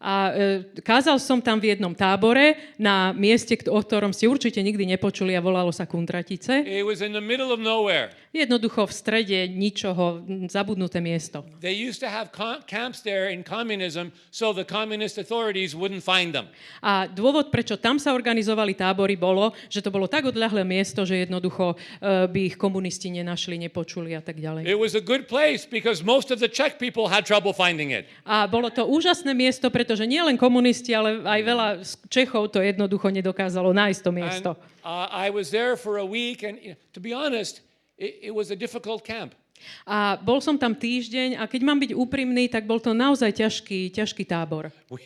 A 0.00 0.32
e, 0.32 0.64
kázal 0.80 1.18
som 1.18 1.42
tam 1.42 1.60
v 1.60 1.76
jednom 1.76 1.92
tábore 1.92 2.56
na 2.80 3.12
mieste, 3.12 3.52
o 3.68 3.76
ktorom 3.82 4.14
ste 4.14 4.30
určite 4.30 4.62
nikdy 4.62 4.86
nepočuli 4.86 5.34
a 5.34 5.44
volalo 5.44 5.74
sa 5.74 5.84
Kuntratice. 5.84 6.62
It 6.62 6.86
was 6.86 7.02
in 7.02 7.12
the 7.12 7.20
middle 7.20 7.50
of 7.50 7.58
nowhere. 7.58 8.14
Jednoducho 8.30 8.86
v 8.86 8.94
strede 8.94 9.50
ničoho, 9.50 10.22
zabudnuté 10.46 11.02
miesto. 11.02 11.42
They 11.58 11.74
used 11.74 11.98
to 11.98 12.06
have 12.06 12.30
camps 12.62 13.02
there 13.02 13.26
in 13.26 13.42
communism 13.42 14.14
so 14.30 14.54
the 14.54 14.62
communist 14.62 15.18
authorities 15.18 15.74
wouldn't 15.74 16.06
find 16.06 16.30
them. 16.30 16.46
A 16.78 17.10
dôvod, 17.10 17.50
prečo 17.50 17.74
tam 17.74 17.98
sa 17.98 18.14
organizovali 18.14 18.78
tábory, 18.78 19.18
bolo, 19.18 19.50
že 19.66 19.82
to 19.82 19.90
bolo 19.90 20.06
tak 20.06 20.30
odľahlé 20.30 20.62
miesto, 20.62 21.02
že 21.02 21.26
jednoducho 21.26 21.74
e, 21.74 22.30
by 22.30 22.54
ich 22.54 22.54
komunisti 22.54 23.10
nenašli, 23.10 23.58
nepočuli 23.66 24.14
a 24.14 24.22
tak 24.22 24.38
ďalej. 24.38 24.62
It 24.62 24.78
was 24.78 24.94
a 24.94 25.02
good 25.02 25.26
place 25.26 25.66
because 25.66 26.06
most 26.06 26.30
of 26.30 26.38
the 26.38 26.46
Czech 26.46 26.78
people 26.78 27.10
had 27.10 27.26
trouble 27.26 27.50
finding 27.50 27.90
it. 27.90 28.06
A 28.22 28.46
bolo 28.46 28.70
to 28.70 28.86
úžasné 28.86 29.34
miesto, 29.34 29.74
pretože 29.74 30.06
nielen 30.06 30.38
komunisti, 30.38 30.94
ale 30.94 31.18
aj 31.26 31.40
veľa 31.42 31.66
Čechov 32.06 32.54
to 32.54 32.62
jednoducho 32.62 33.10
nedokázalo 33.10 33.74
nájsť 33.74 34.00
to 34.06 34.10
miesto. 34.14 34.50
And 34.54 34.86
uh, 34.86 35.10
I 35.10 35.34
was 35.34 35.50
there 35.50 35.74
for 35.74 35.98
a 35.98 36.06
week, 36.06 36.46
and 36.46 36.78
to 36.94 37.02
be 37.02 37.10
honest, 37.10 37.66
it, 38.00 38.32
it 38.32 38.32
was 38.32 38.48
a 38.48 38.56
difficult 38.56 39.04
camp. 39.04 39.36
A 39.84 40.16
bol 40.16 40.40
som 40.40 40.56
tam 40.56 40.72
týždeň 40.72 41.36
a 41.36 41.44
keď 41.44 41.60
mám 41.60 41.76
byť 41.84 41.92
úprimný, 41.92 42.48
tak 42.48 42.64
bol 42.64 42.80
to 42.80 42.96
naozaj 42.96 43.28
ťažký, 43.36 43.92
ťažký 43.92 44.24
tábor. 44.24 44.72
We, 44.88 45.04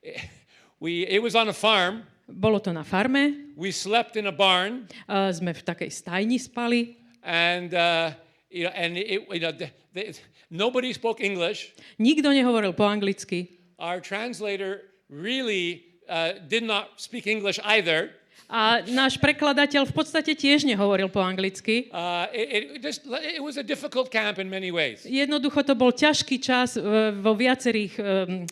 we, 0.82 1.04
it 1.04 1.20
was 1.20 1.36
on 1.36 1.52
a 1.52 1.56
farm, 1.56 2.08
Bolo 2.30 2.62
to 2.62 2.70
na 2.70 2.86
farme, 2.86 3.50
We 3.56 3.74
slept 3.74 4.14
in 4.14 4.30
a 4.30 4.32
barn, 4.32 4.86
uh, 5.10 5.34
sme 5.34 5.50
v 5.50 5.66
takej 5.66 5.90
stajni 5.90 6.38
spali, 6.38 6.94
and 7.26 7.74
uh, 7.74 8.14
you 8.48 8.64
know, 8.64 8.72
and 8.72 8.94
it, 8.94 9.26
you 9.26 9.42
know, 9.42 9.50
the, 9.50 9.68
the, 9.92 10.14
nobody 10.46 10.94
spoke 10.94 11.18
English. 11.18 11.74
nikto 11.98 12.30
nehovoril 12.30 12.70
po 12.72 12.86
anglicky. 12.86 13.50
Our 13.82 13.98
translator 13.98 14.94
really 15.10 15.90
uh, 16.06 16.38
did 16.46 16.62
not 16.62 17.02
speak 17.02 17.26
English 17.26 17.58
either. 17.66 18.14
A 18.50 18.82
náš 18.82 19.14
prekladateľ 19.22 19.86
v 19.86 19.94
podstate 19.94 20.34
tiež 20.34 20.66
nehovoril 20.66 21.06
po 21.06 21.22
anglicky. 21.22 21.86
Uh, 21.94 22.26
it, 22.34 22.74
it 22.74 22.80
just 22.82 23.06
it 23.06 23.38
was 23.38 23.54
a 23.54 23.62
difficult 23.62 24.10
camp 24.10 24.42
in 24.42 24.50
many 24.50 24.74
ways. 24.74 25.06
Jednoducho 25.06 25.62
to 25.62 25.78
bol 25.78 25.94
ťažký 25.94 26.42
čas 26.42 26.74
e, 26.74 26.82
vo 27.14 27.38
viacerých 27.38 27.92
um, 28.02 28.42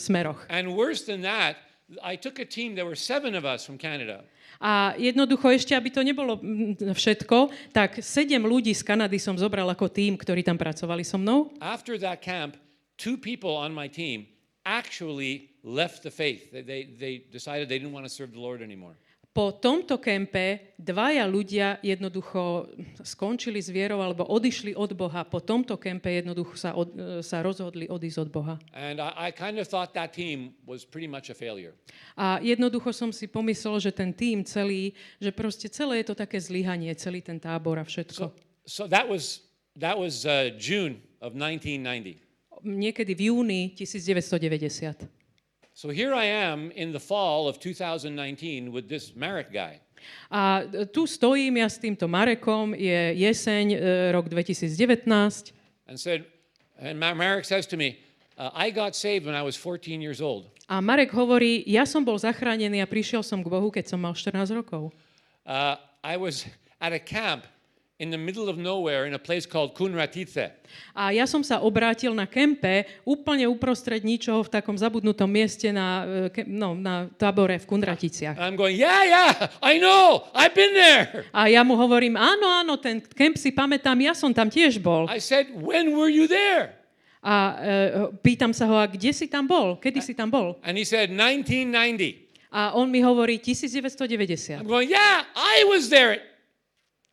smeroch. 0.00 0.48
And 0.48 0.72
worse 0.72 1.04
than 1.04 1.20
that, 1.28 1.60
I 2.00 2.16
took 2.16 2.40
a 2.40 2.48
team. 2.48 2.72
There 2.72 2.88
were 2.88 2.96
seven 2.96 3.36
of 3.36 3.44
us 3.44 3.68
from 3.68 3.76
Canada. 3.76 4.24
A 4.56 4.96
jednoducho 4.96 5.52
ešte, 5.52 5.76
aby 5.76 5.92
to 5.92 6.00
nebolo 6.00 6.40
všetko, 6.80 7.52
tak 7.76 8.00
sedem 8.00 8.46
ľudí 8.46 8.72
z 8.72 8.86
Kanady 8.86 9.20
som 9.20 9.36
zobral 9.36 9.68
ako 9.68 9.90
tým, 9.92 10.16
ktorí 10.16 10.40
tam 10.40 10.56
pracovali 10.56 11.04
so 11.04 11.20
mnou. 11.20 11.52
After 11.60 12.00
that 12.00 12.24
camp, 12.24 12.56
two 12.96 13.20
people 13.20 13.52
on 13.52 13.74
my 13.74 13.90
team 13.90 14.24
actually 14.64 15.50
left 15.66 16.06
the 16.06 16.14
faith. 16.14 16.54
They, 16.54 16.62
they, 16.62 16.82
they 16.94 17.14
decided 17.28 17.68
they 17.68 17.82
didn't 17.82 17.92
want 17.92 18.06
to 18.06 18.12
serve 18.12 18.32
the 18.32 18.40
Lord 18.40 18.62
anymore. 18.62 18.94
Po 19.32 19.48
tomto 19.48 19.96
kempe 19.96 20.76
dvaja 20.76 21.24
ľudia 21.24 21.80
jednoducho 21.80 22.68
skončili 23.00 23.64
s 23.64 23.72
vierou 23.72 24.04
alebo 24.04 24.28
odišli 24.28 24.76
od 24.76 24.92
Boha. 24.92 25.24
Po 25.24 25.40
tomto 25.40 25.80
kempe 25.80 26.12
jednoducho 26.12 26.52
sa, 26.52 26.76
od, 26.76 26.92
e, 26.92 27.24
sa 27.24 27.40
rozhodli 27.40 27.88
odísť 27.88 28.18
od 28.18 28.28
Boha. 28.28 28.54
And 28.76 29.00
I, 29.00 29.08
I 29.16 29.28
kind 29.32 29.56
of 29.56 29.64
thought 29.64 29.96
that 29.96 30.12
team 30.12 30.52
was 30.68 30.84
pretty 30.84 31.08
much 31.08 31.32
a 31.32 31.36
failure. 31.36 31.72
A 32.12 32.44
jednoducho 32.44 32.92
som 32.92 33.08
si 33.08 33.24
pomyslel, 33.24 33.80
že 33.80 33.88
ten 33.96 34.12
tým 34.12 34.44
celý, 34.44 34.92
že 35.16 35.32
proste 35.32 35.72
celé 35.72 36.04
je 36.04 36.12
to 36.12 36.16
také 36.20 36.36
zlyhanie, 36.36 36.92
celý 36.92 37.24
ten 37.24 37.40
tábor 37.40 37.80
a 37.80 37.88
všetko. 37.88 38.28
So, 38.28 38.36
so 38.68 38.82
that 38.84 39.08
was, 39.08 39.48
that 39.80 39.96
was 39.96 40.28
uh, 40.28 40.52
June 40.60 41.00
of 41.24 41.32
1990. 41.32 42.20
Niekedy 42.68 43.16
v 43.16 43.32
júni 43.32 43.72
1990. 43.80 45.21
So 45.74 45.88
here 45.88 46.12
I 46.12 46.26
am 46.26 46.70
in 46.76 46.92
the 46.92 47.00
fall 47.00 47.48
of 47.48 47.58
2019 47.58 48.72
with 48.72 48.88
this 48.88 49.16
Marek 49.16 49.52
guy. 49.52 49.80
A 50.30 50.62
tu 50.92 51.06
stojím 51.06 51.56
ja 51.56 51.68
s 51.70 51.78
týmto 51.78 52.08
Marekom, 52.08 52.74
je 52.74 53.14
jeseň, 53.16 53.66
e, 53.72 53.78
rok 54.12 54.28
2019. 54.28 55.54
And 55.88 55.96
said, 55.96 56.28
and 56.76 57.00
Ma- 57.00 57.14
Marek 57.14 57.44
says 57.44 57.66
to 57.66 57.76
me, 57.76 57.96
uh, 58.36 58.50
I 58.52 58.68
got 58.70 58.92
saved 58.92 59.24
when 59.24 59.34
I 59.34 59.42
was 59.42 59.56
14 59.56 60.02
years 60.02 60.20
old. 60.20 60.50
A 60.68 60.80
Marek 60.82 61.14
hovorí, 61.16 61.64
ja 61.64 61.86
som 61.88 62.04
bol 62.04 62.18
zachránený 62.18 62.82
a 62.82 62.86
prišiel 62.86 63.24
som 63.24 63.40
k 63.40 63.48
Bohu, 63.48 63.72
keď 63.72 63.88
som 63.88 63.98
mal 64.02 64.12
14 64.12 64.52
rokov. 64.52 64.92
Uh, 65.46 65.78
I 66.04 66.20
was 66.20 66.44
at 66.82 66.92
a 66.92 67.00
camp 67.00 67.46
in 67.98 68.10
the 68.10 68.18
middle 68.18 68.48
of 68.48 68.56
nowhere 68.56 69.06
in 69.06 69.14
a 69.14 69.18
place 69.18 69.46
called 69.46 69.74
Kunratice. 69.78 70.50
A 70.96 71.12
ja 71.12 71.28
som 71.28 71.44
sa 71.44 71.60
obrátil 71.60 72.10
na 72.16 72.24
kempe 72.24 72.88
úplne 73.04 73.46
uprostred 73.46 74.02
ničoho 74.02 74.42
v 74.42 74.50
takom 74.50 74.74
zabudnutom 74.74 75.28
mieste 75.28 75.70
na, 75.70 76.02
e, 76.32 76.42
no, 76.48 76.74
na 76.74 77.06
tábore 77.14 77.60
v 77.60 77.66
Kundraticiach. 77.68 78.34
And 78.40 78.42
I'm 78.42 78.58
going, 78.58 78.74
yeah, 78.74 79.06
yeah, 79.06 79.30
I 79.60 79.76
know, 79.78 80.26
I've 80.32 80.56
been 80.56 80.74
there. 80.74 81.30
A 81.30 81.46
ja 81.52 81.60
mu 81.62 81.76
hovorím, 81.76 82.16
áno, 82.18 82.48
áno, 82.48 82.80
ten 82.80 82.98
kemp 82.98 83.36
si 83.36 83.52
pamätám, 83.52 83.94
ja 84.00 84.16
som 84.16 84.32
tam 84.32 84.48
tiež 84.48 84.80
bol. 84.80 85.06
I 85.06 85.20
said, 85.20 85.52
when 85.54 85.94
were 85.94 86.10
you 86.10 86.26
there? 86.26 86.74
A 87.22 87.34
e, 87.54 87.72
pýtam 88.18 88.50
sa 88.50 88.66
ho, 88.66 88.74
a 88.74 88.90
kde 88.90 89.14
si 89.14 89.30
tam 89.30 89.46
bol? 89.46 89.78
Kedy 89.78 90.02
si 90.02 90.16
tam 90.16 90.26
bol? 90.26 90.58
And 90.66 90.74
he 90.74 90.82
said, 90.82 91.12
1990. 91.14 92.50
A 92.50 92.74
on 92.74 92.90
mi 92.90 92.98
hovorí 92.98 93.38
1990. 93.38 94.58
I'm 94.58 94.66
going, 94.66 94.90
yeah, 94.90 95.22
I 95.38 95.62
was 95.70 95.86
there. 95.86 96.31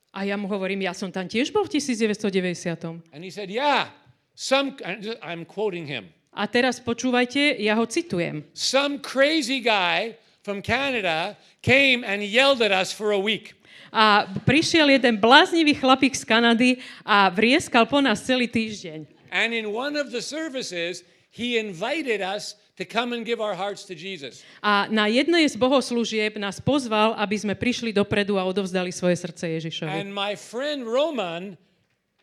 A 0.09 0.25
ja 0.25 0.33
mu 0.37 0.49
hovorím, 0.49 0.81
ja 0.89 0.93
som 0.97 1.13
tam 1.13 1.29
tiež 1.29 1.53
bol 1.53 1.65
v 1.69 1.77
1990. 1.77 3.13
And 3.13 3.21
he 3.21 3.29
said, 3.29 3.49
yeah, 3.53 3.93
some, 4.33 4.73
I'm 5.21 5.45
quoting 5.45 5.85
him, 5.85 6.09
A 6.33 6.45
teraz 6.45 6.77
počúvajte, 6.81 7.57
ja 7.61 7.73
ho 7.77 7.85
citujem. 7.89 8.45
some 8.53 8.97
crazy 9.01 9.61
guy 9.61 10.13
from 10.45 10.61
Canada 10.61 11.37
came 11.61 12.01
and 12.05 12.21
yelled 12.25 12.61
at 12.61 12.71
us 12.73 12.89
for 12.93 13.11
a 13.13 13.19
week. 13.21 13.53
A 13.89 14.29
prišiel 14.45 14.85
jeden 14.89 15.17
bláznivý 15.17 15.73
chlapík 15.73 16.13
z 16.13 16.23
Kanady 16.23 16.77
a 17.05 17.29
vrieskal 17.33 17.89
po 17.89 17.97
nás 18.01 18.21
celý 18.21 18.45
týždeň. 18.45 19.05
And 19.33 19.53
in 19.53 19.69
one 19.73 19.97
of 19.97 20.09
the 20.13 20.21
services, 20.21 21.01
he 21.33 21.57
invited 21.57 22.21
us 22.21 22.57
to 22.79 22.87
come 22.87 23.11
and 23.11 23.27
give 23.27 23.43
our 23.43 23.51
hearts 23.53 23.83
to 23.83 23.93
Jesus. 23.93 24.47
A 24.63 24.87
na 24.87 25.11
jednej 25.11 25.43
z 25.43 25.59
bohoslúžieb 25.59 26.39
nás 26.39 26.63
pozval, 26.63 27.11
aby 27.19 27.35
sme 27.35 27.53
prišli 27.59 27.91
dopredu 27.91 28.39
a 28.39 28.47
odovzdali 28.47 28.95
svoje 28.95 29.19
srdce 29.19 29.59
Ježišovi. 29.59 29.91
And 29.91 30.15
my 30.15 30.39
friend 30.39 30.87
Roman 30.87 31.59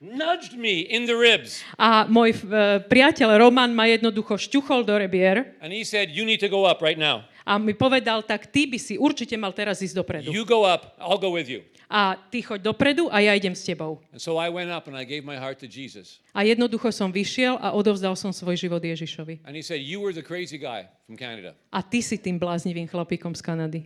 nudged 0.01 0.57
me 0.57 0.89
in 0.89 1.05
the 1.05 1.13
ribs. 1.17 1.61
A 1.77 2.09
môj 2.09 2.33
e, 2.33 2.81
priateľ 2.89 3.37
Roman 3.37 3.77
ma 3.77 3.85
jednoducho 3.85 4.41
šťuchol 4.41 4.89
do 4.89 4.97
rebier 4.97 5.53
And 5.61 5.73
he 5.73 5.85
said, 5.85 6.09
You 6.17 6.25
need 6.25 6.41
to 6.41 6.49
go 6.49 6.65
up 6.65 6.81
right 6.81 6.97
now. 6.97 7.29
a 7.47 7.63
mi 7.63 7.79
povedal, 7.79 8.27
tak 8.27 8.51
ty 8.51 8.67
by 8.67 8.75
si 8.75 8.99
určite 8.99 9.39
mal 9.39 9.55
teraz 9.55 9.79
ísť 9.79 9.95
dopredu. 9.95 10.35
You 10.35 10.43
go 10.43 10.67
up, 10.67 10.99
I'll 10.99 11.21
go 11.21 11.31
with 11.31 11.47
you. 11.47 11.63
A 11.87 12.19
ty 12.31 12.43
choď 12.43 12.67
dopredu 12.67 13.07
a 13.15 13.23
ja 13.23 13.35
idem 13.39 13.55
s 13.55 13.63
tebou. 13.63 14.03
And 14.11 14.19
so 14.19 14.43
I 14.43 14.51
went 14.51 14.75
up 14.75 14.91
and 14.91 14.99
I 14.99 15.07
gave 15.07 15.23
my 15.23 15.39
heart 15.39 15.63
to 15.63 15.71
Jesus. 15.71 16.19
A 16.35 16.43
jednoducho 16.43 16.91
som 16.91 17.15
vyšiel 17.15 17.63
a 17.63 17.71
odovzdal 17.79 18.19
som 18.19 18.35
svoj 18.35 18.59
život 18.59 18.83
Ježišovi. 18.83 19.47
And 19.47 19.55
he 19.55 19.63
said, 19.63 19.79
You 19.87 20.03
were 20.03 20.11
the 20.11 20.27
crazy 20.27 20.59
guy 20.59 20.91
from 21.07 21.15
Canada. 21.15 21.55
A 21.71 21.87
ty 21.87 22.03
si 22.03 22.19
tým 22.19 22.43
bláznivým 22.43 22.91
chlapíkom 22.91 23.39
z 23.39 23.43
Kanady. 23.43 23.83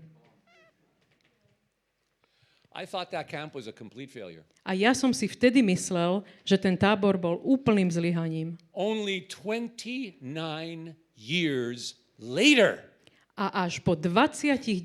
I 2.72 2.86
thought 2.86 3.10
that 3.10 3.28
camp 3.28 3.52
was 3.52 3.68
a 3.68 3.74
complete 3.74 4.08
failure. 4.08 4.46
A 4.64 4.72
ja 4.72 4.96
som 4.96 5.12
si 5.12 5.28
vtedy 5.28 5.60
myslel, 5.60 6.24
že 6.46 6.56
ten 6.56 6.78
tábor 6.78 7.20
bol 7.20 7.36
úplným 7.44 7.92
zlyhaním. 7.92 8.56
Only 8.72 9.28
29 9.28 10.22
years 11.18 12.00
later 12.16 12.90
A 13.40 13.64
až 13.64 13.80
po 13.80 13.96
29 13.96 14.84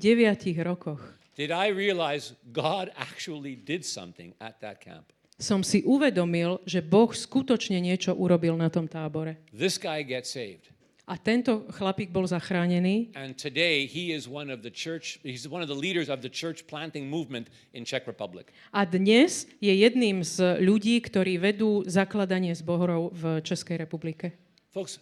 rokoch 0.64 1.15
did 1.36 1.52
I 1.52 1.68
realize 1.68 2.32
God 2.50 2.90
actually 2.96 3.54
did 3.54 3.84
something 3.84 4.32
at 4.40 4.58
that 4.64 4.80
camp. 4.80 5.12
som 5.36 5.60
si 5.60 5.84
uvedomil, 5.84 6.64
že 6.64 6.80
Boh 6.80 7.12
skutočne 7.12 7.76
niečo 7.76 8.16
urobil 8.16 8.56
na 8.56 8.72
tom 8.72 8.88
tábore. 8.88 9.36
This 9.52 9.76
guy 9.76 10.00
gets 10.00 10.32
saved. 10.32 10.72
A 11.06 11.14
tento 11.14 11.70
chlapík 11.70 12.10
bol 12.10 12.26
zachránený 12.26 13.14
And 13.14 13.38
today 13.38 13.86
he 13.86 14.10
is 14.10 14.26
one 14.26 14.50
of 14.50 14.66
the 14.66 14.72
church, 14.74 15.22
he's 15.22 15.46
one 15.46 15.62
of 15.62 15.70
the 15.70 15.76
leaders 15.76 16.10
of 16.10 16.18
the 16.18 16.32
church 16.32 16.66
planting 16.66 17.06
movement 17.06 17.46
in 17.70 17.86
Czech 17.86 18.08
Republic. 18.10 18.50
a 18.74 18.82
dnes 18.82 19.46
je 19.62 19.70
jedným 19.70 20.26
z 20.26 20.58
ľudí, 20.58 20.98
ktorí 21.04 21.38
vedú 21.38 21.86
zakladanie 21.86 22.56
zborov 22.58 23.14
v 23.14 23.38
Českej 23.44 23.78
republike. 23.78 24.34
Folks, 24.74 24.98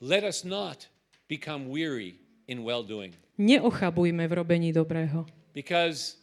let 0.00 0.24
us 0.24 0.48
not 0.48 0.88
become 1.28 1.68
weary 1.68 2.16
in 2.48 2.64
well 2.64 2.80
doing 2.80 3.12
Neochabujme 3.40 4.28
v 4.28 4.32
robení 4.36 4.68
dobrého, 4.68 5.24
because 5.56 6.20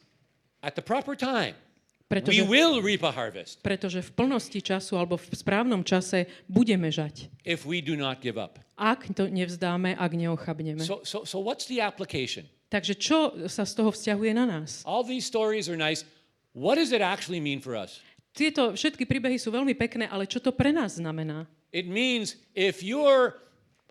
at 0.62 0.78
the 0.78 0.86
proper 0.86 1.18
time, 1.18 1.58
we 2.06 2.22
pretože, 2.22 2.46
will 2.46 2.78
reap 2.78 3.02
a 3.02 3.10
harvest 3.10 3.66
pretože 3.66 4.06
v 4.06 4.14
plnosti 4.14 4.62
času 4.62 5.02
alebo 5.02 5.18
v 5.18 5.34
správnom 5.34 5.82
čase 5.82 6.30
budeme 6.46 6.94
žať. 6.94 7.34
if 7.42 7.66
we 7.66 7.82
do 7.82 7.98
not 7.98 8.22
give 8.22 8.38
up. 8.38 8.62
Ak 8.78 9.10
to 9.18 9.26
nevzdáme, 9.26 9.98
ak 9.98 10.12
neochabneme. 10.14 10.86
So, 10.86 11.02
so, 11.02 11.26
so 11.26 11.42
what's 11.42 11.66
the 11.66 11.82
application? 11.82 12.46
Takže 12.70 12.94
čo 13.02 13.50
sa 13.50 13.66
z 13.66 13.74
toho 13.74 13.90
vzťahuje 13.90 14.32
na 14.38 14.46
nás? 14.46 14.86
All 14.86 15.02
these 15.02 15.26
stories 15.26 15.66
are 15.66 15.80
nice. 15.80 16.06
What 16.54 16.78
does 16.78 16.94
it 16.94 17.02
actually 17.02 17.42
mean 17.42 17.58
for 17.58 17.74
us? 17.74 17.98
Tieto 18.38 18.78
všetky 18.78 19.10
príbehy 19.10 19.42
sú 19.42 19.50
veľmi 19.50 19.74
pekné, 19.74 20.06
ale 20.06 20.30
čo 20.30 20.38
to 20.38 20.54
pre 20.54 20.70
nás 20.70 21.02
znamená? 21.02 21.50
It 21.74 21.90
means 21.90 22.38
if 22.54 22.86
you're 22.86 23.42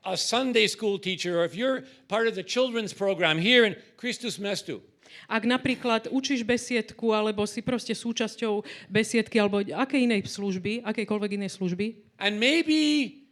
a 0.07 0.17
Sunday 0.17 0.67
school 0.71 0.99
teacher 0.99 1.41
or 1.41 1.45
if 1.45 1.55
you're 1.55 1.83
part 2.09 2.27
of 2.27 2.35
the 2.35 2.43
children's 2.43 2.95
program 2.95 3.39
here 3.39 3.67
in 3.67 3.75
Christus 3.99 4.39
Mestu, 4.39 4.81
Ak 5.27 5.43
napríklad 5.43 6.07
učíš 6.13 6.47
besiedku, 6.47 7.11
alebo 7.11 7.43
si 7.51 7.59
proste 7.59 7.97
súčasťou 7.97 8.63
besiedky, 8.87 9.43
alebo 9.43 9.59
akej 9.59 10.07
inej 10.07 10.31
služby, 10.31 10.87
akejkoľvek 10.87 11.31
inej 11.35 11.59
služby, 11.59 11.99
and 12.23 12.39
maybe 12.39 13.27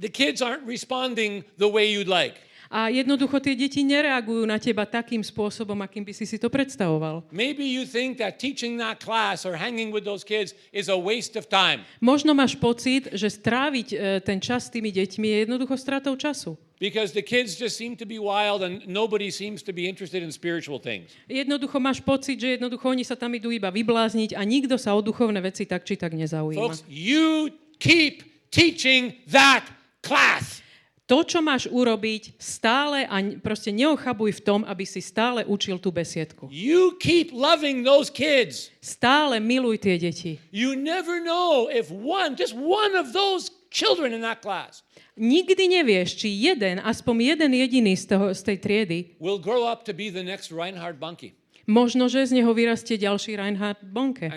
the 0.00 0.08
kids 0.08 0.40
aren't 0.40 0.64
responding 0.64 1.44
the 1.60 1.68
way 1.68 1.84
you'd 1.90 2.08
like. 2.08 2.40
A 2.70 2.88
jednoducho 2.90 3.38
tie 3.38 3.54
deti 3.54 3.82
nereagujú 3.86 4.46
na 4.46 4.58
teba 4.58 4.86
takým 4.86 5.22
spôsobom, 5.22 5.78
akým 5.82 6.02
by 6.02 6.12
si 6.12 6.26
si 6.26 6.36
to 6.36 6.50
predstavoval. 6.50 7.26
Maybe 7.30 7.66
you 7.66 7.86
think 7.86 8.18
that 8.18 8.38
teaching 8.38 8.78
that 8.78 9.02
class 9.02 9.46
or 9.46 9.54
hanging 9.54 9.94
with 9.94 10.06
those 10.06 10.26
kids 10.26 10.54
is 10.74 10.90
a 10.90 10.98
waste 10.98 11.38
of 11.38 11.46
time 11.50 11.86
Možno 12.02 12.34
máš 12.34 12.58
pocit, 12.58 13.10
že 13.14 13.30
stráviť 13.30 13.88
e, 13.92 13.96
ten 14.22 14.38
čas 14.42 14.68
s 14.68 14.72
tými 14.72 14.90
deťmi 14.92 15.26
je 15.26 15.36
jednoducho 15.46 15.74
stratou 15.78 16.14
času. 16.18 16.58
because 16.78 17.12
the 17.12 17.22
kids 17.22 17.56
just 17.56 17.76
seem 17.76 17.96
to 17.96 18.04
be 18.04 18.18
wild 18.18 18.62
and 18.62 18.86
nobody 18.86 19.30
seems 19.30 19.62
to 19.62 19.72
be 19.72 19.88
interested 19.88 20.22
in 20.22 20.32
spiritual 20.32 20.78
things. 20.78 21.12
Jednoducho 21.28 21.80
máš 21.80 22.04
pocit, 22.04 22.36
že 22.36 22.60
jednoducho 22.60 22.84
oni 22.88 23.04
sa 23.04 23.16
tam 23.16 23.32
idú 23.32 23.48
iba 23.48 23.72
vyblázniť 23.72 24.36
a 24.36 24.44
nikto 24.44 24.76
sa 24.76 24.92
o 24.92 25.00
duchovné 25.00 25.40
veci 25.40 25.64
tak 25.64 25.88
či 25.88 25.96
tak 25.96 26.12
nezaujíma. 26.12 26.60
Folks, 26.60 26.84
you 26.88 27.48
keep 27.80 28.24
teaching 28.52 29.16
that 29.28 29.64
class. 30.04 30.60
To, 31.06 31.22
čo 31.22 31.38
máš 31.38 31.70
urobiť, 31.70 32.34
stále 32.34 33.06
a 33.06 33.22
proste 33.38 33.70
neochabuj 33.70 34.42
v 34.42 34.42
tom, 34.42 34.60
aby 34.66 34.82
si 34.82 34.98
stále 34.98 35.46
učil 35.46 35.78
tú 35.78 35.94
besiedku. 35.94 36.50
You 36.50 36.98
keep 36.98 37.30
loving 37.30 37.86
those 37.86 38.10
kids. 38.10 38.74
Stále 38.82 39.38
miluj 39.38 39.86
tie 39.86 40.02
deti. 40.02 40.42
You 40.50 40.74
never 40.74 41.22
know 41.22 41.70
if 41.70 41.94
one, 41.94 42.34
just 42.34 42.58
one 42.58 42.98
of 42.98 43.14
those 43.14 43.54
children 43.70 44.10
in 44.14 44.26
that 44.26 44.42
class 44.42 44.82
Nikdy 45.16 45.80
nevieš, 45.80 46.12
či 46.20 46.28
jeden, 46.28 46.76
aspoň 46.84 47.32
jeden 47.32 47.56
jediný 47.56 47.96
z, 47.96 48.04
toho, 48.04 48.36
z 48.36 48.52
tej 48.52 48.56
triedy, 48.60 48.98
will 49.16 49.40
grow 49.40 49.64
up 49.64 49.80
to 49.88 49.96
be 49.96 50.12
the 50.12 50.20
next 50.20 50.52
Reinhard 50.52 51.00
Bunke 51.00 51.32
možno, 51.66 52.06
že 52.06 52.30
z 52.30 52.40
neho 52.40 52.54
vyrastie 52.54 52.94
ďalší 52.94 53.34
Reinhard 53.36 53.82
Bonke. 53.82 54.30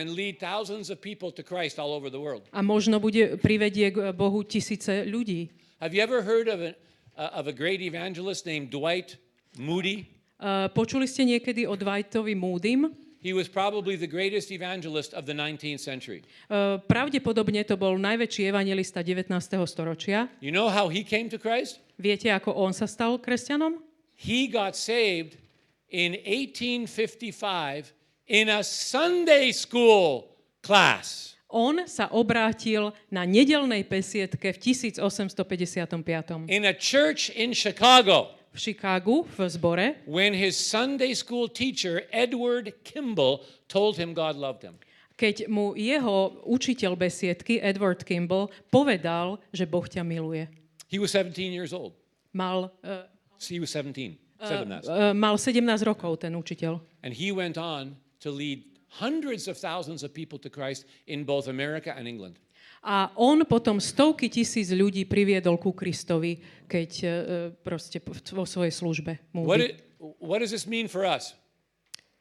A 2.49 2.59
možno 2.65 2.95
bude, 2.97 3.23
privedie 3.37 3.87
k 3.93 3.97
Bohu 4.17 4.41
tisíce 4.41 5.05
ľudí. 5.05 5.53
Have 5.81 5.93
you 5.93 6.03
ever 6.03 6.21
heard 6.21 6.49
of 6.49 6.59
a, 6.59 6.75
uh, 7.17 7.39
of 7.39 7.47
a 7.47 7.53
great 7.53 7.79
evangelist 7.79 8.45
named 8.45 8.69
Dwight 8.69 9.15
Moody? 9.57 10.11
Uh, 10.35 10.67
počuli 10.75 11.07
ste 11.07 11.23
niekedy 11.23 11.63
o 11.63 11.79
Dwightovi 11.79 12.35
Moodym? 12.35 12.91
He 13.23 13.31
was 13.31 13.47
probably 13.47 13.95
the 13.95 14.07
greatest 14.07 14.51
evangelist 14.51 15.15
of 15.15 15.23
the 15.23 15.31
19th 15.31 15.79
century. 15.79 16.27
Uh, 16.51 16.83
pravdepodobne 16.83 17.63
to 17.63 17.79
bol 17.79 17.95
najväčší 17.95 18.51
evangelista 18.51 18.99
19. 18.99 19.31
storočia. 19.63 20.27
You 20.43 20.51
know 20.51 20.67
how 20.67 20.91
he 20.91 20.99
came 20.99 21.31
to 21.31 21.39
Christ? 21.39 21.79
Viete, 21.95 22.27
ako 22.27 22.59
on 22.59 22.75
sa 22.75 22.83
stal 22.83 23.15
kresťanom? 23.15 23.79
He 24.19 24.51
got 24.51 24.75
saved 24.75 25.39
in 25.87 26.19
1855 26.27 27.95
in 28.27 28.51
a 28.51 28.67
Sunday 28.67 29.55
school 29.55 30.35
class. 30.59 31.38
On 31.49 31.81
sa 31.89 32.05
obrátil 32.13 32.93
na 33.09 33.25
nedelnej 33.25 33.81
besiedke 33.81 34.53
v 34.53 34.57
1855. 34.61 36.45
in 36.47 36.65
a 36.65 36.73
church 36.73 37.29
in 37.33 37.53
Chicago 37.53 38.37
v 38.53 38.57
Chicagu 38.57 39.25
v 39.25 39.37
zbore, 39.49 39.87
when 40.05 40.33
his 40.33 40.57
Sunday 40.57 41.13
school 41.13 41.49
teacher, 41.49 42.05
Edward 42.13 42.73
Kimball, 42.85 43.45
told 43.67 43.97
him 43.97 44.13
God 44.13 44.37
loved 44.37 44.61
him. 44.61 44.77
keď 45.19 45.51
mu 45.51 45.75
jeho 45.75 46.39
učiteľ 46.47 46.95
besiedky, 46.95 47.59
Edward 47.59 48.07
Kimball, 48.07 48.47
povedal, 48.71 49.35
že 49.51 49.67
Boh 49.67 49.83
ťa 49.83 49.99
miluje. 50.07 50.47
He 50.87 50.95
was 50.95 51.11
17 51.11 51.51
years 51.51 51.75
old. 51.75 51.91
Mal, 52.31 52.71
uh, 52.87 53.03
He 53.41 53.59
was 53.59 53.67
17. 53.75 54.15
Said 54.39 54.63
him 54.63 54.71
that. 54.71 54.87
uh, 54.87 55.11
mal 55.11 55.35
17 55.35 55.59
rokov 55.83 56.23
ten 56.23 56.31
učiteľ. 56.39 56.79
And 57.03 57.11
he 57.11 57.35
went 57.35 57.59
on 57.59 57.99
to 58.23 58.31
lead 58.31 58.63
hundreds 58.89 59.47
of 59.47 59.57
thousands 59.57 60.01
of 60.03 60.13
people 60.13 60.39
to 60.39 60.49
Christ 60.49 60.85
in 61.05 61.23
both 61.23 61.47
America 61.47 61.93
and 61.95 62.07
England. 62.07 62.41
A 62.79 63.11
on 63.19 63.43
potom 63.43 63.75
stovky 63.83 64.31
tisíc 64.31 64.71
ľudí 64.71 65.03
priviedol 65.03 65.59
ku 65.59 65.75
Kristovi, 65.75 66.39
keď 66.63 66.89
uh, 67.03 67.11
proste 67.59 67.99
vo 68.31 68.47
svojej 68.47 68.71
službe. 68.71 69.19
What, 69.35 69.59
it, 69.59 69.83
what 69.99 70.39
does 70.39 70.55
this 70.55 70.63
mean 70.63 70.87
for 70.87 71.03
us? 71.03 71.35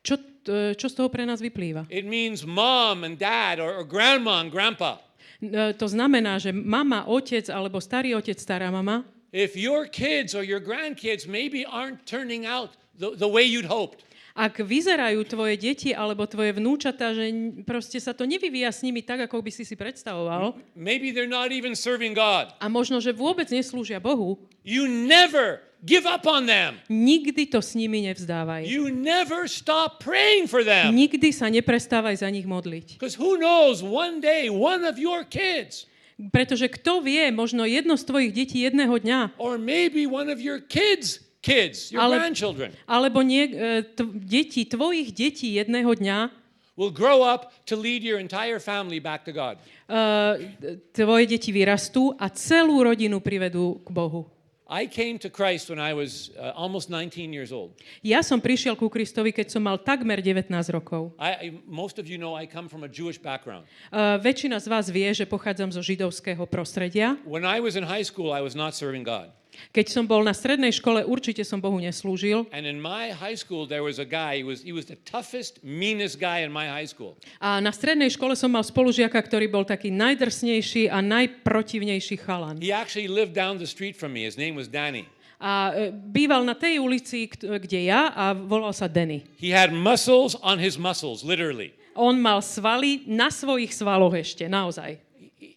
Čo, 0.02 0.18
uh, 0.18 0.74
čo 0.74 0.90
z 0.90 0.94
toho 0.98 1.08
pre 1.14 1.22
nás 1.22 1.38
vyplýva? 1.38 1.86
It 1.86 2.10
means 2.10 2.42
mom 2.42 3.06
and 3.06 3.14
dad 3.14 3.62
or, 3.62 3.70
or 3.78 3.86
grandma 3.86 4.42
and 4.42 4.50
grandpa. 4.50 4.98
Uh, 5.38 5.70
to 5.78 5.86
znamená, 5.86 6.42
že 6.42 6.50
mama, 6.50 7.06
otec 7.06 7.46
alebo 7.54 7.78
starý 7.78 8.18
otec, 8.18 8.34
stará 8.34 8.74
mama, 8.74 9.06
If 9.32 9.56
your 9.56 9.84
kids 9.86 10.34
or 10.34 10.42
your 10.42 10.60
grandkids 10.60 11.28
maybe 11.28 11.64
aren't 11.68 12.06
turning 12.06 12.46
out 12.46 12.70
the, 12.96 13.14
the 13.14 13.28
way 13.28 13.44
you'd 13.44 13.68
hoped, 13.68 14.02
ak 14.38 14.62
vyzerajú 14.62 15.18
tvoje 15.26 15.58
deti 15.58 15.90
alebo 15.90 16.22
tvoje 16.22 16.54
vnúčata, 16.54 17.10
že 17.10 17.26
proste 17.66 17.98
sa 17.98 18.14
to 18.14 18.22
nevyvíja 18.22 18.70
s 18.70 18.86
nimi 18.86 19.02
tak, 19.02 19.26
ako 19.26 19.42
by 19.42 19.50
si 19.50 19.66
si 19.66 19.74
predstavoval, 19.74 20.54
maybe 20.78 21.10
they're 21.10 21.26
not 21.26 21.50
even 21.50 21.74
serving 21.74 22.14
God, 22.14 22.54
a 22.62 22.70
možno, 22.70 23.02
že 23.02 23.10
vôbec 23.10 23.50
neslúžia 23.50 23.98
Bohu, 23.98 24.38
you 24.62 24.86
never 24.86 25.66
give 25.82 26.06
up 26.06 26.22
on 26.30 26.46
them. 26.46 26.78
nikdy 26.86 27.50
to 27.50 27.58
s 27.58 27.74
nimi 27.74 28.06
nevzdávaj. 28.06 28.62
You 28.62 28.94
never 28.94 29.50
stop 29.50 29.98
praying 29.98 30.46
for 30.46 30.62
them. 30.62 30.94
Nikdy 30.94 31.34
sa 31.34 31.50
neprestávaj 31.50 32.22
za 32.22 32.30
nich 32.30 32.46
modliť. 32.46 33.02
Who 33.18 33.42
knows, 33.42 33.82
one 33.82 34.22
day, 34.22 34.46
one 34.46 34.86
of 34.86 35.02
your 35.02 35.26
kids, 35.26 35.90
Pretože 36.18 36.66
kto 36.66 36.98
vie, 36.98 37.30
možno 37.30 37.62
jedno 37.62 37.94
z 37.94 38.02
tvojich 38.02 38.34
detí 38.34 38.66
jedného 38.66 38.90
dňa, 38.90 39.38
or 39.38 39.54
maybe 39.54 40.02
one 40.02 40.26
of 40.26 40.42
your 40.42 40.58
kids' 40.58 41.22
kids, 41.40 41.92
your 41.92 42.02
Ale- 42.02 42.18
grandchildren, 42.18 42.72
alebo 42.86 43.22
nie, 43.22 43.46
e, 43.46 43.82
t- 43.82 44.04
deti, 44.14 44.64
tvojich 44.66 45.12
detí 45.14 45.54
jedného 45.54 45.94
dňa, 45.94 46.30
will 46.78 46.94
grow 46.94 47.22
up 47.26 47.50
to 47.66 47.74
lead 47.74 48.02
your 48.06 48.18
entire 48.22 48.58
family 48.62 48.98
back 49.02 49.24
to 49.26 49.32
God. 49.32 49.58
e, 49.90 50.54
tvoje 50.94 51.26
deti 51.26 51.50
vyrastú 51.50 52.14
a 52.18 52.30
celú 52.30 52.82
rodinu 52.82 53.18
privedú 53.22 53.82
k 53.82 53.90
Bohu. 53.90 54.30
I 54.68 54.84
came 54.84 55.16
to 55.24 55.32
Christ 55.32 55.72
when 55.72 55.80
I 55.80 55.96
was 55.96 56.28
uh, 56.36 56.52
almost 56.52 56.92
19 56.92 57.32
years 57.32 57.56
old. 57.56 57.72
Ja 58.04 58.20
som 58.20 58.36
prišiel 58.36 58.76
ku 58.76 58.92
Kristovi, 58.92 59.32
keď 59.32 59.56
som 59.56 59.64
mal 59.64 59.80
takmer 59.80 60.20
19 60.20 60.52
rokov. 60.68 61.16
I, 61.16 61.32
I, 61.40 61.46
most 61.64 61.96
of 61.96 62.04
you 62.04 62.20
know 62.20 62.36
I 62.36 62.44
come 62.44 62.68
from 62.68 62.84
a 62.84 62.90
Jewish 62.92 63.16
background. 63.16 63.64
Uh, 63.88 64.20
väčšina 64.20 64.60
z 64.60 64.68
vás 64.68 64.92
vie, 64.92 65.08
že 65.16 65.24
pochádzam 65.24 65.72
zo 65.72 65.80
židovského 65.80 66.44
prostredia. 66.44 67.16
When 67.24 67.48
I 67.48 67.64
was 67.64 67.80
in 67.80 67.84
high 67.88 68.04
school, 68.04 68.28
I 68.28 68.44
was 68.44 68.52
not 68.52 68.76
serving 68.76 69.08
God. 69.08 69.32
Keď 69.74 69.86
som 69.92 70.04
bol 70.08 70.24
na 70.24 70.32
strednej 70.32 70.72
škole, 70.72 71.04
určite 71.04 71.44
som 71.44 71.60
Bohu 71.60 71.76
neslúžil. 71.78 72.48
And 72.54 72.64
in 72.64 72.80
my 72.80 73.12
high 73.12 73.36
school, 73.36 73.68
there 73.68 73.84
was 73.84 74.00
a 74.00 74.08
guy, 74.08 74.40
he 74.40 74.46
was, 74.46 74.64
he 74.64 74.72
was 74.72 74.88
the 74.88 74.98
toughest, 75.04 75.60
meanest 75.62 76.16
guy 76.16 76.42
in 76.42 76.50
my 76.50 76.66
high 76.66 76.88
school. 76.88 77.18
A 77.42 77.60
na 77.60 77.70
strednej 77.70 78.08
škole 78.08 78.34
som 78.34 78.48
mal 78.48 78.64
spolužiaka, 78.64 79.18
ktorý 79.18 79.46
bol 79.50 79.64
taký 79.66 79.92
najdrsnejší 79.92 80.88
a 80.88 81.04
najprotivnejší 81.04 82.16
chalan. 82.22 82.56
He 82.62 82.74
actually 82.74 83.10
lived 83.10 83.36
down 83.36 83.60
the 83.60 83.68
street 83.68 83.94
from 83.94 84.16
me. 84.16 84.24
His 84.24 84.40
name 84.40 84.56
was 84.56 84.66
Danny. 84.66 85.06
A 85.38 85.70
e, 85.70 85.94
býval 85.94 86.42
na 86.42 86.58
tej 86.58 86.82
ulici, 86.82 87.30
kde 87.30 87.86
ja, 87.86 88.10
a 88.10 88.34
volal 88.34 88.74
sa 88.74 88.90
Denny. 88.90 89.22
He 89.38 89.54
had 89.54 89.70
muscles 89.70 90.34
on 90.42 90.58
his 90.58 90.74
muscles, 90.74 91.22
literally. 91.22 91.70
On 91.94 92.18
mal 92.18 92.42
svaly 92.42 93.06
na 93.06 93.30
svojich 93.30 93.70
svaloch 93.70 94.14
ešte, 94.18 94.50
naozaj. 94.50 94.98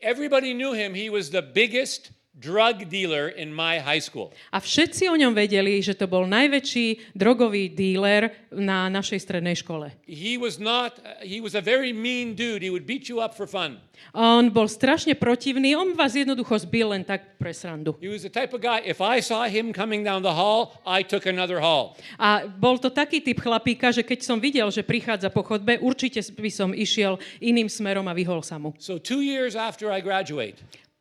Everybody 0.01 0.53
knew 0.53 0.73
him. 0.73 0.93
He 0.93 1.09
was 1.09 1.33
the 1.33 1.41
biggest 1.41 2.13
drug 2.41 2.89
dealer 2.89 3.29
in 3.29 3.53
my 3.53 3.77
high 3.77 4.01
school. 4.01 4.33
A 4.49 4.57
všetci 4.57 5.05
o 5.07 5.15
ňom 5.15 5.37
vedeli, 5.37 5.77
že 5.85 5.93
to 5.93 6.09
bol 6.09 6.25
najväčší 6.25 7.13
drogový 7.13 7.69
díler 7.69 8.33
na 8.49 8.89
našej 8.89 9.21
strednej 9.21 9.53
škole. 9.53 9.93
He 10.09 10.41
was 10.41 10.57
not, 10.57 10.97
he 11.21 11.37
was 11.37 11.53
a 11.53 11.61
very 11.61 11.93
mean 11.93 12.33
dude. 12.33 12.65
He 12.65 12.73
would 12.73 12.89
beat 12.89 13.05
you 13.05 13.21
up 13.21 13.37
for 13.37 13.45
fun. 13.45 13.77
On 14.17 14.49
bol 14.49 14.65
strašne 14.65 15.13
protivný, 15.13 15.77
on 15.77 15.93
vás 15.93 16.17
jednoducho 16.17 16.57
zbil 16.65 16.89
len 16.89 17.05
tak 17.05 17.37
pre 17.37 17.53
srandu. 17.53 17.93
He 18.01 18.09
was 18.09 18.25
the 18.25 18.33
type 18.33 18.49
of 18.51 18.59
guy, 18.59 18.81
if 18.81 18.97
I 18.97 19.21
saw 19.21 19.45
him 19.45 19.69
coming 19.69 20.01
down 20.01 20.25
the 20.25 20.33
hall, 20.33 20.73
I 20.83 21.05
took 21.05 21.29
another 21.29 21.61
hall. 21.61 21.93
A 22.17 22.49
bol 22.49 22.81
to 22.81 22.89
taký 22.89 23.21
typ 23.21 23.37
chlapíka, 23.45 23.93
že 23.93 24.01
keď 24.01 24.19
som 24.25 24.41
videl, 24.41 24.67
že 24.73 24.81
prichádza 24.81 25.29
po 25.29 25.45
chodbe, 25.45 25.77
určite 25.77 26.17
by 26.33 26.49
som 26.49 26.73
išiel 26.73 27.21
iným 27.37 27.69
smerom 27.69 28.09
a 28.09 28.17
vyhol 28.17 28.41
sa 28.41 28.57
mu. 28.57 28.73
So 28.81 28.97
two 28.97 29.21
years 29.21 29.53
after 29.53 29.93
I 29.93 30.01
graduate, 30.01 30.57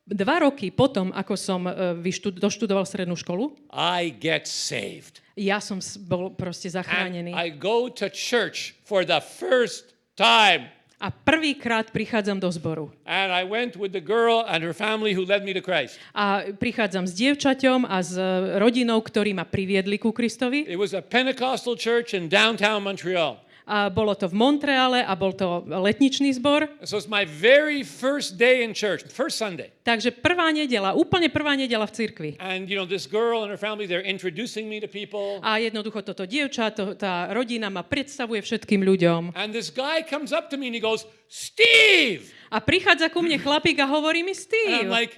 Dva 0.06 0.42
roky 0.42 0.74
potom, 0.74 1.12
ako 1.14 1.34
som 1.38 1.66
e, 1.66 1.72
vyštud- 1.94 2.40
doštudoval 2.40 2.82
strednú 2.82 3.14
školu, 3.14 3.54
I 3.70 4.10
get 4.10 4.48
saved. 4.50 5.22
ja 5.38 5.60
som 5.62 5.78
bol 6.02 6.34
proste 6.34 6.66
And 6.72 6.82
zachránený. 6.82 7.30
I 7.30 7.54
go 7.54 7.86
to 7.92 8.10
church 8.10 8.74
for 8.82 9.06
the 9.06 9.20
first 9.22 9.94
time. 10.18 10.66
A 11.00 11.08
prvýkrát 11.08 11.88
prichádzam 11.96 12.36
do 12.36 12.52
zboru. 12.52 12.92
And 13.08 13.32
I 13.32 13.40
went 13.48 13.72
with 13.80 13.96
the 13.96 14.04
girl 14.04 14.44
and 14.44 14.60
her 14.60 14.76
family 14.76 15.16
who 15.16 15.24
led 15.24 15.48
me 15.48 15.56
to 15.56 15.64
Christ. 15.64 15.96
A 16.12 16.44
prichádzam 16.60 17.08
s 17.08 17.16
dievčaťom 17.16 17.88
a 17.88 18.04
s 18.04 18.18
e, 18.18 18.24
rodinou, 18.60 19.00
ktorí 19.00 19.32
ma 19.32 19.48
priviedli 19.48 19.96
ku 19.96 20.12
Kristovi. 20.12 20.68
It 20.68 20.76
was 20.76 20.92
a 20.92 21.00
Pentecostal 21.00 21.72
church 21.78 22.12
in 22.12 22.28
downtown 22.28 22.84
Montreal. 22.84 23.40
A 23.70 23.86
bolo 23.86 24.18
to 24.18 24.26
v 24.26 24.34
Montreale 24.34 25.06
a 25.06 25.14
bol 25.14 25.30
to 25.30 25.62
letničný 25.62 26.34
zbor. 26.34 26.66
So 26.82 26.98
it's 26.98 27.06
my 27.06 27.22
very 27.22 27.86
first 27.86 28.34
day 28.34 28.66
in 28.66 28.74
church, 28.74 29.06
first 29.06 29.38
Sunday. 29.38 29.70
Takže 29.86 30.10
prvá 30.10 30.50
nedela, 30.50 30.90
úplne 30.90 31.30
prvá 31.30 31.54
nedela 31.54 31.86
v 31.86 31.92
cirkvi. 31.94 32.30
And 32.42 32.66
you 32.66 32.74
know, 32.74 32.82
this 32.82 33.06
girl 33.06 33.46
and 33.46 33.50
her 33.54 33.60
family, 33.60 33.86
they're 33.86 34.02
introducing 34.02 34.66
me 34.66 34.82
to 34.82 34.90
people. 34.90 35.38
A 35.46 35.62
jednoducho 35.62 36.02
toto 36.02 36.26
dievča, 36.26 36.74
to, 36.74 36.98
tá 36.98 37.30
rodina 37.30 37.70
ma 37.70 37.86
predstavuje 37.86 38.42
všetkým 38.42 38.82
ľuďom. 38.82 39.38
And 39.38 39.54
this 39.54 39.70
guy 39.70 40.02
comes 40.02 40.34
up 40.34 40.50
to 40.50 40.58
me 40.58 40.66
and 40.66 40.74
he 40.74 40.82
goes, 40.82 41.06
Steve! 41.30 42.26
A 42.50 42.58
prichádza 42.58 43.06
ku 43.14 43.22
mne 43.22 43.38
chlapík 43.38 43.78
a 43.78 43.86
hovorí 43.86 44.26
mi 44.26 44.34
And 44.34 44.42
I'm 44.42 44.42
Steve. 44.42 44.88
like, 44.90 45.14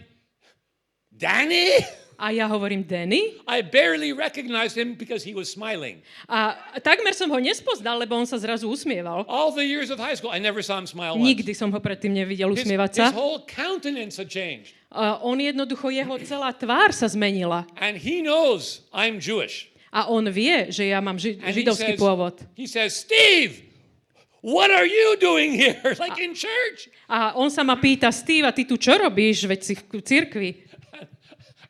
Danny? 1.09 1.81
A 2.19 2.31
ja 2.31 2.47
hovorím 2.47 2.87
Danny. 2.87 3.41
I 3.49 3.63
barely 3.63 4.13
recognized 4.13 4.79
him 4.79 4.95
because 4.95 5.25
he 5.27 5.35
was 5.35 5.51
smiling. 5.51 6.01
A 6.29 6.55
takmer 6.79 7.13
som 7.13 7.27
ho 7.31 7.39
nespoznal, 7.43 7.99
lebo 7.99 8.15
on 8.15 8.27
sa 8.29 8.39
zrazu 8.39 8.71
usmieval. 8.71 9.25
All 9.27 9.51
the 9.51 9.65
years 9.65 9.91
of 9.91 9.99
high 9.99 10.15
school, 10.15 10.31
I 10.31 10.39
never 10.39 10.63
saw 10.63 10.79
him 10.79 10.87
smile 10.87 11.19
once. 11.19 11.25
Nikdy 11.27 11.53
som 11.57 11.73
ho 11.75 11.79
predtým 11.83 12.15
nevidel 12.15 12.53
His, 12.55 12.63
usmievať 12.63 12.91
his 12.95 13.01
sa. 13.01 13.07
whole 13.11 13.43
countenance 13.49 14.15
had 14.21 14.31
changed. 14.31 14.77
A 14.93 15.19
on 15.25 15.41
jednoducho, 15.41 15.89
jeho 15.89 16.15
celá 16.23 16.53
tvár 16.53 16.93
sa 16.93 17.09
zmenila. 17.09 17.65
And 17.81 17.97
he 17.97 18.21
knows 18.21 18.85
I'm 18.93 19.19
Jewish. 19.19 19.73
A 19.93 20.09
on 20.09 20.25
vie, 20.33 20.73
že 20.73 20.89
ja 20.89 21.01
mám 21.05 21.17
ži- 21.21 21.37
And 21.41 21.53
he 21.53 21.65
židovský 21.65 21.97
says, 21.97 22.01
pôvod. 22.01 22.35
he 22.57 22.65
says, 22.65 22.97
Steve, 22.97 23.61
what 24.41 24.71
are 24.73 24.89
you 24.89 25.17
doing 25.21 25.53
here? 25.53 25.81
like 26.01 26.17
in 26.17 26.33
church. 26.33 26.89
A 27.09 27.37
on 27.37 27.49
sa 27.53 27.61
ma 27.65 27.77
pýta, 27.77 28.09
Steve, 28.09 28.49
a 28.49 28.53
ty 28.53 28.65
tu 28.65 28.77
čo 28.81 28.97
robíš? 28.97 29.45
Veď 29.45 29.61
si 29.65 29.75
v 29.77 30.01
cirkvi. 30.01 30.51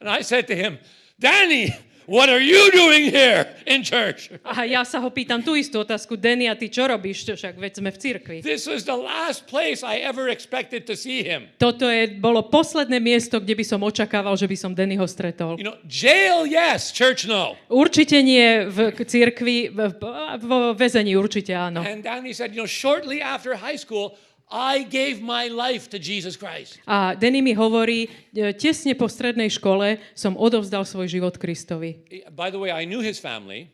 And 0.03 0.11
I 0.11 0.27
said 0.27 0.51
to 0.51 0.57
him, 0.59 0.83
Danny, 1.15 1.71
what 2.11 2.27
are 2.27 2.43
you 2.43 2.75
doing 2.75 3.07
here 3.07 3.47
in 3.71 3.87
church? 3.87 4.35
A 4.43 4.67
ja 4.67 4.83
sa 4.83 4.99
ho 4.99 5.07
pýtam 5.15 5.39
tú 5.39 5.55
istú 5.55 5.87
otázku, 5.87 6.19
Denny, 6.19 6.51
a 6.51 6.59
ty 6.59 6.67
čo 6.67 6.91
robíš? 6.91 7.23
Však 7.23 7.55
veď 7.55 7.73
sme 7.79 7.95
v 7.95 7.99
cirkvi. 8.03 8.37
This 8.43 8.67
was 8.67 8.83
the 8.83 8.99
last 8.99 9.47
place 9.47 9.87
I 9.87 10.03
ever 10.03 10.27
expected 10.27 10.91
to 10.91 10.99
see 10.99 11.23
him. 11.23 11.47
Toto 11.63 11.87
je, 11.87 12.19
bolo 12.19 12.43
posledné 12.51 12.99
miesto, 12.99 13.39
kde 13.39 13.55
by 13.55 13.63
som 13.63 13.79
očakával, 13.87 14.35
že 14.35 14.51
by 14.51 14.57
som 14.59 14.75
Dennyho 14.75 15.07
stretol. 15.07 15.55
You 15.55 15.71
know, 15.71 15.79
jail, 15.87 16.51
yes, 16.51 16.91
church, 16.91 17.31
no. 17.31 17.55
Určite 17.71 18.19
nie 18.27 18.67
v 18.67 18.91
cirkvi, 19.07 19.71
vo 20.43 20.75
väzení 20.75 21.15
určite 21.15 21.55
áno. 21.55 21.87
And 21.87 22.03
Danny 22.03 22.35
said, 22.35 22.51
you 22.51 22.67
know, 22.67 22.67
shortly 22.67 23.23
after 23.23 23.55
high 23.55 23.79
school, 23.79 24.19
I 24.53 24.85
gave 24.85 25.25
my 25.25 25.49
life 25.49 25.89
to 25.89 25.99
Jesus 25.99 26.37
Christ. 26.37 26.77
A 26.85 27.17
Denny 27.17 27.41
mi 27.41 27.57
hovorí, 27.57 28.13
e, 28.37 28.53
tesne 28.53 28.93
po 28.93 29.09
strednej 29.09 29.49
škole 29.49 29.97
som 30.13 30.37
odovzdal 30.37 30.85
svoj 30.85 31.09
život 31.09 31.41
Kristovi. 31.41 32.05
By 32.29 32.53
the 32.53 32.61
way, 32.61 32.69
I 32.69 32.85
knew 32.85 33.01
his 33.01 33.17
family. 33.17 33.73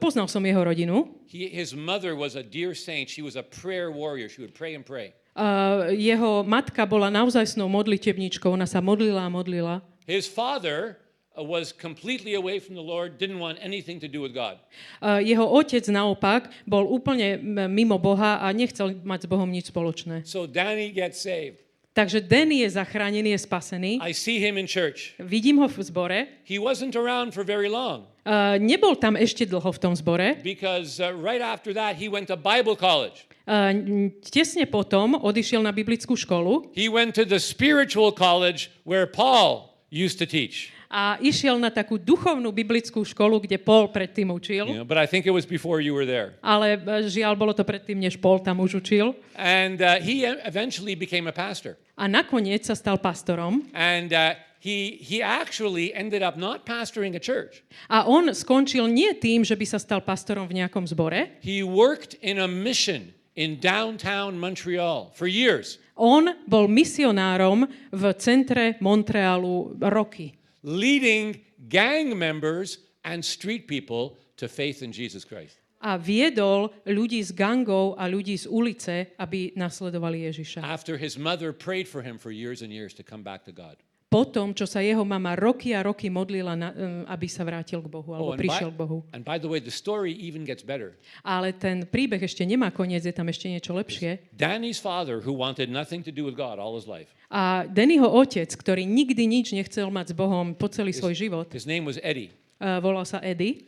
Poznal 0.00 0.28
som 0.28 0.40
jeho 0.44 0.64
rodinu. 0.64 1.08
He, 1.28 1.48
his 1.52 1.76
mother 1.76 2.16
was 2.16 2.36
a 2.36 2.44
dear 2.44 2.72
saint. 2.72 3.12
She 3.12 3.20
was 3.20 3.36
a 3.36 3.44
prayer 3.44 3.92
warrior. 3.92 4.28
She 4.32 4.40
would 4.40 4.56
pray 4.56 4.72
and 4.72 4.84
pray. 4.84 5.12
A 5.36 5.92
jeho 5.92 6.40
matka 6.48 6.88
bola 6.88 7.12
naozajstnou 7.12 7.68
modlitebničkou, 7.68 8.56
ona 8.56 8.64
sa 8.64 8.80
modlila 8.80 9.28
a 9.28 9.30
modlila. 9.32 9.84
His 10.08 10.24
father 10.24 10.96
uh, 10.96 11.05
was 11.38 11.72
completely 11.72 12.34
away 12.34 12.58
from 12.58 12.74
the 12.74 12.82
Lord, 12.84 13.18
didn't 13.20 13.38
want 13.38 13.58
anything 13.60 14.00
to 14.00 14.08
do 14.08 14.24
with 14.24 14.32
God. 14.32 14.56
A 15.04 15.20
jeho 15.20 15.44
otec 15.44 15.84
naopak 15.92 16.48
bol 16.64 16.88
úplne 16.88 17.36
mimo 17.68 18.00
Boha 18.00 18.40
a 18.40 18.48
nechcel 18.56 18.96
mať 19.04 19.24
s 19.24 19.28
Bohom 19.28 19.48
nič 19.52 19.68
spoločné. 19.68 20.24
So 20.24 20.48
Danny 20.48 20.92
gets 20.94 21.20
saved. 21.20 21.60
Takže 21.96 22.20
Denny 22.20 22.60
je 22.60 22.76
zachránený, 22.76 23.32
je 23.32 23.40
spasený. 23.48 23.92
I 24.04 24.12
see 24.12 24.36
him 24.36 24.60
in 24.60 24.68
church. 24.68 25.16
Vidím 25.16 25.56
ho 25.64 25.68
v 25.68 25.80
zbore. 25.80 26.28
He 26.44 26.60
wasn't 26.60 26.92
around 26.92 27.32
for 27.32 27.40
very 27.40 27.72
long 27.72 28.04
A 28.28 28.60
nebol 28.60 29.00
tam 29.00 29.16
ešte 29.16 29.48
dlho 29.48 29.64
v 29.64 29.78
tom 29.80 29.96
zbore. 29.96 30.36
because 30.44 31.00
uh, 31.00 31.16
right 31.16 31.40
after 31.40 31.72
that 31.72 31.96
he 31.96 32.12
went 32.12 32.28
to 32.28 32.36
Bible 32.36 32.76
college. 32.76 33.24
N- 33.48 34.12
tesne 34.20 34.68
potom 34.68 35.16
odišiel 35.16 35.64
na 35.64 35.72
biblickú 35.72 36.12
školu 36.20 36.68
He 36.76 36.92
went 36.92 37.16
to 37.16 37.24
the 37.24 37.40
spiritual 37.40 38.12
college 38.12 38.68
where 38.84 39.08
Paul 39.08 39.72
used 39.88 40.20
to 40.20 40.28
teach. 40.28 40.75
A 40.86 41.18
išiel 41.18 41.58
na 41.58 41.70
takú 41.70 41.98
duchovnú 41.98 42.50
biblickú 42.54 43.02
školu, 43.02 43.42
kde 43.42 43.58
Paul 43.58 43.90
predtým 43.90 44.30
učil. 44.30 44.66
You 44.70 44.82
know, 44.82 44.88
but 44.88 44.98
I 44.98 45.06
think 45.06 45.26
it 45.26 45.34
was 45.34 45.46
before 45.46 45.82
you 45.82 45.92
were 45.92 46.06
there. 46.06 46.38
Ale 46.42 46.78
e, 46.78 47.06
žiaľ, 47.10 47.34
bolo 47.34 47.52
to 47.54 47.66
predtým, 47.66 47.98
než 47.98 48.18
Paul 48.18 48.40
tam 48.42 48.62
už 48.62 48.82
učil. 48.82 49.18
And 49.34 49.82
uh, 49.82 49.98
he 49.98 50.22
e- 50.22 50.40
eventually 50.46 50.94
became 50.94 51.26
a 51.26 51.34
pastor. 51.34 51.76
A 51.98 52.06
nakoniec 52.06 52.62
sa 52.64 52.78
stal 52.78 52.98
pastorom. 53.02 53.66
And 53.74 54.14
uh, 54.14 54.38
he, 54.62 54.98
he 55.02 55.22
actually 55.22 55.94
ended 55.94 56.22
up 56.22 56.38
not 56.38 56.66
pastoring 56.66 57.14
a 57.16 57.22
church. 57.22 57.66
A 57.90 58.06
on 58.06 58.30
skončil 58.30 58.86
nie 58.86 59.10
tým, 59.18 59.42
že 59.42 59.58
by 59.58 59.66
sa 59.66 59.78
stal 59.82 60.02
pastorom 60.02 60.46
v 60.46 60.62
nejakom 60.62 60.86
zbore. 60.86 61.40
He 61.42 61.66
worked 61.66 62.14
in 62.22 62.38
a 62.38 62.48
mission 62.48 63.16
in 63.36 63.60
downtown 63.60 64.40
Montreal 64.40 65.12
for 65.12 65.28
years, 65.28 65.76
On 65.96 66.28
bol 66.44 66.68
misionárom 66.68 67.64
v 67.88 68.02
centre 68.20 68.76
Montrealu 68.84 69.80
roky. 69.80 70.35
Leading 70.66 71.40
gang 71.70 72.18
members 72.18 72.78
and 73.06 73.24
street 73.24 73.70
people 73.70 74.18
to 74.36 74.50
faith 74.50 74.82
in 74.82 74.90
Jesus 74.90 75.24
Christ. 75.24 75.56
A 75.78 75.94
viedol 75.94 76.74
ľudí 76.82 77.22
z 77.22 77.30
gangov 77.30 77.94
a 77.94 78.10
ľudí 78.10 78.34
z 78.34 78.50
ulice, 78.50 79.14
aby 79.22 79.54
nasledovali 79.54 80.26
Ježiša. 80.26 80.66
After 80.66 80.98
his 80.98 81.14
mother 81.14 81.54
prayed 81.54 81.86
for 81.86 82.02
him 82.02 82.18
for 82.18 82.34
years 82.34 82.66
and 82.66 82.74
years 82.74 82.90
to 82.98 83.06
come 83.06 83.22
back 83.22 83.46
to 83.46 83.54
God. 83.54 83.78
Potom, 84.06 84.54
čo 84.54 84.70
sa 84.70 84.78
jeho 84.78 85.02
mama 85.02 85.34
roky 85.34 85.74
a 85.74 85.82
roky 85.82 86.06
modlila, 86.06 86.54
na, 86.54 86.70
um, 86.70 87.02
aby 87.10 87.26
sa 87.26 87.42
vrátil 87.42 87.82
k 87.82 87.90
Bohu, 87.90 88.14
alebo 88.14 88.32
and, 88.32 88.40
prišiel 88.40 88.70
by, 88.70 88.74
k 88.74 88.78
Bohu. 88.78 88.98
and 89.10 89.26
by 89.26 89.34
the 89.34 89.50
way, 89.50 89.58
the 89.58 89.74
story 89.74 90.14
even 90.14 90.46
gets 90.46 90.62
better. 90.62 90.94
Ale 91.26 91.50
ten 91.50 91.82
príbeh 91.82 92.22
ešte 92.22 92.46
nemá 92.46 92.70
koniec, 92.70 93.02
je 93.02 93.10
tam 93.10 93.26
ešte 93.26 93.50
niečo 93.50 93.74
lepšie. 93.74 94.30
Danny's 94.30 94.78
father, 94.78 95.18
who 95.18 95.34
wanted 95.34 95.66
nothing 95.74 96.06
to 96.06 96.14
do 96.14 96.22
with 96.22 96.38
God 96.38 96.62
all 96.62 96.78
his 96.78 96.86
life, 96.86 97.10
A 97.26 97.66
Dennyho 97.66 98.06
otec, 98.06 98.46
ktorý 98.54 98.86
nikdy 98.86 99.26
nič 99.26 99.50
nechcel 99.50 99.90
mať 99.90 100.14
s 100.14 100.14
Bohom 100.14 100.54
po 100.54 100.70
celý 100.70 100.94
svoj 100.94 101.18
život, 101.18 101.50
his 101.50 101.66
name 101.66 101.82
was 101.82 101.98
Eddie. 102.06 102.30
uh, 102.62 102.78
volal 102.78 103.02
sa 103.02 103.18
Eddie, 103.18 103.66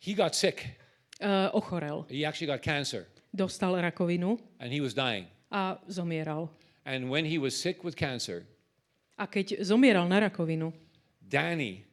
He 0.00 0.16
got 0.16 0.32
sick. 0.32 0.64
uh, 1.20 1.52
ochorel. 1.52 2.08
He 2.08 2.24
actually 2.24 2.48
got 2.48 2.64
cancer 2.64 3.04
Dostal 3.36 3.76
rakovinu 3.76 4.40
and 4.56 4.72
he 4.72 4.80
was 4.80 4.96
dying. 4.96 5.28
a 5.52 5.76
zomieral. 5.92 6.48
And 6.88 7.12
when 7.12 7.28
he 7.28 7.36
was 7.36 7.52
sick 7.52 7.84
with 7.84 8.00
cancer, 8.00 8.48
A 9.20 9.28
keď 9.28 9.60
zomieral 9.60 10.08
na 10.08 10.24
rakovinu, 10.24 10.72
Danny 11.20 11.84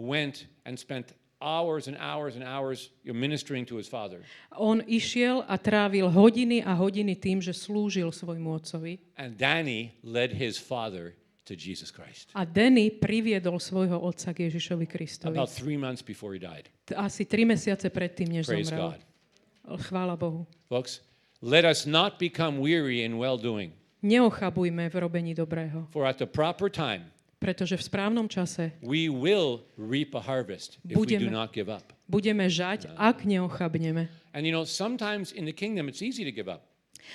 went 0.00 0.48
and 0.64 0.80
spent 0.80 1.12
hours 1.44 1.88
and 1.88 1.96
hours 2.00 2.36
and 2.36 2.44
hours 2.44 2.88
ministering 3.04 3.68
to 3.68 3.76
his 3.76 3.84
father. 3.88 4.24
on 4.56 4.80
išiel 4.88 5.44
a 5.44 5.60
trávil 5.60 6.08
hodiny 6.08 6.64
a 6.64 6.72
hodiny 6.72 7.16
tým, 7.16 7.40
že 7.44 7.52
slúžil 7.52 8.08
svojmu 8.08 8.48
otcovi. 8.56 8.96
And 9.20 9.36
Danny 9.36 9.92
led 10.00 10.32
his 10.32 10.56
father 10.56 11.12
to 11.44 11.52
Jesus 11.56 11.92
Christ. 11.92 12.32
A 12.32 12.44
Denny 12.48 12.88
priviedol 12.92 13.60
svojho 13.60 14.00
otca 14.00 14.32
k 14.32 14.48
Ježišovi 14.48 14.88
Kristovi. 14.88 15.36
About 15.36 15.52
three 15.52 15.76
months 15.80 16.00
before 16.00 16.32
he 16.32 16.40
died. 16.40 16.68
T- 16.88 16.96
Asi 16.96 17.24
tri 17.28 17.44
mesiace 17.44 17.88
predtým, 17.92 18.40
než 18.40 18.48
Praise 18.48 18.68
zomrel. 18.72 18.96
God. 18.96 19.00
Chvála 19.84 20.16
Bohu. 20.16 20.48
Folks, 20.68 21.00
let 21.44 21.64
us 21.64 21.84
not 21.88 22.16
become 22.20 22.60
weary 22.60 23.00
in 23.04 23.16
well 23.16 23.36
doing, 23.40 23.72
Neochabujme 24.02 24.88
v 24.88 24.96
robení 24.96 25.32
dobrého, 25.36 25.84
for 25.92 26.08
at 26.08 26.16
the 26.16 26.26
proper 26.26 26.72
time, 26.72 27.04
pretože 27.36 27.76
v 27.76 27.82
správnom 27.84 28.28
čase 28.28 28.72
we 28.80 29.12
will 29.12 29.60
reap 29.76 30.16
a 30.16 30.20
harvest 30.24 30.80
if 30.88 30.96
we 30.96 31.04
do 31.04 31.20
Budeme. 31.20 31.28
not 31.28 31.52
give 31.52 31.68
up. 31.68 31.92
budeme 32.08 32.48
žať, 32.48 32.88
ak 32.96 33.28
neochabneme. 33.28 34.08
And 34.32 34.48
you 34.48 34.52
know, 34.56 34.64
sometimes 34.64 35.32
in 35.36 35.44
the 35.44 35.52
kingdom 35.52 35.88
it's 35.88 36.00
easy 36.00 36.24
to 36.24 36.32
give 36.32 36.48
up. 36.48 36.64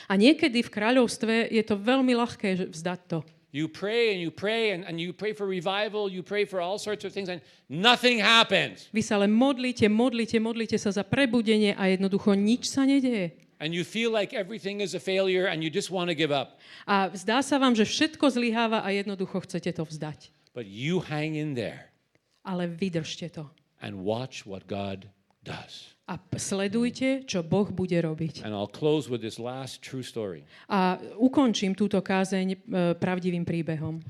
A 0.09 0.17
niekedy 0.17 0.61
v 0.61 0.69
kráľovstve 0.69 1.49
je 1.49 1.63
to 1.65 1.73
veľmi 1.77 2.13
ľahké 2.13 2.69
vzdať 2.69 2.99
to. 3.09 3.19
You 3.55 3.71
pray 3.71 4.11
and 4.11 4.19
you 4.19 4.36
pray 4.36 4.75
and, 4.75 4.83
and 4.83 4.99
you 4.99 5.15
pray 5.15 5.31
for 5.31 5.47
revival, 5.47 6.11
you 6.11 6.19
pray 6.19 6.43
for 6.43 6.59
all 6.59 6.75
sorts 6.75 7.07
of 7.07 7.15
things, 7.15 7.31
and 7.31 7.39
nothing 7.71 8.19
happens. 8.19 8.91
Vy 8.91 8.99
sa 8.99 9.15
len 9.15 9.31
modlíte, 9.31 9.88
modlíte, 9.88 10.36
modlíte 10.43 10.75
sa 10.75 10.91
za 10.91 11.07
prebudenie 11.07 11.71
a 11.71 11.88
jednoducho 11.88 12.36
nič 12.36 12.67
sa 12.67 12.83
nedeje. 12.83 13.31
And 13.60 13.72
you 13.72 13.88
feel 13.88 14.12
like 14.12 14.36
everything 14.36 14.84
is 14.84 14.95
a 14.95 14.99
failure 14.99 15.47
and 15.47 15.64
you 15.64 15.72
just 15.72 15.88
want 15.91 16.12
to 16.12 16.16
give 16.16 16.32
up. 16.32 16.60
A 16.84 17.08
zdá 17.16 17.39
sa 17.39 17.56
vám, 17.56 17.72
že 17.72 17.88
všetko 17.88 18.28
zlyháva 18.28 18.84
a 18.84 18.91
jednoducho 18.91 19.39
chcete 19.47 19.72
to 19.72 19.84
vzdať. 19.88 20.32
But 20.51 20.68
you 20.68 20.99
hang 20.99 21.36
in 21.36 21.56
there 21.56 21.91
Ale 22.43 22.68
vydržte 22.68 23.32
to. 23.32 23.47
and 23.82 24.03
watch 24.03 24.43
what 24.45 24.68
God 24.68 25.08
does. 25.43 25.95
A 26.06 26.22
sledujte, 26.38 27.26
čo 27.26 27.41
Boh 27.41 27.66
bude 27.74 27.97
robiť. 27.97 28.45
And 28.45 28.53
I'll 28.53 28.70
close 28.70 29.10
with 29.10 29.26
this 29.26 29.41
last 29.41 29.82
true 29.82 30.06
story. 30.06 30.45
A 30.70 31.01
ukončím 31.18 31.74
túto 31.74 31.97
kázeň 31.97 32.47
e, 32.53 32.58
pravdivým 32.93 33.41
príbehom. 33.41 34.06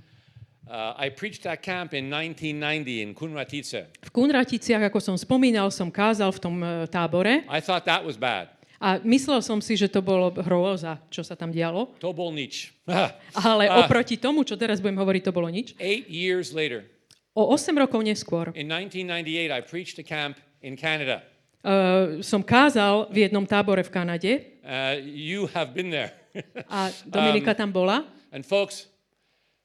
Uh, 0.65 0.97
I 0.97 1.13
preached 1.13 1.45
at 1.45 1.61
camp 1.61 1.93
in 1.93 2.09
1990 2.09 3.05
in 3.05 3.13
Kunratice. 3.13 3.85
V 4.01 4.09
Kunraticiach, 4.09 4.89
ako 4.89 4.97
som 4.97 5.15
spomínal, 5.15 5.69
som 5.69 5.93
kázal 5.93 6.33
v 6.33 6.39
tom 6.41 6.55
e, 6.57 6.89
tábore 6.89 7.45
I 7.45 7.61
thought 7.61 7.85
that 7.85 8.01
was 8.01 8.17
bad. 8.17 8.49
A 8.77 8.99
myslel 9.01 9.39
som 9.39 9.59
si, 9.59 9.73
že 9.73 9.87
to 9.87 9.99
bolo 9.99 10.29
hrôza, 10.35 10.99
čo 11.07 11.23
sa 11.23 11.33
tam 11.33 11.49
dialo. 11.49 11.95
To 11.99 12.11
bol 12.11 12.29
nič. 12.29 12.75
Ale 13.47 13.65
Ah. 13.65 13.81
oproti 13.81 14.15
tomu, 14.15 14.43
čo 14.43 14.55
teraz 14.55 14.79
budem 14.79 14.97
hovoriť, 14.97 15.21
to 15.23 15.31
bolo 15.31 15.47
nič. 15.47 15.73
Eight 15.77 16.05
years 16.07 16.51
later, 16.51 16.85
O 17.35 17.51
8 17.51 17.75
rokov 17.75 17.99
neskôr 17.99 18.55
in 18.55 18.71
1998, 18.71 19.51
I 19.51 19.59
preached 19.59 19.99
a 19.99 20.05
camp 20.05 20.39
in 20.63 20.75
Canada. 20.75 21.19
uh, 21.65 22.21
som 22.21 22.39
kázal 22.39 23.11
v 23.11 23.27
jednom 23.27 23.43
tábore 23.43 23.83
v 23.83 23.91
Kanade 23.91 24.33
Uh, 24.65 24.97
you 25.03 25.45
have 25.53 25.77
been 25.77 25.93
there. 25.93 26.09
a 26.69 26.89
Dominika 27.05 27.53
tam 27.59 27.69
bola. 27.69 28.01
and 28.33 28.41
folks, 28.41 28.89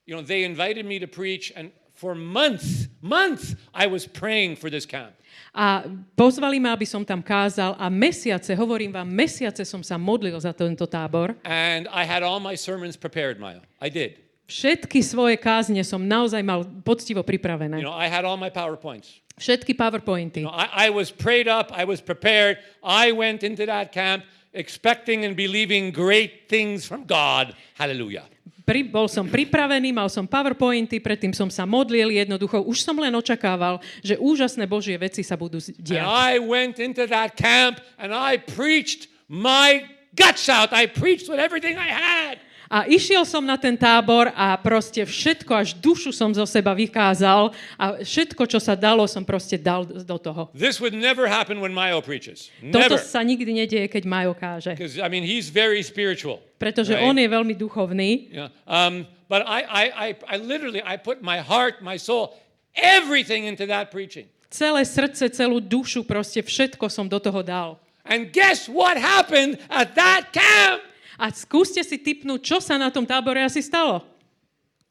you 0.04 0.12
know, 0.12 0.20
they 0.20 0.44
invited 0.44 0.84
me 0.84 1.00
to 1.00 1.08
preach, 1.08 1.48
and 1.56 1.72
for 2.00 2.16
months, 2.16 2.88
months, 3.04 3.52
I 3.76 3.84
was 3.84 4.08
praying 4.08 4.56
for 4.56 4.72
this 4.72 4.88
camp. 4.88 5.12
A 5.52 5.84
pozvali 6.16 6.56
ma, 6.56 6.72
aby 6.72 6.88
som 6.88 7.04
tam 7.04 7.20
kázal 7.20 7.76
a 7.76 7.92
mesiace, 7.92 8.56
hovorím 8.56 8.96
vám, 8.96 9.04
mesiace 9.04 9.68
som 9.68 9.84
sa 9.84 10.00
modlil 10.00 10.40
za 10.40 10.56
tento 10.56 10.88
tábor. 10.88 11.36
And 11.44 11.84
I 11.92 12.08
had 12.08 12.24
all 12.24 12.40
my 12.40 12.56
sermons 12.56 12.96
prepared, 12.96 13.36
Maya. 13.36 13.60
I 13.84 13.92
did. 13.92 14.16
Všetky 14.48 15.04
svoje 15.04 15.36
kázne 15.38 15.78
som 15.84 16.00
naozaj 16.02 16.40
mal 16.42 16.64
poctivo 16.82 17.20
You 17.22 17.28
pripravené. 17.36 17.84
know, 17.84 17.94
I 17.94 18.08
had 18.08 18.24
all 18.24 18.40
my 18.40 18.48
PowerPoints. 18.50 19.20
Všetky 19.38 19.76
powerpointy. 19.76 20.42
You 20.42 20.50
know, 20.50 20.56
I, 20.56 20.88
I 20.88 20.88
was 20.90 21.12
prayed 21.12 21.46
up, 21.46 21.70
I 21.70 21.84
was 21.84 22.00
prepared. 22.00 22.58
I 22.82 23.12
went 23.12 23.44
into 23.44 23.68
that 23.68 23.92
camp 23.92 24.24
expecting 24.56 25.22
and 25.24 25.36
believing 25.36 25.92
great 25.94 26.48
things 26.50 26.82
from 26.88 27.04
God. 27.06 27.54
Hallelujah. 27.78 28.26
Pri, 28.70 28.86
bol 28.86 29.10
som 29.10 29.26
pripravený, 29.26 29.90
mal 29.90 30.06
som 30.06 30.30
powerpointy, 30.30 31.02
predtým 31.02 31.34
som 31.34 31.50
sa 31.50 31.66
modlil, 31.66 32.06
jednoducho 32.14 32.62
už 32.62 32.86
som 32.86 32.94
len 33.02 33.10
očakával, 33.18 33.82
že 33.98 34.14
úžasné 34.14 34.62
Božie 34.70 34.94
veci 34.94 35.26
sa 35.26 35.34
budú 35.34 35.58
z- 35.58 35.74
And 35.74 35.82
diať. 35.82 36.06
I 36.06 36.38
went 36.38 36.78
into 36.78 37.02
that 37.10 37.34
camp 37.34 37.82
and 37.98 38.14
I 38.14 38.38
preached 38.38 39.10
my 39.26 39.82
guts 40.14 40.46
out. 40.46 40.70
I 40.70 40.86
preached 40.86 41.26
with 41.26 41.42
everything 41.42 41.74
I 41.74 41.90
had. 41.90 42.38
A 42.70 42.86
išiel 42.86 43.26
som 43.26 43.42
na 43.42 43.58
ten 43.58 43.74
tábor 43.74 44.30
a 44.30 44.54
proste 44.54 45.02
všetko, 45.02 45.50
až 45.58 45.74
dušu 45.74 46.14
som 46.14 46.30
zo 46.30 46.46
seba 46.46 46.70
vykázal 46.70 47.50
a 47.74 47.98
všetko, 47.98 48.46
čo 48.46 48.62
sa 48.62 48.78
dalo, 48.78 49.10
som 49.10 49.26
proste 49.26 49.58
dal 49.58 49.82
do 49.82 50.18
toho. 50.22 50.54
This 50.54 50.78
would 50.78 50.94
never 50.94 51.26
happen 51.26 51.58
when 51.58 51.74
Mayo 51.74 51.98
preaches. 51.98 52.46
Toto 52.62 52.94
Never. 52.94 53.02
sa 53.02 53.26
nikdy 53.26 53.66
nedieje, 53.66 53.90
keď 53.90 54.06
Majo 54.06 54.38
káže. 54.38 54.78
Because, 54.78 55.02
I 55.02 55.10
mean, 55.10 55.26
he's 55.26 55.50
very 55.50 55.82
spiritual. 55.82 56.38
Pretože 56.62 56.94
right? 56.94 57.10
on 57.10 57.18
je 57.18 57.26
veľmi 57.26 57.58
duchovný. 57.58 58.30
Yeah. 58.30 58.54
Um, 58.70 59.02
but 59.26 59.42
I, 59.50 59.66
I, 59.66 59.84
I, 59.90 60.08
I 60.30 60.34
literally, 60.38 60.78
I 60.86 60.94
put 60.94 61.26
my 61.26 61.42
heart, 61.42 61.82
my 61.82 61.98
soul, 61.98 62.38
everything 62.78 63.50
into 63.50 63.66
that 63.66 63.90
preaching. 63.90 64.30
Celé 64.46 64.86
srdce, 64.86 65.26
celú 65.26 65.58
dušu, 65.58 66.06
proste 66.06 66.38
všetko 66.38 66.86
som 66.86 67.10
do 67.10 67.18
toho 67.18 67.42
dal. 67.42 67.82
And 68.06 68.30
guess 68.30 68.70
what 68.70 68.94
happened 68.94 69.58
at 69.66 69.98
that 69.98 70.30
camp? 70.30 70.86
A 71.20 71.28
skúste 71.28 71.84
si 71.84 72.00
typnúť, 72.00 72.40
čo 72.40 72.56
sa 72.64 72.80
na 72.80 72.88
tom 72.88 73.04
tábore 73.04 73.44
asi 73.44 73.60
stalo. 73.60 74.00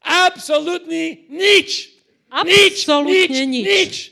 Absolutely 0.00 1.26
niche. 1.28 1.90
Niche, 2.46 2.86
Absolútne 2.86 3.26
niche, 3.26 3.46
nič. 3.50 3.66
niche. 3.66 4.02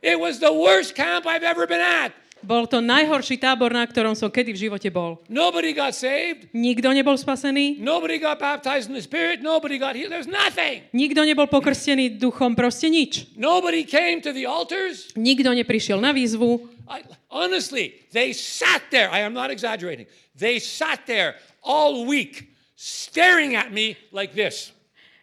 It 0.00 0.16
was 0.16 0.38
the 0.38 0.54
worst 0.54 0.94
camp 0.94 1.26
I've 1.26 1.42
ever 1.42 1.66
been 1.66 1.82
at. 1.82 2.14
Bol 2.40 2.64
to 2.64 2.80
najhorší 2.80 3.36
tábor, 3.36 3.68
na 3.68 3.84
ktorom 3.84 4.16
som 4.16 4.32
kedy 4.32 4.56
v 4.56 4.58
živote 4.70 4.88
bol. 4.88 5.20
Nobody 5.28 5.76
got 5.76 5.92
saved. 5.92 6.48
Nikto 6.56 6.88
nebol 6.88 7.12
spasený, 7.20 7.76
Nobody 7.76 8.16
got 8.16 8.40
baptized 8.40 8.88
in 8.88 8.96
the 8.96 9.04
Spirit. 9.04 9.44
Nobody 9.44 9.76
got 9.76 9.92
healed. 9.92 10.08
There's 10.08 10.30
nothing. 10.30 10.88
nikto 10.96 11.20
nebol 11.20 11.52
pokrstený 11.52 12.16
duchom, 12.16 12.56
proste 12.56 12.88
nič. 12.88 13.28
Nobody 13.36 13.84
came 13.84 14.24
to 14.24 14.32
the 14.32 14.48
altars. 14.48 15.12
Nikto 15.20 15.52
neprišiel 15.52 16.00
na 16.00 16.16
výzvu. 16.16 16.64
I, 16.88 17.04
honestly, 17.28 18.08
they 18.16 18.32
sat 18.32 18.88
there. 18.88 19.12
I 19.12 19.20
am 19.20 19.36
not 19.36 19.52
exaggerating. 19.52 20.08
They 20.40 20.56
sat 20.56 21.04
there 21.04 21.36
all 21.60 22.08
week 22.08 22.48
staring 22.74 23.60
at 23.60 23.68
me 23.68 24.00
like 24.08 24.32
this. 24.32 24.72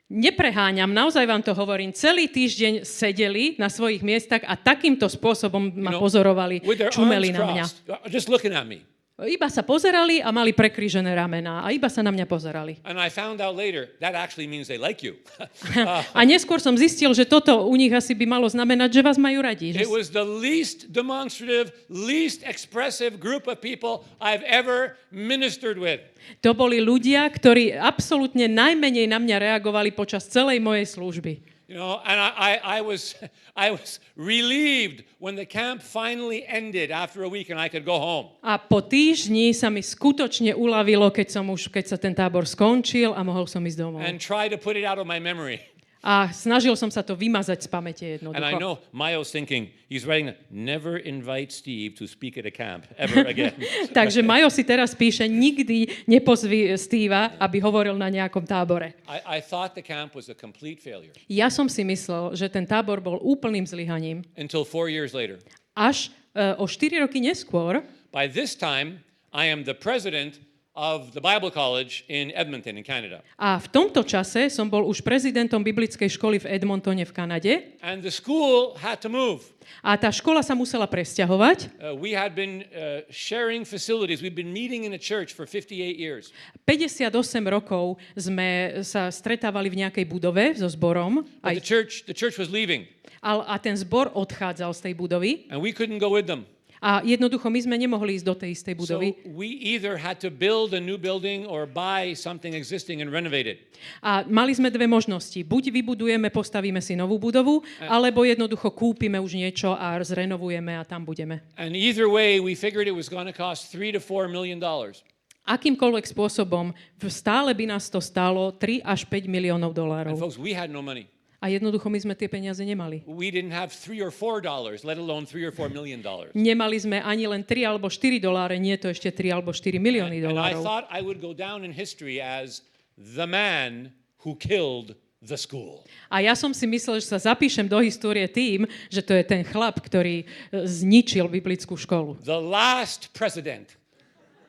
Nepreháňam, 0.08 0.96
naozaj 0.96 1.28
vám 1.28 1.44
to 1.44 1.52
hovorím. 1.52 1.92
Celý 1.92 2.32
týždeň 2.32 2.88
sedeli 2.88 3.60
na 3.60 3.68
svojich 3.68 4.00
miestach 4.00 4.40
a 4.48 4.56
takýmto 4.56 5.12
spôsobom 5.12 5.76
ma 5.76 6.00
pozorovali, 6.00 6.64
čumeli 6.88 7.36
na 7.36 7.44
mňa. 7.44 7.64
uh, 7.92 8.08
just 8.08 8.32
looking 8.32 8.56
at 8.56 8.64
me. 8.64 8.88
Iba 9.18 9.50
sa 9.50 9.66
pozerali 9.66 10.22
a 10.22 10.30
mali 10.30 10.54
prekrížené 10.54 11.10
ramená 11.18 11.66
a 11.66 11.74
iba 11.74 11.90
sa 11.90 12.06
na 12.06 12.14
mňa 12.14 12.30
pozerali. 12.30 12.78
And 12.86 13.02
I 13.02 13.10
found 13.10 13.42
out 13.42 13.58
later 13.58 13.90
that 13.98 14.14
actually 14.14 14.46
means 14.46 14.70
they 14.70 14.78
like 14.78 15.02
you. 15.02 15.18
A 16.14 16.22
neskôr 16.22 16.62
som 16.62 16.78
zistil, 16.78 17.10
že 17.18 17.26
toto 17.26 17.66
u 17.66 17.74
nich 17.74 17.90
asi 17.90 18.14
by 18.14 18.30
malo 18.30 18.46
znamenať, 18.46 18.94
že 18.94 19.02
vás 19.02 19.18
majú 19.18 19.42
radi. 19.42 19.74
Že 19.74 19.90
it 19.90 19.90
was 19.90 20.14
the 20.14 20.22
least 20.22 20.94
demonstrative, 20.94 21.74
least 21.90 22.46
expressive 22.46 23.18
group 23.18 23.50
of 23.50 23.58
people 23.58 24.06
I've 24.22 24.46
ever 24.46 24.94
ministered 25.10 25.82
with. 25.82 26.06
To 26.46 26.54
boli 26.54 26.78
ľudia, 26.78 27.26
ktorí 27.26 27.74
absolútne 27.74 28.46
najmenej 28.46 29.10
na 29.10 29.18
mňa 29.18 29.42
reagovali 29.42 29.98
počas 29.98 30.30
celej 30.30 30.62
mojej 30.62 30.86
služby. 30.86 31.57
You 31.68 31.76
know, 31.76 32.00
and 32.00 32.16
I, 32.16 32.32
I, 32.32 32.80
I 32.80 32.82
was 32.82 33.12
I 33.56 33.76
was 33.76 34.00
relieved 34.16 35.04
when 35.20 35.36
the 35.36 35.44
camp 35.44 35.84
finally 35.84 36.48
ended 36.48 36.92
after 36.92 37.24
a 37.24 37.30
week 37.30 37.52
and 37.52 37.60
I 37.60 37.68
could 37.68 37.84
go 37.84 38.00
home. 38.00 38.32
A 38.40 38.56
po 38.56 38.80
týždni 38.80 39.52
sa 39.52 39.68
mi 39.68 39.84
skutočne 39.84 40.56
uľavilo, 40.56 41.12
keď, 41.12 41.28
som 41.28 41.52
už, 41.52 41.68
keď 41.68 41.86
sa 41.92 41.98
ten 42.00 42.16
tábor 42.16 42.48
skončil 42.48 43.12
a 43.12 43.20
mohol 43.20 43.52
som 43.52 43.60
ísť 43.60 43.78
domov. 43.84 44.00
and 44.00 44.16
try 44.16 44.48
to 44.48 44.56
put 44.56 44.80
it 44.80 44.88
out 44.88 44.96
of 44.96 45.04
my 45.04 45.20
memory. 45.20 45.60
A 46.06 46.30
snažil 46.30 46.72
som 46.78 46.94
sa 46.94 47.02
to 47.02 47.18
vymazať 47.18 47.66
z 47.66 47.68
pamäte 47.68 48.06
And 48.06 48.38
I 48.38 48.54
jednoducho. 48.54 48.60
know 48.62 48.74
Mayo's 48.94 49.34
thinking, 49.34 49.74
he's 49.90 50.06
writing, 50.06 50.32
never 50.54 51.02
invite 51.02 51.50
Steve 51.52 51.98
to 51.98 52.06
speak 52.06 52.38
at 52.38 52.46
a 52.46 52.54
camp 52.54 52.86
ever 53.02 53.26
again. 53.26 53.58
Takže 53.98 54.22
Majo 54.22 54.48
si 54.54 54.62
teraz 54.62 54.94
píše, 54.94 55.26
nikdy 55.26 56.06
nepozvi 56.06 56.78
Steva, 56.78 57.34
aby 57.42 57.58
hovoril 57.60 57.98
na 57.98 58.14
nejakom 58.14 58.46
tábore. 58.46 58.94
I, 59.10 59.38
I 59.38 59.42
thought 59.42 59.74
the 59.74 59.82
camp 59.84 60.14
was 60.14 60.30
a 60.30 60.38
complete 60.38 60.80
failure 60.80 61.12
Ja 61.28 61.50
som 61.50 61.66
si 61.66 61.82
myslel, 61.82 62.38
že 62.38 62.46
ten 62.48 62.64
tábor 62.70 63.02
bol 63.02 63.18
úplným 63.20 63.66
zlyhaním. 63.66 64.22
until 64.38 64.62
four 64.64 64.88
years 64.88 65.18
later. 65.18 65.42
Až 65.74 66.14
e, 66.38 66.54
o 66.58 66.66
4 66.70 67.04
roky 67.04 67.18
neskôr, 67.22 67.82
By 68.14 68.30
this 68.30 68.56
time, 68.56 69.04
I 69.36 69.52
am 69.52 69.66
the 69.68 69.76
president 69.76 70.40
of 70.78 71.10
the 71.12 71.20
Bible 71.20 71.50
College 71.50 72.06
in 72.06 72.30
Edmonton, 72.38 72.78
in 72.78 72.86
Canada. 72.86 73.26
a 73.34 73.58
v 73.58 73.68
tomto 73.74 74.06
čase 74.06 74.54
som 74.54 74.70
bol 74.70 74.86
už 74.86 75.02
prezidentom 75.02 75.66
biblickej 75.66 76.06
školy 76.06 76.38
v 76.38 76.46
Edmontone 76.54 77.02
v 77.02 77.10
Kanade 77.10 77.54
And 77.82 78.06
the 78.06 78.14
school 78.14 78.78
had 78.78 79.02
to 79.02 79.10
move. 79.10 79.42
a 79.82 79.98
tá 79.98 80.14
škola 80.14 80.46
sa 80.46 80.54
musela 80.54 80.86
presťahovať. 80.86 81.82
Uh, 81.82 81.98
we 81.98 82.14
had 82.14 82.38
been 82.38 82.64
uh, 82.72 83.02
sharing 83.10 83.66
facilities. 83.66 84.22
We've 84.22 84.38
been 84.38 84.54
meeting 84.54 84.86
in 84.86 84.94
a 84.94 85.02
church 85.02 85.34
for 85.34 85.50
58 85.50 85.98
years. 85.98 86.30
58 86.64 87.10
rokov 87.50 87.98
sme 88.14 88.80
sa 88.86 89.10
stretávali 89.10 89.68
v 89.74 89.82
nejakej 89.84 90.06
budove 90.06 90.56
so 90.56 90.70
zborom 90.70 91.26
But 91.42 91.52
aj, 91.52 91.56
the 91.58 91.66
church, 91.66 91.94
the 92.06 92.16
church 92.16 92.38
was 92.38 92.48
leaving, 92.54 92.86
a, 93.20 93.44
a 93.44 93.56
ten 93.58 93.74
zbor 93.74 94.14
odchádzal 94.14 94.72
z 94.78 94.80
tej 94.88 94.94
budovy 94.94 95.50
and 95.50 95.58
we 95.60 95.74
couldn't 95.74 95.98
go 96.00 96.14
with 96.14 96.30
them. 96.30 96.46
A 96.78 97.02
jednoducho 97.02 97.50
my 97.50 97.60
sme 97.60 97.76
nemohli 97.76 98.22
ísť 98.22 98.26
do 98.26 98.36
tej 98.38 98.50
istej 98.54 98.74
So 98.78 98.82
budovy. 98.86 99.08
we 99.34 99.50
either 99.74 99.98
had 99.98 100.22
to 100.22 100.30
build 100.30 100.74
a 100.74 100.82
new 100.82 100.96
building 100.96 101.50
or 101.50 101.66
buy 101.66 102.14
something 102.14 102.54
existing 102.54 103.02
and 103.02 103.10
renovate 103.10 103.50
it. 103.50 103.58
A 104.00 104.22
mali 104.24 104.54
sme 104.54 104.70
dve 104.70 104.86
možnosti. 104.86 105.42
Buď 105.42 105.74
vybudujeme, 105.74 106.30
postavíme 106.30 106.80
si 106.80 106.94
novú 106.94 107.18
budovu, 107.18 107.66
alebo 107.82 108.22
jednoducho 108.22 108.70
kúpime 108.70 109.18
už 109.18 109.34
niečo 109.36 109.74
a 109.74 109.98
zrenovujeme 110.02 110.78
a 110.78 110.86
tam 110.86 111.02
budeme. 111.02 111.42
And 111.58 111.74
either 111.74 112.06
way, 112.06 112.38
we 112.38 112.54
figured 112.54 112.86
it 112.86 112.94
was 112.94 113.10
going 113.10 113.26
to 113.26 113.34
cost 113.34 113.74
three 113.74 113.90
to 113.90 114.00
four 114.00 114.30
million 114.30 114.62
dollars. 114.62 115.02
Akýmkoľvek 115.48 116.12
spôsobom 116.12 116.76
stále 117.08 117.56
by 117.56 117.72
nás 117.72 117.88
to 117.88 118.04
stálo 118.04 118.52
3 118.52 118.84
až 118.84 119.08
5 119.08 119.32
miliónov 119.32 119.72
And 119.72 119.80
dolárov. 119.80 120.16
folks, 120.20 120.36
we 120.36 120.52
had 120.52 120.68
no 120.68 120.84
money. 120.84 121.08
A 121.38 121.54
jednoducho 121.54 121.86
my 121.86 122.02
sme 122.02 122.14
tie 122.18 122.26
peniaze 122.26 122.66
nemali. 122.66 123.06
We 123.06 123.30
didn't 123.30 123.54
have 123.54 123.70
three 123.70 124.02
or 124.02 124.10
four 124.10 124.42
dollars, 124.42 124.82
let 124.82 124.98
alone 124.98 125.30
three 125.30 125.46
or 125.46 125.54
four 125.54 125.70
million 125.70 126.02
dollars. 126.02 126.34
Nemali 126.34 126.82
sme 126.82 126.98
ani 126.98 127.30
len 127.30 127.46
3 127.46 127.62
alebo 127.62 127.86
4 127.94 128.18
doláre, 128.18 128.58
nie 128.58 128.74
to 128.82 128.90
ešte 128.90 129.14
3 129.14 129.38
alebo 129.38 129.54
4 129.54 129.78
milióny 129.78 130.18
And 130.18 130.26
I 130.26 130.58
dolárov. 130.58 130.66
thought 130.66 130.86
I 130.90 131.06
would 131.06 131.22
go 131.22 131.38
down 131.38 131.62
in 131.62 131.70
history 131.70 132.18
as 132.18 132.66
the 132.98 133.30
man 133.30 133.94
who 134.26 134.34
killed 134.34 134.98
the 135.22 135.38
school. 135.38 135.86
A 136.10 136.26
ja 136.26 136.34
som 136.34 136.58
si 136.58 136.66
myslel, 136.66 136.98
že 136.98 137.14
sa 137.14 137.22
zapíšem 137.22 137.70
do 137.70 137.78
histórie 137.86 138.26
tým, 138.26 138.66
že 138.90 139.06
to 139.06 139.14
je 139.14 139.22
ten 139.22 139.46
chlap, 139.46 139.78
ktorý 139.78 140.26
e, 140.26 140.66
zničil 140.66 141.30
biblickú 141.30 141.78
školu. 141.78 142.18
The 142.26 142.38
last 142.38 143.14
president 143.14 143.78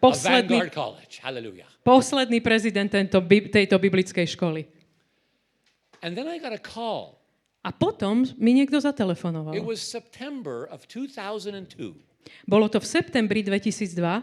of 0.00 0.16
Posledný, 0.16 0.56
Vanguard 0.56 0.72
College. 0.72 1.20
Hallelujah. 1.20 1.68
posledný 1.84 2.40
prezident 2.40 2.88
tento, 2.88 3.20
tejto 3.28 3.76
biblickej 3.76 4.24
školy. 4.24 4.77
And 6.02 6.14
then 6.16 6.28
I 6.28 6.38
got 6.38 6.52
a 6.52 6.58
call. 6.62 7.18
A 7.64 7.72
potom 7.74 8.24
mi 8.38 8.54
niekto 8.54 8.78
It 8.78 8.86
zatelefonoval. 8.86 9.52
was 9.66 9.82
September 9.82 10.64
of 10.70 10.86
2002 10.86 11.94
Bolo 12.46 12.68
to 12.68 12.78
v 12.80 12.86
septembri 12.86 13.42
2002 13.42 14.22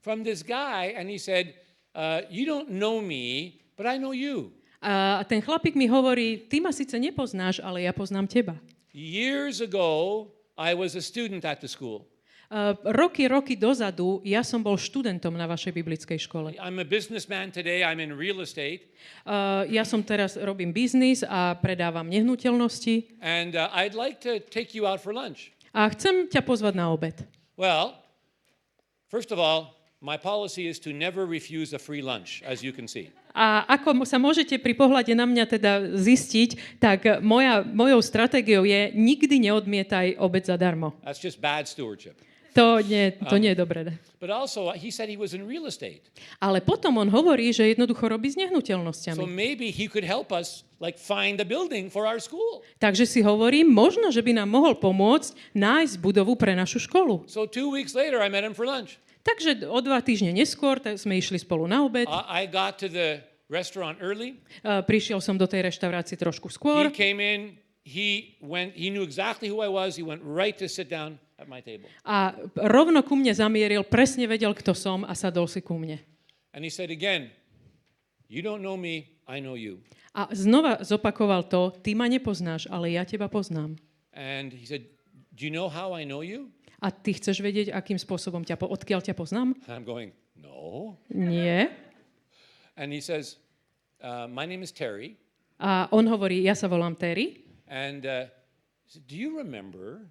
from 0.00 0.22
this 0.22 0.42
guy, 0.46 0.94
and 0.94 1.10
he 1.10 1.18
said, 1.18 1.54
uh, 1.94 2.22
You 2.30 2.46
don't 2.46 2.70
know 2.70 3.00
me, 3.02 3.58
but 3.74 3.86
I 3.90 3.98
know 3.98 4.12
you. 4.14 4.52
a 4.80 5.24
ten 5.26 5.42
chlapík 5.42 5.74
mi 5.74 5.88
hovorí, 5.90 6.46
ty 6.46 6.60
ma 6.62 6.70
síce 6.70 6.94
nepoznáš, 6.94 7.58
ale 7.58 7.82
ja 7.82 7.92
poznám 7.92 8.30
teba. 8.30 8.54
Years 8.94 9.58
ago, 9.60 10.30
I 10.56 10.78
was 10.78 10.94
a 10.94 11.02
student 11.02 11.42
at 11.44 11.58
the 11.60 11.66
school. 11.66 12.06
Uh, 12.46 12.78
roky, 12.94 13.26
roky 13.26 13.58
dozadu 13.58 14.22
ja 14.22 14.46
som 14.46 14.62
bol 14.62 14.78
študentom 14.78 15.34
na 15.34 15.50
vašej 15.50 15.74
biblickej 15.82 16.18
škole. 16.30 16.54
I'm 16.62 16.78
a 16.78 16.86
businessman 16.86 17.50
today, 17.50 17.82
I'm 17.82 17.98
in 17.98 18.14
real 18.14 18.38
estate, 18.38 18.86
Uh, 19.26 19.66
ja 19.66 19.82
som 19.82 20.02
teraz 20.06 20.38
robím 20.38 20.70
biznis 20.70 21.26
a 21.26 21.58
predávam 21.58 22.06
nehnuteľnosti 22.06 23.18
and 23.18 23.58
uh, 23.58 23.66
I'd 23.74 23.98
like 23.98 24.22
to 24.22 24.38
take 24.38 24.70
you 24.78 24.86
out 24.86 25.02
for 25.02 25.10
lunch. 25.10 25.50
a 25.74 25.90
chcem 25.90 26.30
ťa 26.30 26.46
pozvať 26.46 26.78
na 26.78 26.86
obed. 26.94 27.26
Well, 27.58 27.98
first 29.10 29.34
of 29.34 29.42
all, 29.42 29.74
my 29.98 30.14
policy 30.14 30.70
is 30.70 30.78
to 30.86 30.94
never 30.94 31.26
refuse 31.26 31.74
a 31.74 31.80
free 31.82 32.00
lunch, 32.00 32.46
as 32.46 32.62
you 32.62 32.70
can 32.70 32.86
see. 32.86 33.10
A 33.34 33.66
ako 33.68 34.06
sa 34.08 34.16
môžete 34.16 34.56
pri 34.56 34.72
pohľade 34.72 35.12
na 35.12 35.26
mňa 35.28 35.44
teda 35.44 35.72
zistiť, 35.92 36.80
tak 36.80 37.20
moja, 37.20 37.60
mojou 37.66 38.00
stratégiou 38.00 38.64
je 38.64 38.94
nikdy 38.96 39.50
neodmietaj 39.50 40.16
obed 40.16 40.46
zadarmo. 40.48 40.96
That's 41.04 41.20
just 41.20 41.42
bad 41.42 41.68
stewardship. 41.68 42.16
To 42.56 42.80
nie, 42.80 43.12
to 43.28 43.36
nie 43.36 43.52
je 43.52 43.58
dobré. 43.60 44.00
But 44.16 44.32
also, 44.32 44.72
he 44.72 44.88
said 44.88 45.12
he 45.12 45.20
was 45.20 45.36
in 45.36 45.44
real 45.44 45.68
estate. 45.68 46.00
Ale 46.40 46.64
potom 46.64 46.96
on 46.96 47.12
hovorí, 47.12 47.52
že 47.52 47.68
jednoducho 47.68 48.08
robí 48.08 48.32
s 48.32 48.40
So 48.40 48.48
nehnuteľnosťami. 48.48 49.28
maybe 49.28 49.68
he 49.68 49.84
could 49.86 50.08
help 50.08 50.32
us, 50.32 50.64
like, 50.80 50.96
find 50.96 51.36
a 51.36 51.44
building 51.44 51.92
for 51.92 52.08
our 52.08 52.16
school. 52.16 52.64
Takže 52.80 53.04
si 53.04 53.20
hovorím, 53.20 53.68
možno, 53.68 54.08
že 54.08 54.24
by 54.24 54.40
nám 54.40 54.48
mohol 54.48 54.72
pomôcť 54.80 55.36
nájsť 55.52 55.94
budovu 56.00 56.32
pre 56.40 56.56
našu 56.56 56.80
školu. 56.80 57.28
So 57.28 57.44
two 57.44 57.68
weeks 57.68 57.92
later, 57.92 58.24
I 58.24 58.32
met 58.32 58.40
him 58.40 58.56
for 58.56 58.64
lunch. 58.64 58.96
Takže 59.20 59.66
o 59.68 59.78
dva 59.84 60.00
týždne 60.00 60.32
neskôr 60.32 60.78
sme 60.96 61.18
išli 61.20 61.36
spolu 61.36 61.68
na 61.68 61.84
obed. 61.84 62.08
I, 62.08 62.42
I 62.42 62.48
got 62.48 62.80
to 62.80 62.88
the 62.88 63.20
restaurant 63.52 63.98
early. 64.00 64.38
Uh, 64.64 64.80
Prišiel 64.86 65.18
som 65.20 65.34
do 65.36 65.44
tej 65.50 65.66
reštaurácie 65.66 66.16
trošku 66.16 66.48
He 66.48 66.54
skôr. 66.56 66.82
came 66.94 67.18
in. 67.20 67.40
He 67.86 68.38
went. 68.42 68.74
He 68.78 68.90
knew 68.90 69.02
exactly 69.02 69.46
who 69.50 69.60
I 69.62 69.70
was. 69.70 69.94
He 69.98 70.02
went 70.06 70.22
right 70.24 70.54
to 70.58 70.66
sit 70.70 70.86
down. 70.90 71.18
A 72.04 72.32
rovno 72.56 73.04
ku 73.04 73.12
mne 73.12 73.36
zamieril, 73.36 73.84
presne 73.84 74.24
vedel, 74.24 74.56
kto 74.56 74.72
som 74.72 75.04
a 75.04 75.12
sadol 75.12 75.44
si 75.44 75.60
ku 75.60 75.76
mne. 75.76 76.00
And 76.56 76.64
he 76.64 76.72
said 76.72 76.88
again, 76.88 77.28
You 78.26 78.40
don't 78.42 78.64
know 78.64 78.74
me, 78.74 79.20
I 79.28 79.38
know 79.38 79.54
you. 79.54 79.84
A 80.16 80.32
znova 80.32 80.80
zopakoval 80.80 81.44
to, 81.46 81.76
ty 81.84 81.92
ma 81.92 82.08
nepoznáš, 82.08 82.66
ale 82.72 82.96
ja 82.96 83.04
teba 83.04 83.28
poznám. 83.28 83.76
And 84.16 84.50
he 84.56 84.64
said, 84.64 84.88
Do 85.36 85.44
you 85.44 85.52
know 85.52 85.68
how 85.68 85.92
I 85.92 86.08
know 86.08 86.24
you? 86.24 86.48
A 86.80 86.88
ty 86.88 87.12
chceš 87.12 87.44
vedieť, 87.44 87.68
akým 87.72 88.00
spôsobom 88.00 88.40
ťa, 88.40 88.56
po- 88.56 88.72
odkiaľ 88.72 89.04
ťa 89.04 89.12
poznám? 89.12 89.52
And 89.68 89.72
I'm 89.76 89.84
going, 89.86 90.10
No. 90.40 90.96
Nie. 91.12 91.68
And 92.80 92.92
he 92.92 93.04
says, 93.04 93.36
uh, 94.00 94.24
My 94.24 94.48
name 94.48 94.64
is 94.64 94.72
Terry. 94.72 95.20
A 95.60 95.88
on 95.92 96.08
hovorí, 96.08 96.44
ja 96.44 96.56
sa 96.56 96.68
volám 96.68 96.96
Terry. 96.96 97.44
And 97.68 98.04
uh, 98.08 98.28
Do 99.04 99.14
you 99.16 99.36
remember 99.36 100.08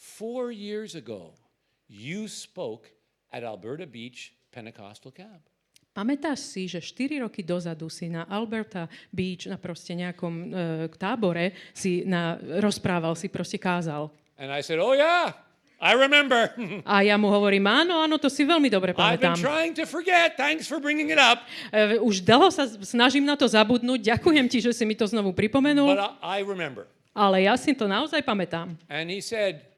four 0.00 0.48
years 0.48 0.96
ago 0.96 1.36
you 1.84 2.24
spoke 2.24 2.88
at 3.28 3.44
Alberta 3.44 3.84
Beach 3.84 4.32
Pentecostal 4.48 5.12
Camp? 5.12 5.44
Pamätáš 5.90 6.54
si, 6.54 6.70
že 6.70 6.78
4 6.78 7.18
roky 7.20 7.42
dozadu 7.42 7.90
si 7.90 8.06
na 8.06 8.22
Alberta 8.24 8.86
Beach, 9.10 9.50
na 9.50 9.58
proste 9.58 9.90
nejakom 9.92 10.34
e, 10.46 10.48
tábore, 10.94 11.50
si 11.74 12.06
na, 12.06 12.38
rozprával, 12.62 13.18
si 13.18 13.26
proste 13.26 13.58
kázal. 13.58 14.06
And 14.38 14.54
I 14.54 14.62
said, 14.62 14.78
Oh, 14.78 14.94
yeah, 14.94 15.34
I 15.82 15.98
remember. 15.98 16.54
A 16.86 17.02
ja 17.02 17.18
mu 17.18 17.26
hovorím, 17.26 17.66
áno, 17.66 17.98
áno, 17.98 18.22
to 18.22 18.30
si 18.30 18.46
veľmi 18.46 18.70
dobre 18.70 18.94
I've 18.94 19.18
been 19.18 19.34
pamätám. 19.34 19.42
trying 19.42 19.74
to 19.74 19.82
forget. 19.82 20.38
Thanks 20.38 20.70
for 20.70 20.78
bringing 20.78 21.10
it 21.10 21.18
up. 21.18 21.42
E, 21.74 21.98
už 21.98 22.22
dlho 22.22 22.54
sa 22.54 22.70
snažím 22.86 23.26
na 23.26 23.34
to 23.34 23.50
zabudnúť, 23.50 24.14
ďakujem 24.14 24.46
ti, 24.46 24.62
že 24.62 24.70
si 24.70 24.86
mi 24.86 24.94
to 24.94 25.10
znovu 25.10 25.34
pripomenul, 25.34 25.90
But 25.90 26.22
I 26.22 26.46
remember. 26.46 26.86
ale 27.10 27.50
ja 27.50 27.58
si 27.58 27.74
to 27.74 27.90
naozaj 27.90 28.22
pamätám. 28.22 28.78
And 28.86 29.10
he 29.10 29.18
said, 29.18 29.69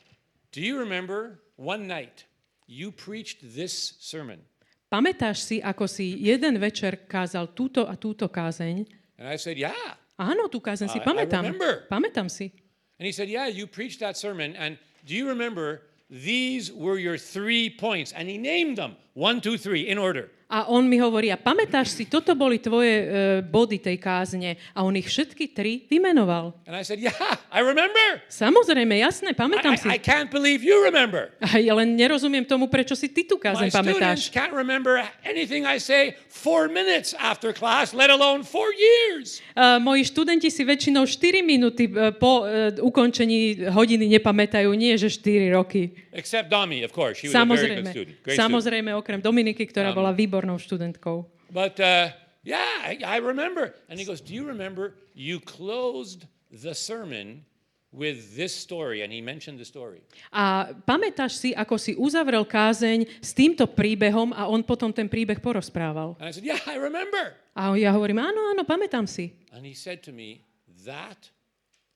Do 0.53 0.61
you 0.61 0.79
remember 0.79 1.41
one 1.57 1.87
night 1.89 2.25
you 2.69 2.93
preached 2.93 3.41
this 3.57 3.97
sermon? 4.01 4.45
Pamätáš 4.93 5.41
si, 5.41 5.57
ako 5.65 5.89
si 5.89 6.13
jeden 6.21 6.61
večer 6.61 7.09
kázal 7.09 7.57
túto 7.57 7.89
a 7.89 7.97
túto 7.97 8.29
kázeň? 8.29 8.85
And 9.17 9.27
I 9.33 9.41
said, 9.41 9.57
Yeah. 9.57 9.97
Áno, 10.21 10.53
tú 10.53 10.61
kázeň 10.61 10.93
si 10.93 11.01
I- 11.01 11.03
I 11.03 11.07
pamätám. 11.09 11.43
remember. 11.49 11.89
Pamätám 11.89 12.29
si. 12.29 12.53
And 13.01 13.09
he 13.09 13.13
said, 13.17 13.33
Yeah, 13.33 13.49
you 13.49 13.65
preached 13.65 14.05
that 14.05 14.21
sermon. 14.21 14.53
And 14.61 14.77
do 15.09 15.17
you 15.17 15.25
remember 15.25 15.89
these 16.13 16.69
were 16.69 17.01
your 17.01 17.17
three 17.17 17.73
points? 17.73 18.13
And 18.13 18.29
he 18.29 18.37
named 18.37 18.77
them 18.77 19.01
one, 19.17 19.41
two, 19.41 19.57
three 19.57 19.89
in 19.89 19.97
order. 19.97 20.29
A 20.53 20.69
on 20.69 20.85
mi 20.85 21.01
hovorí, 21.01 21.33
a 21.33 21.41
pamätáš 21.41 21.97
si, 21.97 22.05
toto 22.05 22.37
boli 22.37 22.61
tvoje 22.61 22.93
e, 22.93 23.07
body 23.41 23.81
tej 23.81 23.97
kázne. 23.97 24.61
A 24.77 24.85
on 24.85 24.93
ich 25.01 25.09
všetky 25.09 25.49
tri 25.49 25.89
vymenoval. 25.89 26.53
And 26.69 26.77
I 26.77 26.85
said, 26.85 27.01
Yeah, 27.01 27.17
I 27.49 27.65
remember. 27.65 28.21
Samozrejme, 28.29 29.01
jasné, 29.01 29.33
I, 29.33 29.39
pamätám 29.39 29.81
si. 29.81 29.89
I, 29.89 29.97
I 29.97 29.99
can't 29.99 30.29
believe 30.29 30.61
you 30.61 30.77
remember. 30.85 31.33
A 31.41 31.57
ja 31.57 31.73
len 31.73 31.97
nerozumiem 31.97 32.45
tomu, 32.45 32.69
prečo 32.69 32.93
si 32.93 33.09
ty 33.09 33.25
tú 33.25 33.41
kázeň 33.41 33.73
pamätáš. 33.73 34.29
can't 34.29 34.53
remember 34.53 35.01
anything 35.25 35.65
I 35.65 35.81
say 35.81 36.21
four 36.29 36.69
minutes 36.69 37.17
after 37.17 37.57
class, 37.57 37.97
let 37.97 38.13
alone 38.13 38.45
four 38.45 38.77
years. 38.77 39.41
Uh, 39.57 39.81
moji 39.81 40.05
študenti 40.05 40.53
si 40.53 40.69
väčšinou 40.69 41.09
4 41.09 41.41
minúty 41.41 41.89
e, 41.89 42.13
po 42.13 42.45
uh, 42.45 42.77
ukončení 42.77 43.73
hodiny 43.73 44.05
nepamätajú, 44.21 44.69
nie 44.77 45.01
že 45.01 45.09
4 45.09 45.49
roky. 45.57 45.97
Except 46.13 46.53
Dami, 46.53 46.85
of 46.85 46.93
course. 46.93 47.25
She 47.25 47.33
was 47.33 47.41
a 47.41 47.41
very 47.41 47.81
good 47.81 47.89
Samozrejme, 47.89 47.89
student. 47.89 48.17
Great 48.21 48.37
samozrejme 48.37 48.91
okrem 49.01 49.21
Dominiky, 49.25 49.65
ktorá 49.65 49.93
Um, 49.93 49.97
bola 49.97 50.13
výbornou 50.43 50.59
študentkou. 50.59 51.31
But 51.55 51.79
uh, 51.79 52.11
yeah, 52.43 52.83
I, 52.83 52.99
I 53.07 53.17
remember. 53.23 53.75
And 53.89 53.99
he 53.99 54.05
goes, 54.05 54.21
Do 54.21 54.35
you 54.35 54.45
remember 54.47 54.99
you 55.15 55.39
closed 55.39 56.27
the 56.51 56.75
sermon 56.75 57.47
with 57.93 58.35
this 58.35 58.51
story? 58.51 59.03
And 59.07 59.13
he 59.13 59.23
mentioned 59.23 59.63
the 59.63 59.69
story. 59.69 60.03
A 60.35 60.75
pamätáš 60.83 61.39
si, 61.39 61.51
ako 61.55 61.79
si 61.79 61.95
uzavrel 61.95 62.43
kázeň 62.43 63.23
s 63.23 63.31
týmto 63.31 63.71
príbehom 63.71 64.35
a 64.35 64.51
on 64.51 64.67
potom 64.67 64.91
ten 64.91 65.07
príbeh 65.07 65.39
porozprával. 65.39 66.19
And 66.19 66.27
I 66.27 66.33
said, 66.35 66.43
Yeah, 66.45 66.59
I 66.67 66.75
remember. 66.83 67.39
A 67.55 67.77
ja 67.79 67.95
hovorím, 67.95 68.19
áno, 68.19 68.51
áno, 68.51 68.67
pamätám 68.67 69.07
si. 69.07 69.31
And 69.55 69.63
he 69.63 69.77
said 69.77 70.03
to 70.09 70.13
me, 70.13 70.43
That 70.83 71.31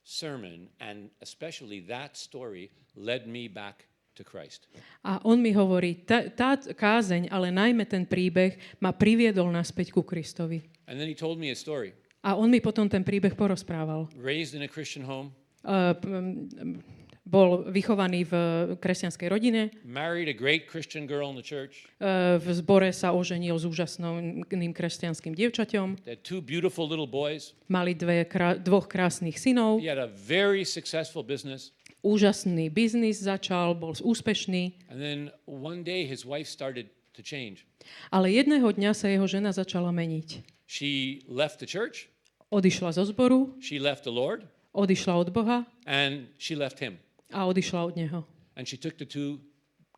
sermon 0.06 0.70
and 0.78 1.10
especially 1.18 1.82
that 1.90 2.14
story 2.14 2.70
led 2.94 3.26
me 3.26 3.50
back 3.50 3.90
to 4.16 4.24
Christ. 4.24 4.66
A 5.04 5.20
on 5.22 5.38
mi 5.38 5.52
hovorí, 5.52 6.02
tá, 6.02 6.24
tá 6.32 6.56
kázeň, 6.56 7.28
ale 7.28 7.52
najmä 7.52 7.84
ten 7.84 8.02
príbeh 8.02 8.56
ma 8.80 8.90
priviedol 8.90 9.52
naspäť 9.52 9.92
ku 9.92 10.00
Kristovi. 10.00 10.64
And 10.88 10.96
then 10.96 11.06
he 11.06 11.14
told 11.14 11.36
me 11.36 11.52
a 11.52 11.56
story. 11.58 11.92
A 12.24 12.34
on 12.34 12.48
mi 12.48 12.58
potom 12.58 12.88
ten 12.88 13.04
príbeh 13.04 13.36
porozprával. 13.36 14.08
Raised 14.16 14.56
in 14.56 14.64
a 14.64 14.70
Christian 14.70 15.04
home, 15.04 15.30
Uh, 15.66 15.98
p- 15.98 16.06
m- 16.06 16.78
bol 17.26 17.66
vychovaný 17.66 18.22
v 18.22 18.32
kresťanskej 18.78 19.26
rodine, 19.26 19.74
married 19.82 20.30
a 20.30 20.36
great 20.36 20.70
Christian 20.70 21.10
girl 21.10 21.26
in 21.26 21.34
the 21.34 21.42
church, 21.42 21.90
uh, 21.98 22.38
v 22.38 22.54
zbore 22.54 22.86
sa 22.94 23.10
oženil 23.10 23.58
s 23.58 23.66
úžasným 23.66 24.46
kresťanským 24.70 25.34
dievčaťom, 25.34 25.98
they 26.06 26.14
had 26.14 26.22
two 26.22 26.38
beautiful 26.38 26.86
little 26.86 27.10
boys. 27.10 27.50
mali 27.66 27.98
dve, 27.98 28.22
krá- 28.30 28.54
dvoch 28.54 28.86
krásnych 28.86 29.42
synov, 29.42 29.82
He 29.82 29.90
had 29.90 29.98
a 29.98 30.06
very 30.06 30.62
successful 30.62 31.26
business. 31.26 31.74
Úžasný 32.02 32.68
biznis 32.70 33.22
začal, 33.22 33.74
bol 33.74 33.92
úspešný, 33.96 34.88
And 34.90 34.98
then 35.00 35.20
one 35.46 35.82
day 35.84 36.04
his 36.06 36.24
wife 36.24 36.48
started 36.48 36.88
to 37.14 37.22
change. 37.22 37.64
ale 38.12 38.30
jedného 38.32 38.66
dňa 38.72 38.92
sa 38.92 39.08
jeho 39.08 39.24
žena 39.28 39.52
začala 39.52 39.92
meniť. 39.92 40.42
She 40.66 41.22
left 41.30 41.60
the 41.62 41.68
church, 41.68 42.08
Odišla 42.50 42.94
zo 42.94 43.02
zboru, 43.06 43.58
she 43.58 43.78
left 43.82 44.04
the 44.06 44.14
Lord, 44.14 44.46
odišla 44.74 45.18
od 45.18 45.30
Boha 45.34 45.66
and 45.86 46.28
she 46.38 46.54
left 46.54 46.78
him. 46.78 46.98
a 47.34 47.42
odišla 47.46 47.80
od 47.86 47.94
neho. 47.96 48.20
And 48.56 48.64
she 48.68 48.76
took 48.78 48.96
the 48.98 49.04
two 49.08 49.40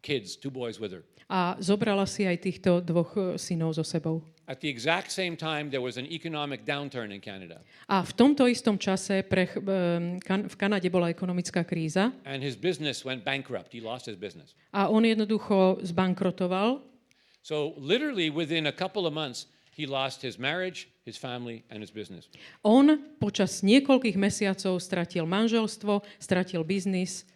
kids, 0.03 0.35
two 0.37 0.51
boys 0.51 0.81
with 0.81 0.93
her. 0.93 1.05
A 1.29 1.61
zobrala 1.61 2.09
si 2.09 2.25
aj 2.25 2.41
týchto 2.41 2.81
dvoch 2.81 3.13
e, 3.13 3.21
synov 3.37 3.77
so 3.77 3.85
sebou. 3.85 4.25
At 4.49 4.65
the 4.65 4.69
exact 4.73 5.13
same 5.13 5.37
time, 5.37 5.69
there 5.69 5.85
was 5.85 6.01
an 6.01 6.09
economic 6.09 6.65
downturn 6.65 7.13
in 7.13 7.21
Canada. 7.21 7.61
A 7.85 8.01
v 8.01 8.13
tomto 8.17 8.49
istom 8.49 8.81
čase 8.81 9.21
pre, 9.21 9.45
em, 9.45 10.17
kan- 10.25 10.49
v 10.49 10.55
Kanade 10.57 10.89
bola 10.89 11.13
ekonomická 11.13 11.69
kríza 11.69 12.17
And 12.25 12.41
his 12.41 12.57
business 12.57 13.05
went 13.05 13.29
bankrupt. 13.29 13.77
He 13.77 13.85
lost 13.85 14.09
his 14.09 14.17
business. 14.17 14.57
a 14.73 14.89
on 14.89 15.05
jednoducho 15.05 15.85
zbankrotoval. 15.85 16.81
So, 17.45 17.77
literally, 17.77 18.33
within 18.33 18.65
a 18.67 18.73
couple 18.73 19.05
of 19.05 19.13
months, 19.13 19.47
he 19.77 19.85
lost 19.85 20.25
his 20.25 20.41
marriage, 20.41 20.89
his 21.05 21.21
family, 21.21 21.61
and 21.69 21.85
his 21.85 21.93
business. 21.93 22.33
On 22.65 22.89
počas 23.21 23.61
niekoľkých 23.61 24.17
mesiacov 24.17 24.81
stratil 24.81 25.29
manželstvo, 25.29 26.01
stratil 26.17 26.65
biznis, 26.65 27.29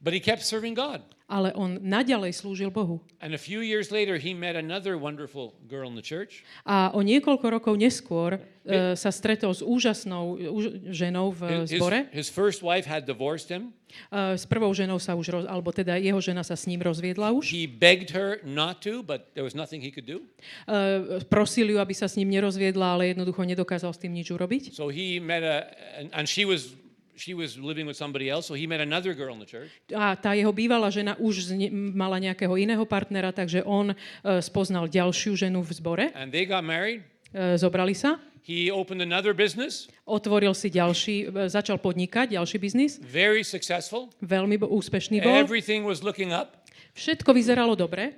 But 0.00 0.14
he 0.14 0.20
kept 0.22 0.40
serving 0.46 0.72
God. 0.78 1.02
Ale 1.30 1.54
on 1.54 1.78
naďalej 1.78 2.34
slúžil 2.34 2.74
Bohu. 2.74 2.98
And 3.22 3.30
a 3.32 3.38
few 3.38 3.62
years 3.62 3.94
later, 3.94 4.18
he 4.18 4.34
met 4.34 4.58
another 4.58 4.98
wonderful 4.98 5.54
girl 5.70 5.86
in 5.86 5.94
the 5.94 6.02
church. 6.02 6.42
A 6.66 6.90
o 6.90 7.00
niekoľko 7.06 7.46
rokov 7.46 7.78
neskôr 7.78 8.42
e, 8.66 8.98
sa 8.98 9.14
stretol 9.14 9.54
s 9.54 9.62
úžasnou 9.62 10.34
úž- 10.50 10.90
ženou 10.90 11.30
v 11.30 11.40
His, 11.70 11.78
zbore. 11.78 12.10
his 12.10 12.26
first 12.26 12.66
wife 12.66 12.90
had 12.90 13.06
divorced 13.06 13.46
him. 13.46 13.70
E, 14.10 14.34
s 14.34 14.42
prvou 14.48 14.74
ženou 14.74 14.98
sa 14.98 15.14
už, 15.14 15.26
roz, 15.30 15.44
alebo 15.46 15.70
teda 15.70 15.94
jeho 16.00 16.18
žena 16.18 16.42
sa 16.42 16.58
s 16.58 16.66
ním 16.66 16.82
rozviedla 16.82 17.30
už. 17.30 17.54
He 17.54 17.70
begged 17.70 18.10
her 18.10 18.42
not 18.42 18.82
to, 18.82 19.06
but 19.06 19.30
there 19.38 19.46
was 19.46 19.54
nothing 19.54 19.78
he 19.78 19.94
could 19.94 20.08
do. 20.10 20.26
E, 20.66 21.22
prosil 21.30 21.70
ju, 21.70 21.78
aby 21.78 21.94
sa 21.94 22.10
s 22.10 22.18
ním 22.18 22.34
nerozviedla, 22.34 22.98
ale 22.98 23.14
jednoducho 23.14 23.46
nedokázal 23.46 23.94
s 23.94 24.02
tým 24.02 24.16
nič 24.16 24.34
urobiť. 24.34 24.74
So 24.74 24.90
he 24.90 25.22
met 25.22 25.46
a, 25.46 25.70
and 26.10 26.26
she 26.26 26.42
was 26.48 26.74
she 27.20 27.36
was 27.36 27.60
living 27.60 27.84
with 27.84 28.00
somebody 28.00 28.32
else. 28.32 28.48
So 28.48 28.56
he 28.56 28.64
met 28.64 28.80
another 28.80 29.12
girl 29.12 29.36
in 29.36 29.40
the 29.44 29.46
church. 29.46 29.68
A 29.92 30.16
tá 30.16 30.32
jeho 30.32 30.50
bývalá 30.50 30.88
žena 30.88 31.20
už 31.20 31.52
zne, 31.52 31.68
mala 31.92 32.16
nejakého 32.16 32.56
iného 32.56 32.82
partnera, 32.88 33.28
takže 33.30 33.60
on 33.62 33.92
e, 33.92 33.96
spoznal 34.40 34.88
ďalšiu 34.88 35.36
ženu 35.36 35.60
v 35.60 35.70
zbore. 35.76 36.04
And 36.16 36.32
they 36.32 36.48
got 36.48 36.64
married. 36.64 37.04
E, 37.36 37.60
zobrali 37.60 37.92
sa. 37.92 38.16
He 38.40 38.72
opened 38.72 39.04
another 39.04 39.36
business, 39.36 39.84
Otvoril 40.08 40.56
si 40.56 40.72
ďalší, 40.72 41.28
e, 41.28 41.46
začal 41.46 41.76
podnikať, 41.76 42.40
ďalší 42.40 42.56
biznis. 42.56 42.96
very 42.98 43.44
successful. 43.44 44.08
Veľmi 44.24 44.56
bo- 44.56 44.72
úspešný 44.72 45.20
bol. 45.20 45.36
Everything 45.36 45.84
was 45.84 46.00
looking 46.00 46.32
up. 46.32 46.56
Všetko 46.96 47.30
vyzeralo 47.36 47.76
dobre. 47.76 48.16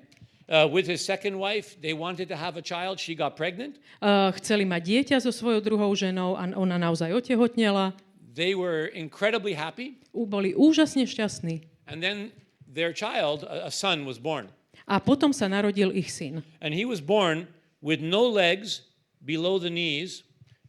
Uh, 0.53 0.68
with 0.68 0.84
his 0.86 1.00
second 1.00 1.38
wife, 1.38 1.80
they 1.80 1.92
wanted 1.96 2.28
to 2.28 2.36
have 2.36 2.57
a 2.57 2.64
child. 2.64 3.00
She 3.00 3.16
got 3.18 3.34
pregnant. 3.34 3.78
Uh, 4.03 4.30
chceli 4.36 4.62
mať 4.68 4.82
dieťa 4.84 5.16
so 5.22 5.32
svojou 5.32 5.64
druhou 5.64 5.88
ženou 5.96 6.36
a 6.36 6.44
ona 6.55 6.76
naozaj 6.76 7.09
otehotnela. 7.14 7.96
They 8.32 8.56
were 8.56 8.88
incredibly 8.88 9.52
happy. 9.52 10.00
Boli 10.16 10.56
úžasne 10.56 11.04
šťastní. 11.04 11.68
And 11.84 12.00
then 12.00 12.32
their 12.64 12.96
child, 12.96 13.44
a, 13.44 13.68
a 13.68 13.70
son, 13.70 14.08
was 14.08 14.16
born. 14.16 14.48
A 14.88 14.98
potom 14.98 15.36
sa 15.36 15.46
narodil 15.52 15.92
ich 15.92 16.08
syn. 16.08 16.40
And 16.64 16.72
he 16.72 16.88
was 16.88 17.04
born 17.04 17.46
with 17.84 18.00
no 18.00 18.24
legs 18.24 18.88
below 19.20 19.60
the 19.60 19.70
knees 19.70 20.24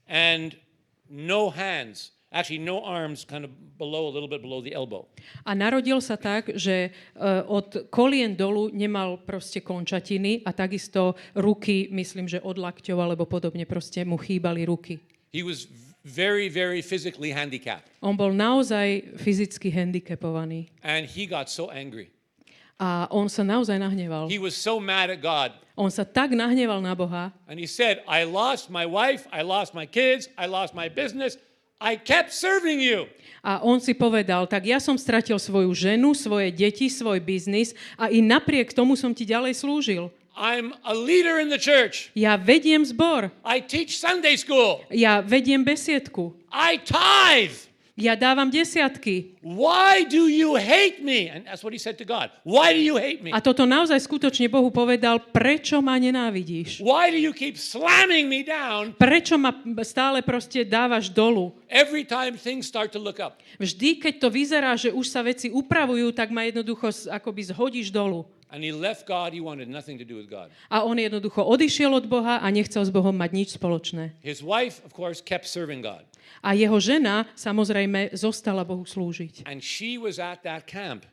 and 0.05 0.59
no 1.07 1.49
hands. 1.49 2.11
Actually, 2.34 2.66
no 2.66 2.82
arms, 2.82 3.24
kind 3.24 3.45
of 3.45 3.53
below, 3.78 4.09
a 4.09 4.11
little 4.11 4.28
bit 4.28 4.41
below 4.41 4.57
the 4.57 4.74
elbow. 4.74 5.05
A 5.45 5.53
narodil 5.53 6.01
sa 6.01 6.18
tak, 6.18 6.49
že 6.57 6.89
uh, 7.14 7.45
od 7.45 7.93
kolien 7.93 8.34
dolu 8.34 8.74
nemal 8.74 9.22
proste 9.22 9.61
končatiny 9.61 10.41
a 10.41 10.49
takisto 10.49 11.14
ruky, 11.38 11.93
myslím, 11.93 12.26
že 12.26 12.41
od 12.41 12.57
lakťov 12.57 12.97
alebo 12.97 13.30
podobne 13.30 13.70
proste 13.70 14.01
mu 14.01 14.18
chýbali 14.18 14.66
ruky. 14.66 14.97
He 15.30 15.45
was 15.45 15.70
very, 16.04 16.51
very 16.51 16.84
physically 16.84 17.32
handicapped. 17.32 17.88
On 18.04 18.16
bol 18.16 18.36
naozaj 18.36 19.16
fyzicky 19.24 19.72
handicapovaný. 19.72 20.68
And 20.84 21.08
he 21.08 21.24
got 21.24 21.47
so 21.47 21.72
angry. 21.72 22.12
A 22.76 23.08
on 23.08 23.32
sa 23.32 23.47
naozaj 23.47 23.80
nahneval. 23.80 24.28
He 24.28 24.38
was 24.38 24.60
so 24.60 24.84
mad 24.84 25.08
at 25.08 25.24
God. 25.24 25.56
On 25.74 25.88
sa 25.88 26.04
tak 26.04 26.36
nahneval 26.36 26.84
na 26.84 26.93
Boha, 26.93 27.32
And 27.47 27.58
he 27.58 27.66
said, 27.66 28.04
I 28.06 28.28
lost 28.28 28.70
my 28.70 28.86
wife, 28.86 29.26
I 29.34 29.41
lost 29.41 29.74
my 29.74 29.88
kids, 29.88 30.30
I 30.38 30.45
lost 30.45 30.76
my 30.76 30.91
business. 30.91 31.39
I 31.84 31.99
kept 31.99 32.32
serving 32.32 32.80
you. 32.80 33.12
A 33.43 33.60
on 33.60 33.84
si 33.84 33.91
povedal, 33.91 34.47
tak 34.47 34.64
ja 34.64 34.80
som 34.80 34.95
stratil 34.95 35.36
svoju 35.36 35.68
ženu, 35.76 36.16
svoje 36.16 36.47
deti, 36.47 36.88
svoj 36.88 37.20
biznis 37.20 37.76
a 37.99 38.08
i 38.08 38.24
napriek 38.24 38.72
tomu 38.72 38.95
som 38.95 39.12
ti 39.12 39.28
ďalej 39.28 39.60
slúžil. 39.60 40.08
I'm 40.36 40.74
a 40.84 40.94
leader 40.98 41.38
in 41.38 41.50
the 41.54 41.62
church. 41.62 42.10
Ja 42.18 42.38
vediem 42.38 42.82
zbor, 42.86 43.30
I 43.46 43.62
teach 43.62 43.98
Sunday 44.02 44.34
school. 44.38 44.82
ja 44.90 45.22
vediem 45.22 45.62
besiedku, 45.62 46.34
I 46.50 46.82
tithe. 46.82 47.70
ja 47.94 48.18
dávam 48.18 48.50
desiatky. 48.50 49.38
Why 49.46 50.02
do 50.10 50.26
you 50.26 50.58
hate 50.58 50.98
me? 51.06 51.30
And 51.30 51.46
that's 51.46 51.62
what 51.62 51.70
he 51.70 51.78
said 51.78 52.02
to 52.02 52.06
God. 52.10 52.34
Why 52.42 52.74
do 52.74 52.82
you 52.82 52.98
hate 52.98 53.22
me? 53.22 53.30
A 53.30 53.38
toto 53.38 53.70
naozaj 53.70 54.02
skutočne 54.02 54.50
Bohu 54.50 54.74
povedal, 54.74 55.22
prečo 55.22 55.78
ma 55.86 56.02
nenávidíš? 56.02 56.82
Why 56.82 57.14
do 57.14 57.20
you 57.22 57.30
keep 57.30 57.54
slamming 57.54 58.26
me 58.26 58.42
down 58.42 58.98
Prečo 58.98 59.38
ma 59.38 59.54
stále 59.86 60.26
proste 60.26 60.66
dávaš 60.66 61.14
dolu? 61.14 61.54
every 61.70 62.02
time 62.02 62.34
things 62.42 62.66
start 62.66 62.90
to 62.90 62.98
look 62.98 63.22
up? 63.22 63.38
Vždy, 63.62 64.02
keď 64.02 64.14
to 64.18 64.28
vyzerá, 64.34 64.74
že 64.74 64.90
už 64.90 65.06
sa 65.14 65.22
veci 65.22 65.54
upravujú, 65.54 66.10
tak 66.10 66.34
ma 66.34 66.50
jednoducho 66.50 66.90
akoby 67.14 67.54
zhodíš 67.54 67.94
dolu. 67.94 68.26
And 68.54 68.62
he 68.62 68.70
left 68.70 69.10
God. 69.10 69.34
He 69.34 69.41
wanted 69.41 69.66
nothing 69.66 69.97
to 69.97 70.06
do 70.06 70.14
with 70.14 70.30
God. 70.30 70.54
A 70.70 70.86
on 70.86 71.01
jednoducho 71.01 71.41
odišiel 71.41 71.89
od 71.89 72.06
Boha 72.06 72.38
a 72.38 72.47
nechcel 72.54 72.86
s 72.86 72.93
Bohom 72.93 73.18
mať 73.18 73.34
nič 73.34 73.49
spoločné. 73.58 74.14
His 74.22 74.45
wife, 74.45 74.78
of 74.86 74.93
course, 74.93 75.26
kept 75.26 75.49
serving 75.49 75.82
God. 75.82 76.06
A 76.45 76.54
jeho 76.54 76.78
žena 76.78 77.26
samozrejme 77.34 78.14
zostala 78.14 78.62
Bohu 78.62 78.86
slúžiť. 78.86 79.49
And 79.49 79.58
she 79.58 79.97
was 79.97 80.22
at 80.22 80.45
that 80.45 80.70
camp 80.70 81.10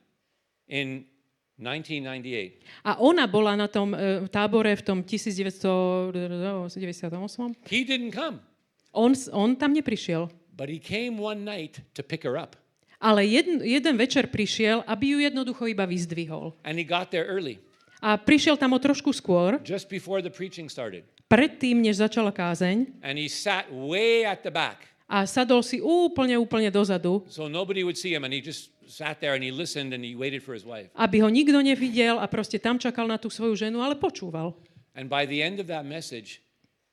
in 0.69 1.09
1998. 1.57 2.61
A 2.85 3.01
ona 3.01 3.25
bola 3.25 3.57
na 3.57 3.73
tom 3.73 3.97
e, 3.97 4.29
tábore 4.29 4.77
v 4.77 4.83
tom 4.85 5.01
1998. 5.01 7.57
He 7.69 7.85
didn't 7.89 8.13
come, 8.13 8.45
On, 8.93 9.17
on 9.33 9.57
tam 9.57 9.73
neprišiel. 9.73 10.29
but 10.57 10.69
he 10.69 10.77
came 10.77 11.17
one 11.17 11.41
night 11.45 11.81
to 11.97 12.03
pick 12.05 12.23
her 12.25 12.37
up. 12.37 12.57
Ale 13.01 13.25
jeden, 13.25 13.65
jeden 13.65 13.97
večer 13.97 14.29
prišiel, 14.29 14.85
aby 14.85 15.17
ju 15.17 15.19
jednoducho 15.25 15.65
iba 15.67 15.89
vyzdvihol. 15.89 16.53
And 16.61 16.77
he 16.77 16.85
got 16.85 17.09
there 17.09 17.25
early, 17.25 17.57
A 18.01 18.17
prišiel 18.21 18.57
tam 18.61 18.73
o 18.73 18.81
trošku 18.81 19.13
skôr, 19.13 19.57
just 19.65 19.89
before 19.89 20.21
the 20.21 20.29
preaching 20.33 20.69
started. 20.69 21.05
predtým, 21.29 21.81
než 21.81 21.97
začala 22.05 22.29
kázeň. 22.33 23.01
And 23.01 23.17
he 23.17 23.29
sat 23.29 23.69
way 23.73 24.25
at 24.29 24.45
the 24.45 24.53
back. 24.53 24.85
A 25.11 25.27
sadol 25.27 25.65
si 25.65 25.81
úplne, 25.83 26.37
úplne 26.39 26.69
dozadu, 26.71 27.25
So 27.27 27.49
nobody 27.51 27.83
would 27.83 27.97
see 27.99 28.13
him, 28.15 28.23
and 28.23 28.31
he 28.37 28.39
just 28.45 28.71
sat 28.87 29.17
there 29.19 29.33
and 29.35 29.43
he 29.43 29.51
listened 29.51 29.91
and 29.97 30.05
he 30.05 30.13
waited 30.15 30.45
for 30.45 30.53
his 30.55 30.63
wife. 30.69 30.93
aby 30.93 31.25
ho 31.25 31.29
nikto 31.33 31.57
nevidel 31.63 32.21
a 32.21 32.29
proste 32.29 32.61
tam 32.61 32.77
čakal 32.77 33.09
na 33.09 33.17
tú 33.17 33.27
svoju 33.33 33.57
ženu, 33.57 33.81
ale 33.81 33.97
počúval. 33.97 34.55
And 34.93 35.09
by 35.09 35.25
the 35.25 35.41
end 35.41 35.57
of 35.63 35.67
that 35.73 35.87
message, 35.89 36.43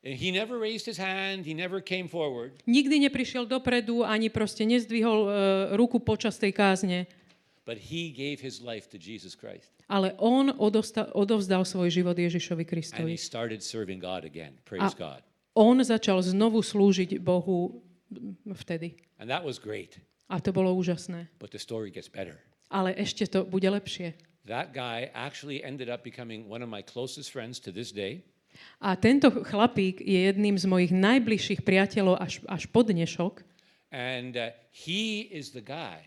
he 0.03 0.31
never 0.31 0.57
raised 0.57 0.85
his 0.85 0.97
hand, 0.97 1.45
he 1.45 1.53
never 1.53 1.81
came 1.81 2.07
forward, 2.07 2.53
Nikdy 2.65 2.99
neprišiel 3.09 3.45
dopredu, 3.45 4.03
ani 4.05 4.29
proste 4.29 4.63
nezdvihol 4.63 5.19
e, 5.25 5.31
ruku 5.75 5.99
počas 5.99 6.37
tej 6.37 6.53
kázne, 6.53 7.07
but 7.65 7.75
he 7.77 8.13
gave 8.13 8.39
his 8.39 8.61
life 8.61 8.87
to 8.87 8.95
Jesus 8.97 9.35
Christ. 9.35 9.73
ale 9.89 10.13
on 10.19 10.51
odosta- 10.55 11.11
odovzdal 11.11 11.63
svoj 11.65 11.89
život 11.91 12.15
Ježišovi 12.15 12.63
And 12.63 12.69
Kristovi. 12.69 13.11
he 13.15 13.19
started 13.19 13.59
serving 13.63 13.99
God 13.99 14.23
again. 14.23 14.55
Praise 14.63 14.95
God. 14.95 15.23
On 15.57 15.73
začal 15.81 16.21
znovu 16.21 16.61
slúžiť 16.61 17.17
Bohu 17.17 17.81
vtedy. 18.45 18.95
And 19.19 19.27
that 19.29 19.43
was 19.43 19.57
great. 19.59 19.97
A 20.29 20.39
to 20.43 20.51
bolo 20.53 20.75
úžasné. 20.75 21.27
But 21.39 21.51
the 21.51 21.59
story 21.59 21.89
gets 21.89 22.07
better. 22.11 22.37
Ale 22.69 22.91
ešte 22.93 23.25
to 23.31 23.47
bude 23.47 23.65
lepšie. 23.67 24.13
That 24.47 24.71
guy 24.75 25.11
actually 25.11 25.63
ended 25.63 25.87
up 25.91 26.03
becoming 26.03 26.47
one 26.47 26.63
of 26.63 26.69
my 26.71 26.83
closest 26.83 27.31
friends 27.31 27.59
to 27.63 27.71
this 27.71 27.91
day. 27.91 28.23
A 28.77 28.93
tento 28.93 29.29
chlapík 29.31 30.01
je 30.01 30.29
jedným 30.29 30.53
z 30.57 30.65
mojich 30.69 30.93
najbližších 30.93 31.65
priateľov 31.65 32.15
až, 32.21 32.41
až 32.45 32.63
po 32.69 32.85
dnešok. 32.85 33.41
And 33.89 34.35
uh, 34.35 34.53
he 34.69 35.25
is 35.31 35.55
the 35.55 35.63
guy 35.63 36.03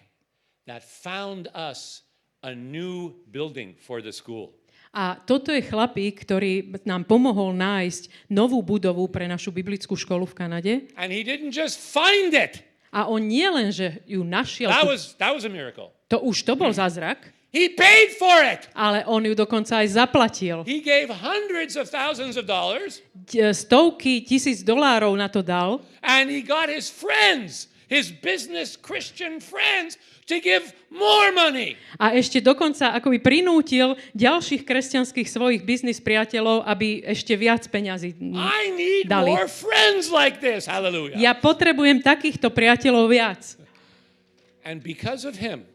that 0.68 0.84
found 0.84 1.48
us 1.50 2.06
a 2.44 2.54
new 2.54 3.16
building 3.28 3.74
for 3.80 4.00
the 4.00 4.12
school. 4.12 4.54
A 4.90 5.14
toto 5.22 5.54
je 5.54 5.62
chlapík, 5.62 6.26
ktorý 6.26 6.82
nám 6.82 7.06
pomohol 7.06 7.54
nájsť 7.54 8.26
novú 8.26 8.58
budovu 8.58 9.06
pre 9.06 9.30
našu 9.30 9.54
biblickú 9.54 9.94
školu 9.94 10.26
v 10.26 10.34
Kanade. 10.34 10.72
And 10.98 11.14
he 11.14 11.22
didn't 11.22 11.54
just 11.54 11.78
find 11.78 12.34
it. 12.34 12.66
A 12.90 13.06
on 13.06 13.30
nie 13.30 13.46
len, 13.46 13.70
že 13.70 14.02
ju 14.02 14.26
našiel, 14.26 14.66
That 14.66 14.90
was 14.90 15.14
that 15.22 15.30
was 15.30 15.46
a 15.46 15.52
miracle. 15.52 15.94
to 16.10 16.18
už 16.26 16.42
to 16.42 16.58
bol 16.58 16.74
zázrak, 16.74 17.22
He 17.50 17.66
paid 17.66 18.14
for 18.14 18.38
it. 18.46 18.70
ale 18.78 19.02
on 19.10 19.26
ju 19.26 19.34
dokonca 19.34 19.82
aj 19.82 19.98
zaplatil. 19.98 20.62
He 20.62 20.78
gave 20.78 21.10
hundreds 21.10 21.74
of 21.74 21.90
thousands 21.90 22.38
of 22.38 22.46
dollars 22.46 23.02
D- 23.26 23.42
Stovky 23.50 24.22
tisíc 24.22 24.62
dolárov 24.62 25.18
na 25.18 25.26
to 25.26 25.42
dal 25.42 25.82
and 25.98 26.30
he 26.30 26.46
got 26.46 26.70
his 26.70 26.86
friends, 26.86 27.66
his 27.90 28.14
business 28.14 28.78
Christian 28.78 29.42
friends 29.42 29.98
to 30.30 30.38
give 30.38 30.70
more 30.94 31.34
money. 31.34 31.74
a 31.98 32.14
ešte 32.14 32.38
dokonca 32.38 32.94
akoby 32.94 33.18
prinútil 33.18 33.98
ďalších 34.14 34.62
kresťanských 34.62 35.26
svojich 35.26 35.66
biznis 35.66 35.98
priateľov, 35.98 36.62
aby 36.70 37.02
ešte 37.02 37.34
viac 37.34 37.66
peňazí 37.66 38.14
I 38.30 38.70
need 38.70 39.10
Dali. 39.10 39.34
more 39.34 39.50
friends 39.50 40.06
like 40.06 40.38
this. 40.38 40.70
Hallelujah. 40.70 41.18
Ja 41.18 41.34
potrebujem 41.34 41.98
takýchto 41.98 42.46
priateľov 42.46 43.10
viac. 43.10 43.58
And 44.62 44.78
because 44.86 45.26
of 45.26 45.34
him, 45.34 45.66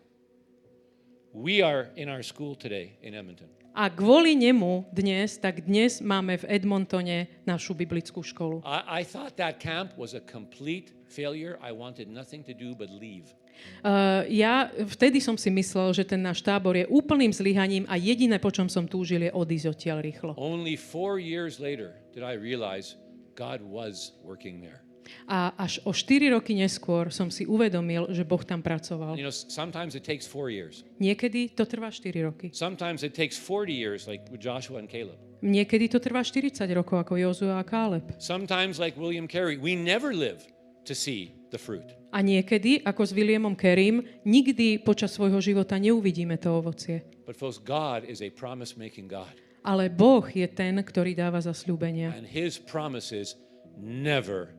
we 1.35 1.61
are 1.61 1.91
in 1.95 2.07
our 2.07 2.23
school 2.23 2.55
today 2.55 2.95
in 3.03 3.13
Edmonton. 3.13 3.51
A 3.75 3.91
kvôli 3.91 4.39
nemu 4.39 4.87
dnes, 4.95 5.35
tak 5.35 5.67
dnes 5.67 5.99
máme 5.99 6.39
v 6.39 6.47
Edmontone 6.47 7.27
našu 7.43 7.75
biblickú 7.75 8.23
školu. 8.23 8.63
I, 8.63 9.03
I 9.03 9.03
thought 9.03 9.35
that 9.35 9.59
camp 9.59 9.91
was 9.99 10.15
a 10.15 10.23
complete 10.23 10.95
failure. 11.11 11.59
I 11.59 11.75
wanted 11.75 12.07
nothing 12.07 12.39
to 12.47 12.55
do 12.55 12.71
but 12.71 12.87
leave. 12.87 13.35
Uh, 13.83 14.23
ja 14.31 14.71
vtedy 14.71 15.19
som 15.19 15.35
si 15.35 15.51
myslel, 15.51 15.91
že 15.91 16.07
ten 16.07 16.23
náš 16.23 16.39
tábor 16.39 16.79
je 16.79 16.87
úplným 16.87 17.35
zlyhaním 17.35 17.83
a 17.91 17.99
jediné, 17.99 18.39
po 18.39 18.47
čom 18.51 18.71
som 18.71 18.87
túžil, 18.87 19.27
je 19.27 19.31
odísť 19.35 19.67
odtiaľ 19.75 19.97
rýchlo. 20.07 20.31
Only 20.39 20.79
four 20.79 21.19
years 21.19 21.59
later 21.59 21.99
did 22.15 22.23
I 22.23 22.39
realize 22.39 22.95
God 23.35 23.59
was 23.59 24.15
working 24.23 24.63
there. 24.63 24.84
A 25.29 25.53
až 25.57 25.79
o 25.85 25.93
4 25.93 26.33
roky 26.33 26.53
neskôr 26.53 27.09
som 27.13 27.29
si 27.29 27.45
uvedomil, 27.45 28.09
že 28.13 28.25
Boh 28.25 28.41
tam 28.41 28.61
pracoval. 28.61 29.17
You 29.17 29.25
know, 29.25 29.33
sometimes 29.33 29.93
it 29.97 30.05
takes 30.05 30.25
four 30.25 30.49
years. 30.49 30.85
Niekedy 30.97 31.53
to 31.57 31.65
trvá 31.65 31.89
4 31.89 32.11
roky. 32.25 32.49
Sometimes 32.53 33.01
it 33.05 33.13
takes 33.13 33.37
40 33.37 33.73
years, 33.73 34.09
like 34.09 34.25
with 34.33 34.41
Joshua 34.41 34.81
and 34.81 34.89
Caleb. 34.89 35.17
Niekedy 35.45 35.89
to 35.93 36.01
trvá 36.01 36.25
40 36.25 36.51
rokov, 36.73 37.05
ako 37.05 37.13
Jozua 37.21 37.61
a 37.61 37.65
Káleb. 37.65 38.17
Sometimes, 38.17 38.81
like 38.81 38.97
William 38.97 39.29
Carey, 39.29 39.61
we 39.61 39.77
never 39.77 40.09
live 40.09 40.41
to 40.85 40.93
see 40.97 41.33
the 41.53 41.57
fruit. 41.61 41.85
A 42.15 42.23
niekedy, 42.23 42.81
ako 42.81 43.03
s 43.05 43.11
Williamom 43.11 43.53
Kerim, 43.59 44.01
nikdy 44.23 44.79
počas 44.79 45.13
svojho 45.13 45.37
života 45.43 45.75
neuvidíme 45.77 46.39
to 46.39 46.49
ovocie. 46.63 47.03
But 47.27 47.35
folks, 47.35 47.59
God 47.61 48.07
is 48.07 48.21
a 48.25 48.29
promise-making 48.31 49.05
God, 49.11 49.29
Ale 49.65 49.89
Boh 49.89 50.23
je 50.29 50.45
ten, 50.47 50.77
ktorý 50.77 51.13
dáva 51.17 51.41
zasľúbenia. 51.41 52.13
and 52.15 52.25
His 52.25 52.57
promises 52.57 53.35
never 53.77 54.53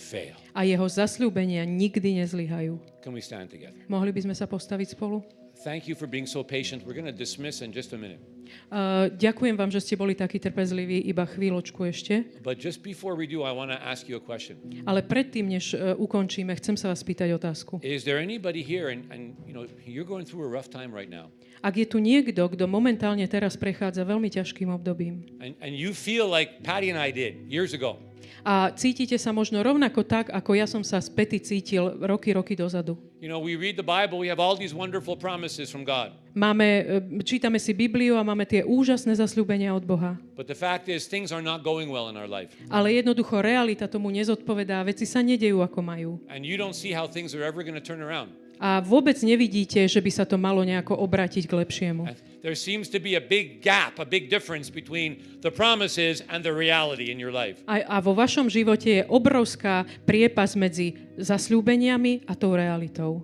fail. 0.00 0.34
A 0.56 0.64
jeho 0.64 0.88
zasľúbenia 0.88 1.62
nikdy 1.68 2.24
nezlyhajú. 2.24 2.80
Can 3.04 3.12
we 3.12 3.22
stand 3.22 3.52
together? 3.52 3.76
Mohli 3.86 4.10
by 4.16 4.20
sme 4.26 4.34
sa 4.34 4.48
postaviť 4.48 4.96
spolu? 4.96 5.20
Thank 5.60 5.84
you 5.86 5.94
for 5.94 6.08
being 6.08 6.24
so 6.24 6.40
patient. 6.40 6.88
We're 6.88 6.96
going 6.96 7.08
to 7.08 7.12
dismiss 7.12 7.60
in 7.60 7.68
just 7.68 7.92
a 7.92 8.00
minute. 8.00 8.24
Uh, 8.72 9.12
ďakujem 9.14 9.54
vám, 9.54 9.70
že 9.70 9.78
ste 9.78 9.94
boli 9.94 10.16
takí 10.16 10.42
trpezliví, 10.42 11.06
iba 11.06 11.22
chvíľočku 11.22 11.86
ešte. 11.86 12.26
But 12.42 12.58
just 12.58 12.82
before 12.82 13.14
we 13.14 13.28
do, 13.28 13.46
I 13.46 13.52
want 13.54 13.70
to 13.70 13.78
ask 13.78 14.08
you 14.08 14.18
a 14.18 14.24
question. 14.24 14.58
Ale 14.88 15.04
predtým, 15.06 15.46
než 15.46 15.76
uh, 15.76 15.94
ukončíme, 16.00 16.50
chcem 16.58 16.74
sa 16.74 16.90
vás 16.90 17.04
spýtať 17.04 17.30
otázku. 17.36 17.78
Is 17.84 18.02
there 18.02 18.18
anybody 18.18 18.64
here, 18.64 18.90
and, 18.90 19.06
and 19.12 19.36
you 19.46 19.54
know, 19.54 19.68
you're 19.86 20.08
going 20.08 20.26
through 20.26 20.42
a 20.42 20.50
rough 20.50 20.66
time 20.72 20.90
right 20.90 21.12
now, 21.12 21.30
Ak 21.60 21.76
je 21.76 21.84
tu 21.84 22.00
niekto, 22.00 22.40
kto 22.40 22.64
momentálne 22.64 23.28
teraz 23.28 23.52
prechádza 23.60 24.00
veľmi 24.08 24.32
ťažkým 24.32 24.72
obdobím 24.72 25.28
and, 25.44 25.52
and 25.60 25.76
you 25.76 25.92
feel 25.92 26.24
like 26.24 26.64
Patty 26.64 26.88
and 26.88 26.96
I 26.96 27.12
did 27.12 27.36
years 27.52 27.76
ago, 27.76 28.00
a 28.44 28.72
cítite 28.74 29.18
sa 29.18 29.30
možno 29.30 29.60
rovnako 29.62 30.06
tak, 30.06 30.32
ako 30.32 30.50
ja 30.56 30.66
som 30.66 30.82
sa 30.86 31.02
späty 31.02 31.38
cítil 31.42 32.00
roky, 32.00 32.32
roky 32.32 32.56
dozadu. 32.56 32.98
you 33.20 33.28
know, 33.28 33.38
we 33.38 33.54
read 33.54 33.76
the 33.76 33.84
Bible, 33.84 34.18
we 34.18 34.28
have 34.28 34.40
all 34.40 34.56
these 34.56 34.74
wonderful 34.74 35.16
promises 35.16 35.70
from 35.70 35.84
God. 35.84 36.12
Máme, 36.34 36.64
e, 36.64 37.22
čítame 37.22 37.60
si 37.60 37.76
Bibliu 37.76 38.16
a 38.16 38.24
máme 38.24 38.48
tie 38.48 38.64
úžasné 38.64 39.12
zasľúbenia 39.12 39.76
od 39.76 39.84
Boha. 39.84 40.16
But 40.32 40.48
the 40.48 40.56
fact 40.56 40.88
is, 40.88 41.04
things 41.04 41.28
are 41.28 41.44
not 41.44 41.60
going 41.60 41.92
well 41.92 42.08
in 42.08 42.16
our 42.16 42.30
life. 42.30 42.56
Ale 42.72 42.96
jednoducho 42.96 43.44
realita 43.44 43.84
tomu 43.90 44.08
nezodpovedá, 44.08 44.80
veci 44.88 45.04
sa 45.04 45.20
nedejú 45.20 45.60
ako 45.60 45.78
majú. 45.84 46.10
And 46.32 46.48
you 46.48 46.56
don't 46.56 46.76
see 46.76 46.96
how 46.96 47.04
things 47.04 47.36
are 47.36 47.44
ever 47.44 47.60
going 47.60 47.76
to 47.76 47.84
turn 47.84 48.00
around. 48.00 48.32
A 48.60 48.80
vôbec 48.80 49.16
nevidíte, 49.24 49.80
že 49.88 50.00
by 50.04 50.10
sa 50.12 50.24
to 50.28 50.36
malo 50.36 50.60
nejako 50.64 50.96
obrátiť 51.00 51.48
k 51.48 51.52
lepšiemu. 51.64 52.04
There 52.40 52.56
seems 52.56 52.88
to 52.90 52.98
be 53.00 53.16
a 53.16 53.20
big 53.20 53.60
gap, 53.60 53.98
a 53.98 54.08
big 54.08 54.30
difference 54.30 54.70
between 54.70 55.40
the 55.44 55.50
promises 55.50 56.22
and 56.28 56.40
the 56.40 56.52
reality 56.52 57.12
in 57.12 57.20
your 57.20 57.32
life. 57.32 57.60
A, 57.68 57.84
a 57.84 58.00
vo 58.00 58.16
vašom 58.16 58.48
živote 58.48 58.88
je 58.88 59.02
obrovská 59.04 59.84
priepas 60.08 60.56
medzi 60.56 60.96
zasľúbeniami 61.20 62.24
a 62.24 62.32
tou 62.32 62.56
realitou. 62.56 63.20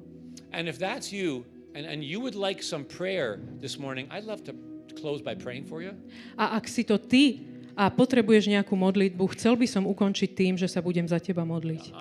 And 0.52 0.68
if 0.68 0.76
that's 0.76 1.09
you, 1.09 1.48
and, 1.72 1.88
and 1.88 2.05
you 2.05 2.20
would 2.20 2.36
like 2.36 2.60
some 2.60 2.84
prayer 2.84 3.40
this 3.56 3.80
morning, 3.80 4.05
I'd 4.12 4.28
love 4.28 4.44
to 4.48 4.55
close 5.01 5.24
by 5.24 5.32
praying 5.32 5.64
for 5.64 5.80
you. 5.80 5.97
A 6.36 6.60
ak 6.60 6.68
si 6.68 6.84
to 6.84 7.01
ty 7.01 7.40
a 7.77 7.93
potrebuješ 7.93 8.48
nejakú 8.48 8.73
modlitbu, 8.73 9.36
chcel 9.36 9.53
by 9.61 9.69
som 9.69 9.85
ukončiť 9.85 10.32
tým, 10.32 10.57
že 10.57 10.65
sa 10.65 10.81
budem 10.81 11.05
za 11.05 11.20
teba 11.20 11.44
modliť. 11.44 11.93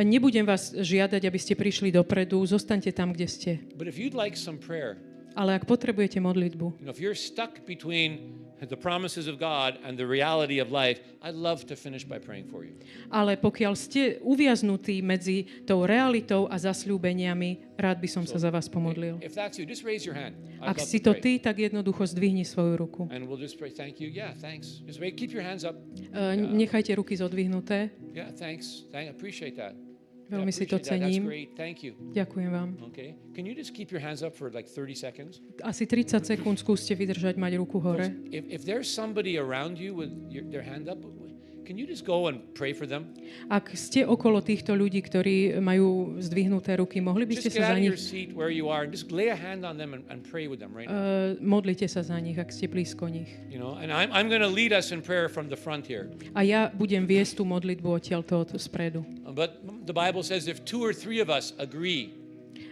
Nebudem 0.00 0.44
vás 0.48 0.62
žiadať, 0.72 1.22
aby 1.28 1.38
ste 1.38 1.52
prišli 1.52 1.92
dopredu, 1.92 2.40
zostaňte 2.48 2.90
tam, 2.96 3.12
kde 3.12 3.26
ste. 3.28 3.50
Ale 5.30 5.54
ak 5.54 5.62
potrebujete 5.68 6.18
modlitbu, 6.18 6.82
you 6.82 6.88
know, 6.88 6.90
if 6.90 6.98
you're 6.98 7.14
stuck 7.14 7.62
between 7.62 8.39
the 8.68 8.76
promises 8.76 9.24
of 9.30 9.38
God 9.38 9.78
and 9.80 9.96
the 9.96 10.04
reality 10.04 10.58
of 10.60 10.68
life, 10.68 11.00
I'd 11.22 11.34
love 11.34 11.64
to 11.66 11.76
finish 11.76 12.04
by 12.04 12.18
praying 12.18 12.50
for 12.52 12.64
you. 12.64 12.76
ale 13.08 13.36
pokiaľ 13.40 13.72
ste 13.76 14.20
uviaznutí 14.20 15.00
medzi 15.00 15.48
tou 15.64 15.88
realitou 15.88 16.44
a 16.50 16.60
zasľúbeniami, 16.60 17.76
rád 17.80 18.00
by 18.00 18.08
som 18.08 18.24
sa 18.28 18.36
za 18.36 18.50
vás 18.52 18.68
pomodlil. 18.68 19.16
If 19.24 19.32
that's 19.32 19.56
you, 19.56 19.64
just 19.64 19.84
raise 19.84 20.04
your 20.04 20.16
hand. 20.16 20.36
Ak 20.60 20.80
si 20.80 21.00
to 21.00 21.16
ty, 21.16 21.40
tak 21.40 21.56
jednoducho 21.56 22.04
zdvihni 22.04 22.44
svoju 22.44 22.76
ruku. 22.76 23.02
And 23.08 23.24
we'll 23.24 23.40
just 23.40 23.56
pray. 23.56 23.72
Thank 23.72 24.00
you. 24.00 24.12
Yeah, 24.12 24.36
thanks. 24.36 24.84
Just 24.84 25.00
wait. 25.00 25.16
Keep 25.16 25.32
your 25.32 25.44
hands 25.44 25.64
up. 25.64 25.76
E, 25.96 26.36
Nechajte 26.36 26.92
ruky 26.94 27.16
zodvihnuté. 27.16 27.88
Yeah, 28.12 28.28
thanks. 28.36 28.84
Thank, 28.92 29.08
appreciate 29.08 29.56
that. 29.56 29.72
Veľmi 30.30 30.52
si 30.54 30.64
to 30.70 30.78
cením. 30.78 31.26
Ďakujem 32.14 32.50
vám. 32.54 32.78
Okay. 32.94 33.18
Like 34.54 34.68
30 34.70 34.94
seconds? 34.94 35.42
Asi 35.66 35.84
30 35.90 36.22
sekúnd 36.22 36.56
skúste 36.62 36.94
vydržať 36.94 37.34
mať 37.34 37.58
ruku 37.58 37.82
hore. 37.82 38.14
If, 38.30 38.46
if 38.46 38.62
there's 38.62 38.86
somebody 38.86 39.42
around 39.42 39.74
you 39.82 39.90
with 39.90 40.14
your, 40.30 40.46
their 40.46 40.62
hand 40.62 40.86
up, 40.86 41.02
can 41.70 41.78
you 41.78 41.86
just 41.86 42.04
go 42.04 42.26
and 42.26 42.42
pray 42.52 42.72
for 42.74 42.82
them? 42.82 43.06
Ak 43.46 43.70
ste 43.78 44.02
okolo 44.02 44.42
týchto 44.42 44.74
ľudí, 44.74 45.06
ktorí 45.06 45.62
majú 45.62 46.18
zdvihnuté 46.18 46.74
ruky, 46.82 46.98
mohli 46.98 47.22
by 47.30 47.38
ste 47.38 47.46
sa 47.46 47.70
za 47.70 47.78
nich. 47.78 47.94
Uh, 50.90 51.38
modlite 51.38 51.86
sa 51.86 52.02
za 52.02 52.18
nich, 52.18 52.34
ak 52.34 52.50
ste 52.50 52.66
blízko 52.66 53.06
nich. 53.06 53.30
You 53.46 53.62
know, 53.62 53.78
and 53.78 53.94
I'm, 53.94 54.10
I'm 54.10 54.26
going 54.26 54.42
to 54.42 54.50
lead 54.50 54.74
us 54.74 54.90
in 54.90 54.98
prayer 54.98 55.30
from 55.30 55.46
the 55.46 55.54
front 55.54 55.86
here. 55.86 56.10
A 56.34 56.42
ja 56.42 56.74
budem 56.74 57.06
viesť 57.06 57.38
tú 57.38 57.46
modlitbu 57.46 57.86
odtiaľto 57.86 58.42
od 58.42 58.58
spredu. 58.58 59.06
But 59.30 59.62
the 59.86 59.94
Bible 59.94 60.26
says 60.26 60.50
if 60.50 60.66
two 60.66 60.82
or 60.82 60.90
three 60.90 61.22
of 61.22 61.30
us 61.30 61.54
agree, 61.62 62.18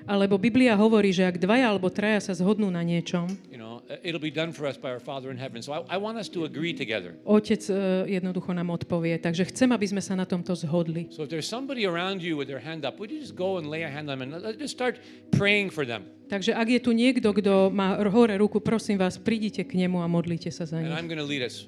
Alebo 0.09 0.41
Biblia 0.41 0.73
hovorí, 0.73 1.13
že 1.13 1.29
ak 1.29 1.37
dvaja 1.37 1.69
alebo 1.69 1.93
traja 1.93 2.17
sa 2.25 2.33
zhodnú 2.33 2.73
na 2.73 2.81
niečom, 2.81 3.29
you 3.53 3.61
know, 3.61 3.68
it'll 4.03 4.21
be 4.21 4.31
done 4.31 4.53
for 4.53 4.67
us 4.67 4.77
by 4.77 4.91
our 4.91 5.01
Father 5.01 5.31
in 5.31 5.37
heaven. 5.37 5.63
So 5.63 5.73
I, 5.73 5.97
I 5.97 5.97
want 5.97 6.19
us 6.19 6.29
to 6.31 6.45
agree 6.45 6.73
together. 6.73 7.17
Otec 7.25 7.65
uh, 7.71 8.05
jednoducho 8.05 8.53
nám 8.53 8.71
odpovie. 8.71 9.17
Takže 9.17 9.49
chcem, 9.49 9.73
aby 9.73 9.87
sme 9.89 10.03
sa 10.05 10.15
na 10.17 10.29
tomto 10.29 10.53
zhodli. 10.53 11.09
So 11.09 11.25
if 11.25 11.33
there's 11.33 11.49
somebody 11.49 11.89
around 11.89 12.21
you 12.21 12.37
with 12.37 12.49
their 12.49 12.61
hand 12.61 12.85
up, 12.85 13.01
would 13.01 13.09
you 13.09 13.21
just 13.21 13.35
go 13.35 13.57
and 13.57 13.73
lay 13.73 13.85
a 13.85 13.91
hand 13.91 14.13
on 14.13 14.21
them 14.21 14.35
and 14.35 14.45
just 14.61 14.77
start 14.77 15.01
praying 15.33 15.73
for 15.73 15.89
them? 15.89 16.05
Takže 16.29 16.53
ak 16.53 16.69
je 16.69 16.81
tu 16.85 16.93
niekto, 16.93 17.33
kto 17.33 17.73
má 17.73 17.97
hore 18.13 18.37
ruku, 18.37 18.61
prosím 18.61 19.01
vás, 19.01 19.17
prídite 19.17 19.65
k 19.65 19.73
nemu 19.81 20.05
a 20.05 20.09
modlite 20.09 20.53
sa 20.53 20.69
za 20.69 20.77
And 20.77 20.93
nich. 20.93 20.93
I'm 20.93 21.09
going 21.09 21.21
to 21.21 21.25
lead 21.25 21.41
us 21.41 21.65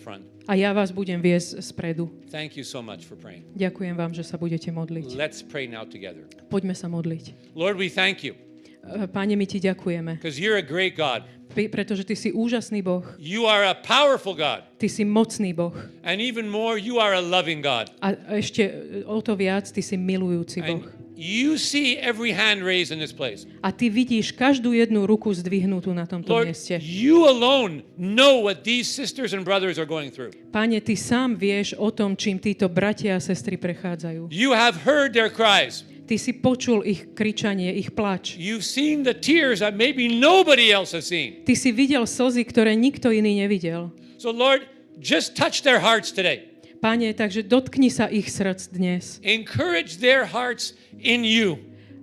front. 0.00 0.24
A 0.50 0.58
ja 0.58 0.74
vás 0.74 0.90
budem 0.90 1.22
viesť 1.22 1.62
spredu. 1.62 2.10
Thank 2.32 2.56
you 2.58 2.64
so 2.66 2.82
much 2.82 3.04
for 3.06 3.14
praying. 3.14 3.46
Ďakujem 3.54 3.94
vám, 3.94 4.10
že 4.10 4.26
sa 4.26 4.40
budete 4.40 4.72
modliť. 4.74 5.14
Let's 5.14 5.44
pray 5.44 5.68
now 5.70 5.86
together. 5.86 6.26
Poďme 6.50 6.74
sa 6.74 6.90
modliť. 6.90 7.54
Lord, 7.54 7.78
we 7.78 7.92
thank 7.92 8.26
you 8.26 8.34
Uh, 8.82 9.06
Páne, 9.06 9.38
my 9.38 9.46
ti 9.46 9.62
ďakujeme, 9.62 10.18
because 10.18 10.42
you're 10.42 10.58
a 10.58 10.64
great 10.64 10.98
God. 10.98 11.22
Pretože 11.52 12.04
ty 12.04 12.16
si 12.16 12.32
úžasný 12.32 12.82
Boh. 12.82 13.04
You 13.18 13.46
are 13.46 13.68
a 13.68 13.74
powerful 13.74 14.34
God. 14.34 14.64
Ty 14.80 14.88
si 14.88 15.04
mocný 15.04 15.52
Boh. 15.52 15.72
And 16.02 16.20
even 16.20 16.48
more, 16.48 16.80
you 16.80 16.98
are 16.98 17.14
a 17.14 17.22
loving 17.22 17.62
God. 17.62 17.92
A 18.00 18.16
ešte 18.34 18.62
e, 18.64 18.72
o 19.04 19.20
to 19.20 19.36
viac, 19.36 19.68
ty 19.70 19.84
si 19.84 20.00
milujúci 20.00 20.64
Boh. 20.64 20.82
And 20.82 21.02
you 21.22 21.56
see 21.58 21.98
every 21.98 22.32
hand 22.32 22.64
raised 22.64 22.90
in 22.90 22.98
this 22.98 23.12
place. 23.12 23.46
A 23.62 23.70
ty 23.70 23.90
vidíš 23.90 24.32
každú 24.32 24.72
jednu 24.72 25.06
ruku 25.06 25.30
zdvihnutú 25.30 25.94
na 25.94 26.08
tomto 26.08 26.32
Lord, 26.34 26.50
mieste. 26.50 26.80
you 26.82 27.28
alone 27.28 27.86
know 27.94 28.42
what 28.42 28.66
these 28.66 28.90
sisters 28.90 29.30
and 29.36 29.44
brothers 29.46 29.78
are 29.78 29.86
going 29.86 30.10
through. 30.10 30.34
Páne, 30.50 30.82
ty 30.82 30.98
sám 30.98 31.38
vieš 31.38 31.78
o 31.78 31.94
tom, 31.94 32.18
čím 32.18 32.42
títo 32.42 32.66
bratia 32.66 33.16
a 33.16 33.20
sestry 33.22 33.54
prechádzajú. 33.54 34.34
You 34.34 34.50
have 34.56 34.82
heard 34.82 35.14
their 35.14 35.30
cries. 35.30 35.86
Ty 36.12 36.20
si 36.20 36.36
počul 36.36 36.84
ich 36.84 37.16
kričanie, 37.16 37.72
ich 37.72 37.96
plač. 37.96 38.36
You've 38.36 38.68
seen 38.68 39.00
the 39.00 39.16
tears 39.16 39.64
that 39.64 39.80
maybe 39.80 40.12
nobody 40.12 40.68
else 40.68 40.92
has 40.92 41.08
seen. 41.08 41.40
Ty 41.48 41.56
si 41.56 41.72
videl 41.72 42.04
slzy, 42.04 42.44
ktoré 42.44 42.76
nikto 42.76 43.08
iný 43.08 43.40
nevidel. 43.40 43.88
So, 44.20 44.28
Lord, 44.28 44.68
just 45.00 45.32
touch 45.32 45.64
their 45.64 45.80
hearts 45.80 46.12
today. 46.12 46.52
Páne, 46.84 47.16
takže 47.16 47.40
dotkni 47.48 47.88
sa 47.88 48.12
ich 48.12 48.28
srdc 48.28 48.76
dnes. 48.76 49.24
Encourage 49.24 50.04
their 50.04 50.28
hearts 50.28 50.76
in 51.00 51.24
you. 51.24 51.56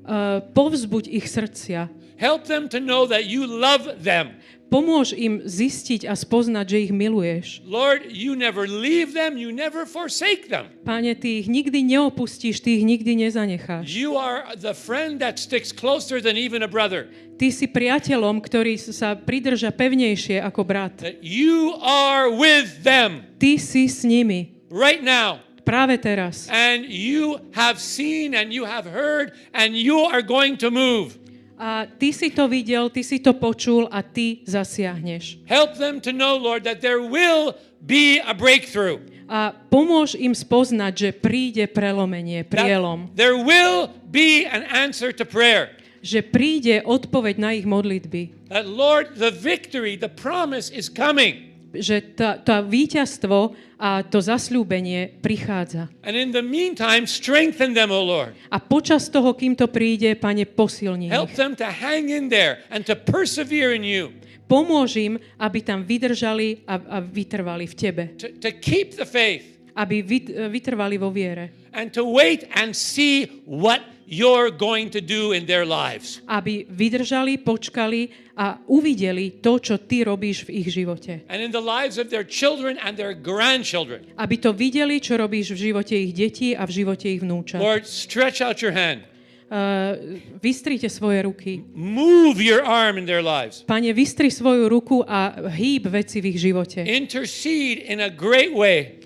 Uh, 0.09 0.41
povzbuď 0.57 1.05
ich 1.05 1.29
srdcia. 1.29 1.93
Help 2.17 2.49
them 2.49 2.65
to 2.65 2.81
know 2.81 3.05
that 3.05 3.29
you 3.29 3.45
love 3.45 4.01
them. 4.01 4.38
Pomôž 4.69 5.17
im 5.17 5.41
zistiť 5.41 6.05
a 6.05 6.13
spoznať, 6.13 6.65
že 6.69 6.77
ich 6.85 6.93
miluješ. 6.93 7.65
Lord, 7.65 8.05
you 8.13 8.37
never 8.37 8.69
leave 8.69 9.17
them, 9.17 9.33
you 9.33 9.49
never 9.49 9.89
forsake 9.89 10.45
them. 10.45 10.69
Páne, 10.85 11.17
ty 11.17 11.41
ich 11.41 11.49
nikdy 11.49 11.81
neopustíš, 11.81 12.61
ty 12.61 12.77
ich 12.77 12.85
nikdy 12.85 13.17
nezanecháš. 13.17 13.89
You 13.89 14.13
are 14.13 14.45
the 14.53 14.77
friend 14.77 15.17
that 15.25 15.41
sticks 15.41 15.73
closer 15.73 16.21
than 16.21 16.37
even 16.37 16.61
a 16.61 16.69
brother. 16.69 17.09
Ty 17.41 17.49
si 17.49 17.65
priateľom, 17.65 18.45
ktorý 18.45 18.77
sa 18.77 19.17
pridrža 19.17 19.73
pevnejšie 19.73 20.37
ako 20.37 20.61
brat. 20.61 21.01
You 21.25 21.73
are 21.81 22.29
with 22.29 22.85
them 22.85 23.25
Ty 23.41 23.57
si 23.57 23.89
s 23.89 24.05
nimi. 24.05 24.53
right 24.69 25.01
now. 25.01 25.41
Práve 25.69 26.01
teraz. 26.01 26.49
And 26.49 26.89
you 26.89 27.37
have 27.53 27.77
seen 27.77 28.33
and 28.33 28.49
you 28.49 28.65
have 28.65 28.89
heard 28.89 29.37
and 29.53 29.77
you 29.77 30.01
are 30.01 30.25
going 30.25 30.57
to 30.65 30.73
move. 30.73 31.18
A 31.59 31.83
ty 31.83 32.15
si 32.15 32.31
to 32.31 32.47
videl, 32.47 32.87
ty 32.87 33.03
si 33.03 33.19
to 33.19 33.35
počul 33.35 33.91
a 33.91 33.99
ty 33.99 34.39
zasiahneš. 34.47 35.43
Help 35.43 35.75
them 35.75 35.99
to 35.99 36.15
know, 36.15 36.39
Lord, 36.39 36.63
that 36.63 36.79
there 36.79 37.03
will 37.03 37.51
be 37.83 38.23
a 38.23 38.31
breakthrough. 38.31 39.03
A 39.27 39.51
pomôž 39.51 40.15
im 40.15 40.31
spoznať, 40.31 40.93
že 40.95 41.09
príde 41.11 41.67
prelomenie, 41.67 42.47
prielom. 42.47 43.11
That 43.11 43.19
there 43.19 43.35
will 43.35 43.91
be 44.07 44.47
an 44.47 44.63
answer 44.71 45.11
to 45.11 45.27
prayer. 45.27 45.75
Že 45.99 46.31
príde 46.31 46.79
odpoveď 46.87 47.35
na 47.35 47.51
ich 47.51 47.67
modlitby. 47.67 48.47
That, 48.47 48.63
Lord, 48.63 49.19
the 49.19 49.29
victory, 49.29 49.99
the 49.99 50.07
promise 50.07 50.71
is 50.71 50.87
coming. 50.87 51.48
Že 51.69 52.17
tá, 52.17 52.41
tá 52.41 52.65
víťazstvo 52.65 53.53
a 53.77 54.01
to 54.01 54.17
zasľúbenie 54.17 55.21
prichádza. 55.21 55.85
And 56.01 56.17
in 56.17 56.33
the 56.33 56.41
meantime, 56.41 57.05
strengthen 57.05 57.77
them, 57.77 57.93
O 57.93 58.01
Lord. 58.01 58.33
A 58.49 58.57
počas 58.57 59.05
toho, 59.07 59.37
kým 59.37 59.53
to 59.53 59.69
príde, 59.69 60.17
Pane, 60.17 60.49
posilni 60.49 61.13
Help 61.13 61.31
them 61.37 61.53
to 61.53 61.69
hang 61.69 62.09
in 62.09 62.25
there 62.27 62.65
and 62.73 62.81
to 62.89 62.97
persevere 62.97 63.77
in 63.77 63.85
you, 63.85 64.09
Pomôž 64.49 64.97
im, 64.97 65.21
aby 65.37 65.61
tam 65.61 65.85
vydržali 65.85 66.65
a, 66.65 66.81
a 66.81 66.97
vytrvali 67.05 67.69
v 67.69 67.75
Tebe. 67.77 68.03
to, 68.17 68.33
to 68.41 68.49
keep 68.57 68.97
the 68.97 69.05
faith, 69.05 69.45
Aby 69.77 70.01
vyt, 70.01 70.25
vytrvali 70.49 70.97
vo 70.97 71.13
viere. 71.13 71.53
and 71.69 71.93
to 71.93 72.01
wait 72.01 72.49
and 72.57 72.73
see 72.73 73.45
what 73.45 73.77
you're 74.09 74.49
going 74.49 74.89
to 74.89 75.01
do 75.01 75.31
in 75.37 75.45
their 75.45 75.63
lives. 75.63 76.19
Aby 76.25 76.65
vydržali, 76.65 77.37
počkali 77.45 78.09
a 78.33 78.57
uvideli 78.65 79.37
to, 79.37 79.61
čo 79.61 79.77
Ty 79.77 80.09
robíš 80.09 80.49
v 80.49 80.65
ich 80.65 80.67
živote. 80.73 81.21
And 81.29 81.45
in 81.45 81.53
the 81.53 81.61
lives 81.61 82.01
of 82.01 82.09
their 82.09 82.25
children 82.25 82.81
and 82.81 82.97
their 82.97 83.13
grandchildren. 83.13 84.09
Aby 84.17 84.41
to 84.41 84.49
videli, 84.49 84.97
čo 84.97 85.21
robíš 85.21 85.53
v 85.53 85.69
živote 85.69 85.93
ich 85.93 86.17
detí 86.17 86.57
a 86.57 86.65
v 86.65 86.71
živote 86.73 87.05
ich 87.05 87.21
vnúčat. 87.21 87.61
Lord, 87.61 87.85
stretch 87.85 88.41
out 88.41 88.59
your 88.65 88.73
hand. 88.73 89.05
Uh, 89.49 90.21
vystrite 90.37 90.85
svoje 90.93 91.25
ruky. 91.25 91.65
Move 91.73 92.37
your 92.37 92.61
arm 92.61 93.01
in 93.01 93.09
their 93.09 93.25
lives. 93.25 93.65
Pane, 93.65 93.89
vystri 93.97 94.29
svoju 94.29 94.69
ruku 94.69 95.01
a 95.01 95.49
hýb 95.49 95.89
veci 95.89 96.21
v 96.21 96.37
ich 96.37 96.37
živote. 96.37 96.85
Intercede 96.85 97.81
in 97.81 97.97
a 97.97 98.13
great 98.13 98.53
way 98.53 98.98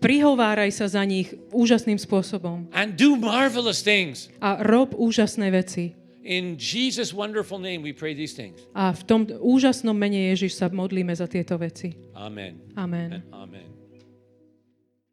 Prihováraj 0.00 0.72
sa 0.72 0.88
za 0.88 1.04
nich 1.04 1.36
úžasným 1.52 2.00
spôsobom 2.00 2.64
and 2.72 2.96
do 2.96 3.20
marvelous 3.20 3.84
things. 3.84 4.32
a 4.40 4.64
rob 4.64 4.96
úžasné 4.96 5.52
veci. 5.52 5.92
In 6.20 6.60
Jesus' 6.60 7.16
wonderful 7.16 7.56
name, 7.56 7.80
we 7.80 7.96
pray 7.96 8.12
these 8.12 8.36
things. 8.36 8.60
A 8.76 8.92
v 8.92 9.02
tom 9.08 9.20
úžasnom 9.28 9.96
mene 9.96 10.32
Ježiš 10.36 10.56
sa 10.60 10.68
modlíme 10.68 11.12
za 11.16 11.24
tieto 11.24 11.56
veci. 11.56 11.96
Amen. 12.12 12.60
Amen. 12.76 13.20
And 13.20 13.24
amen. 13.32 13.79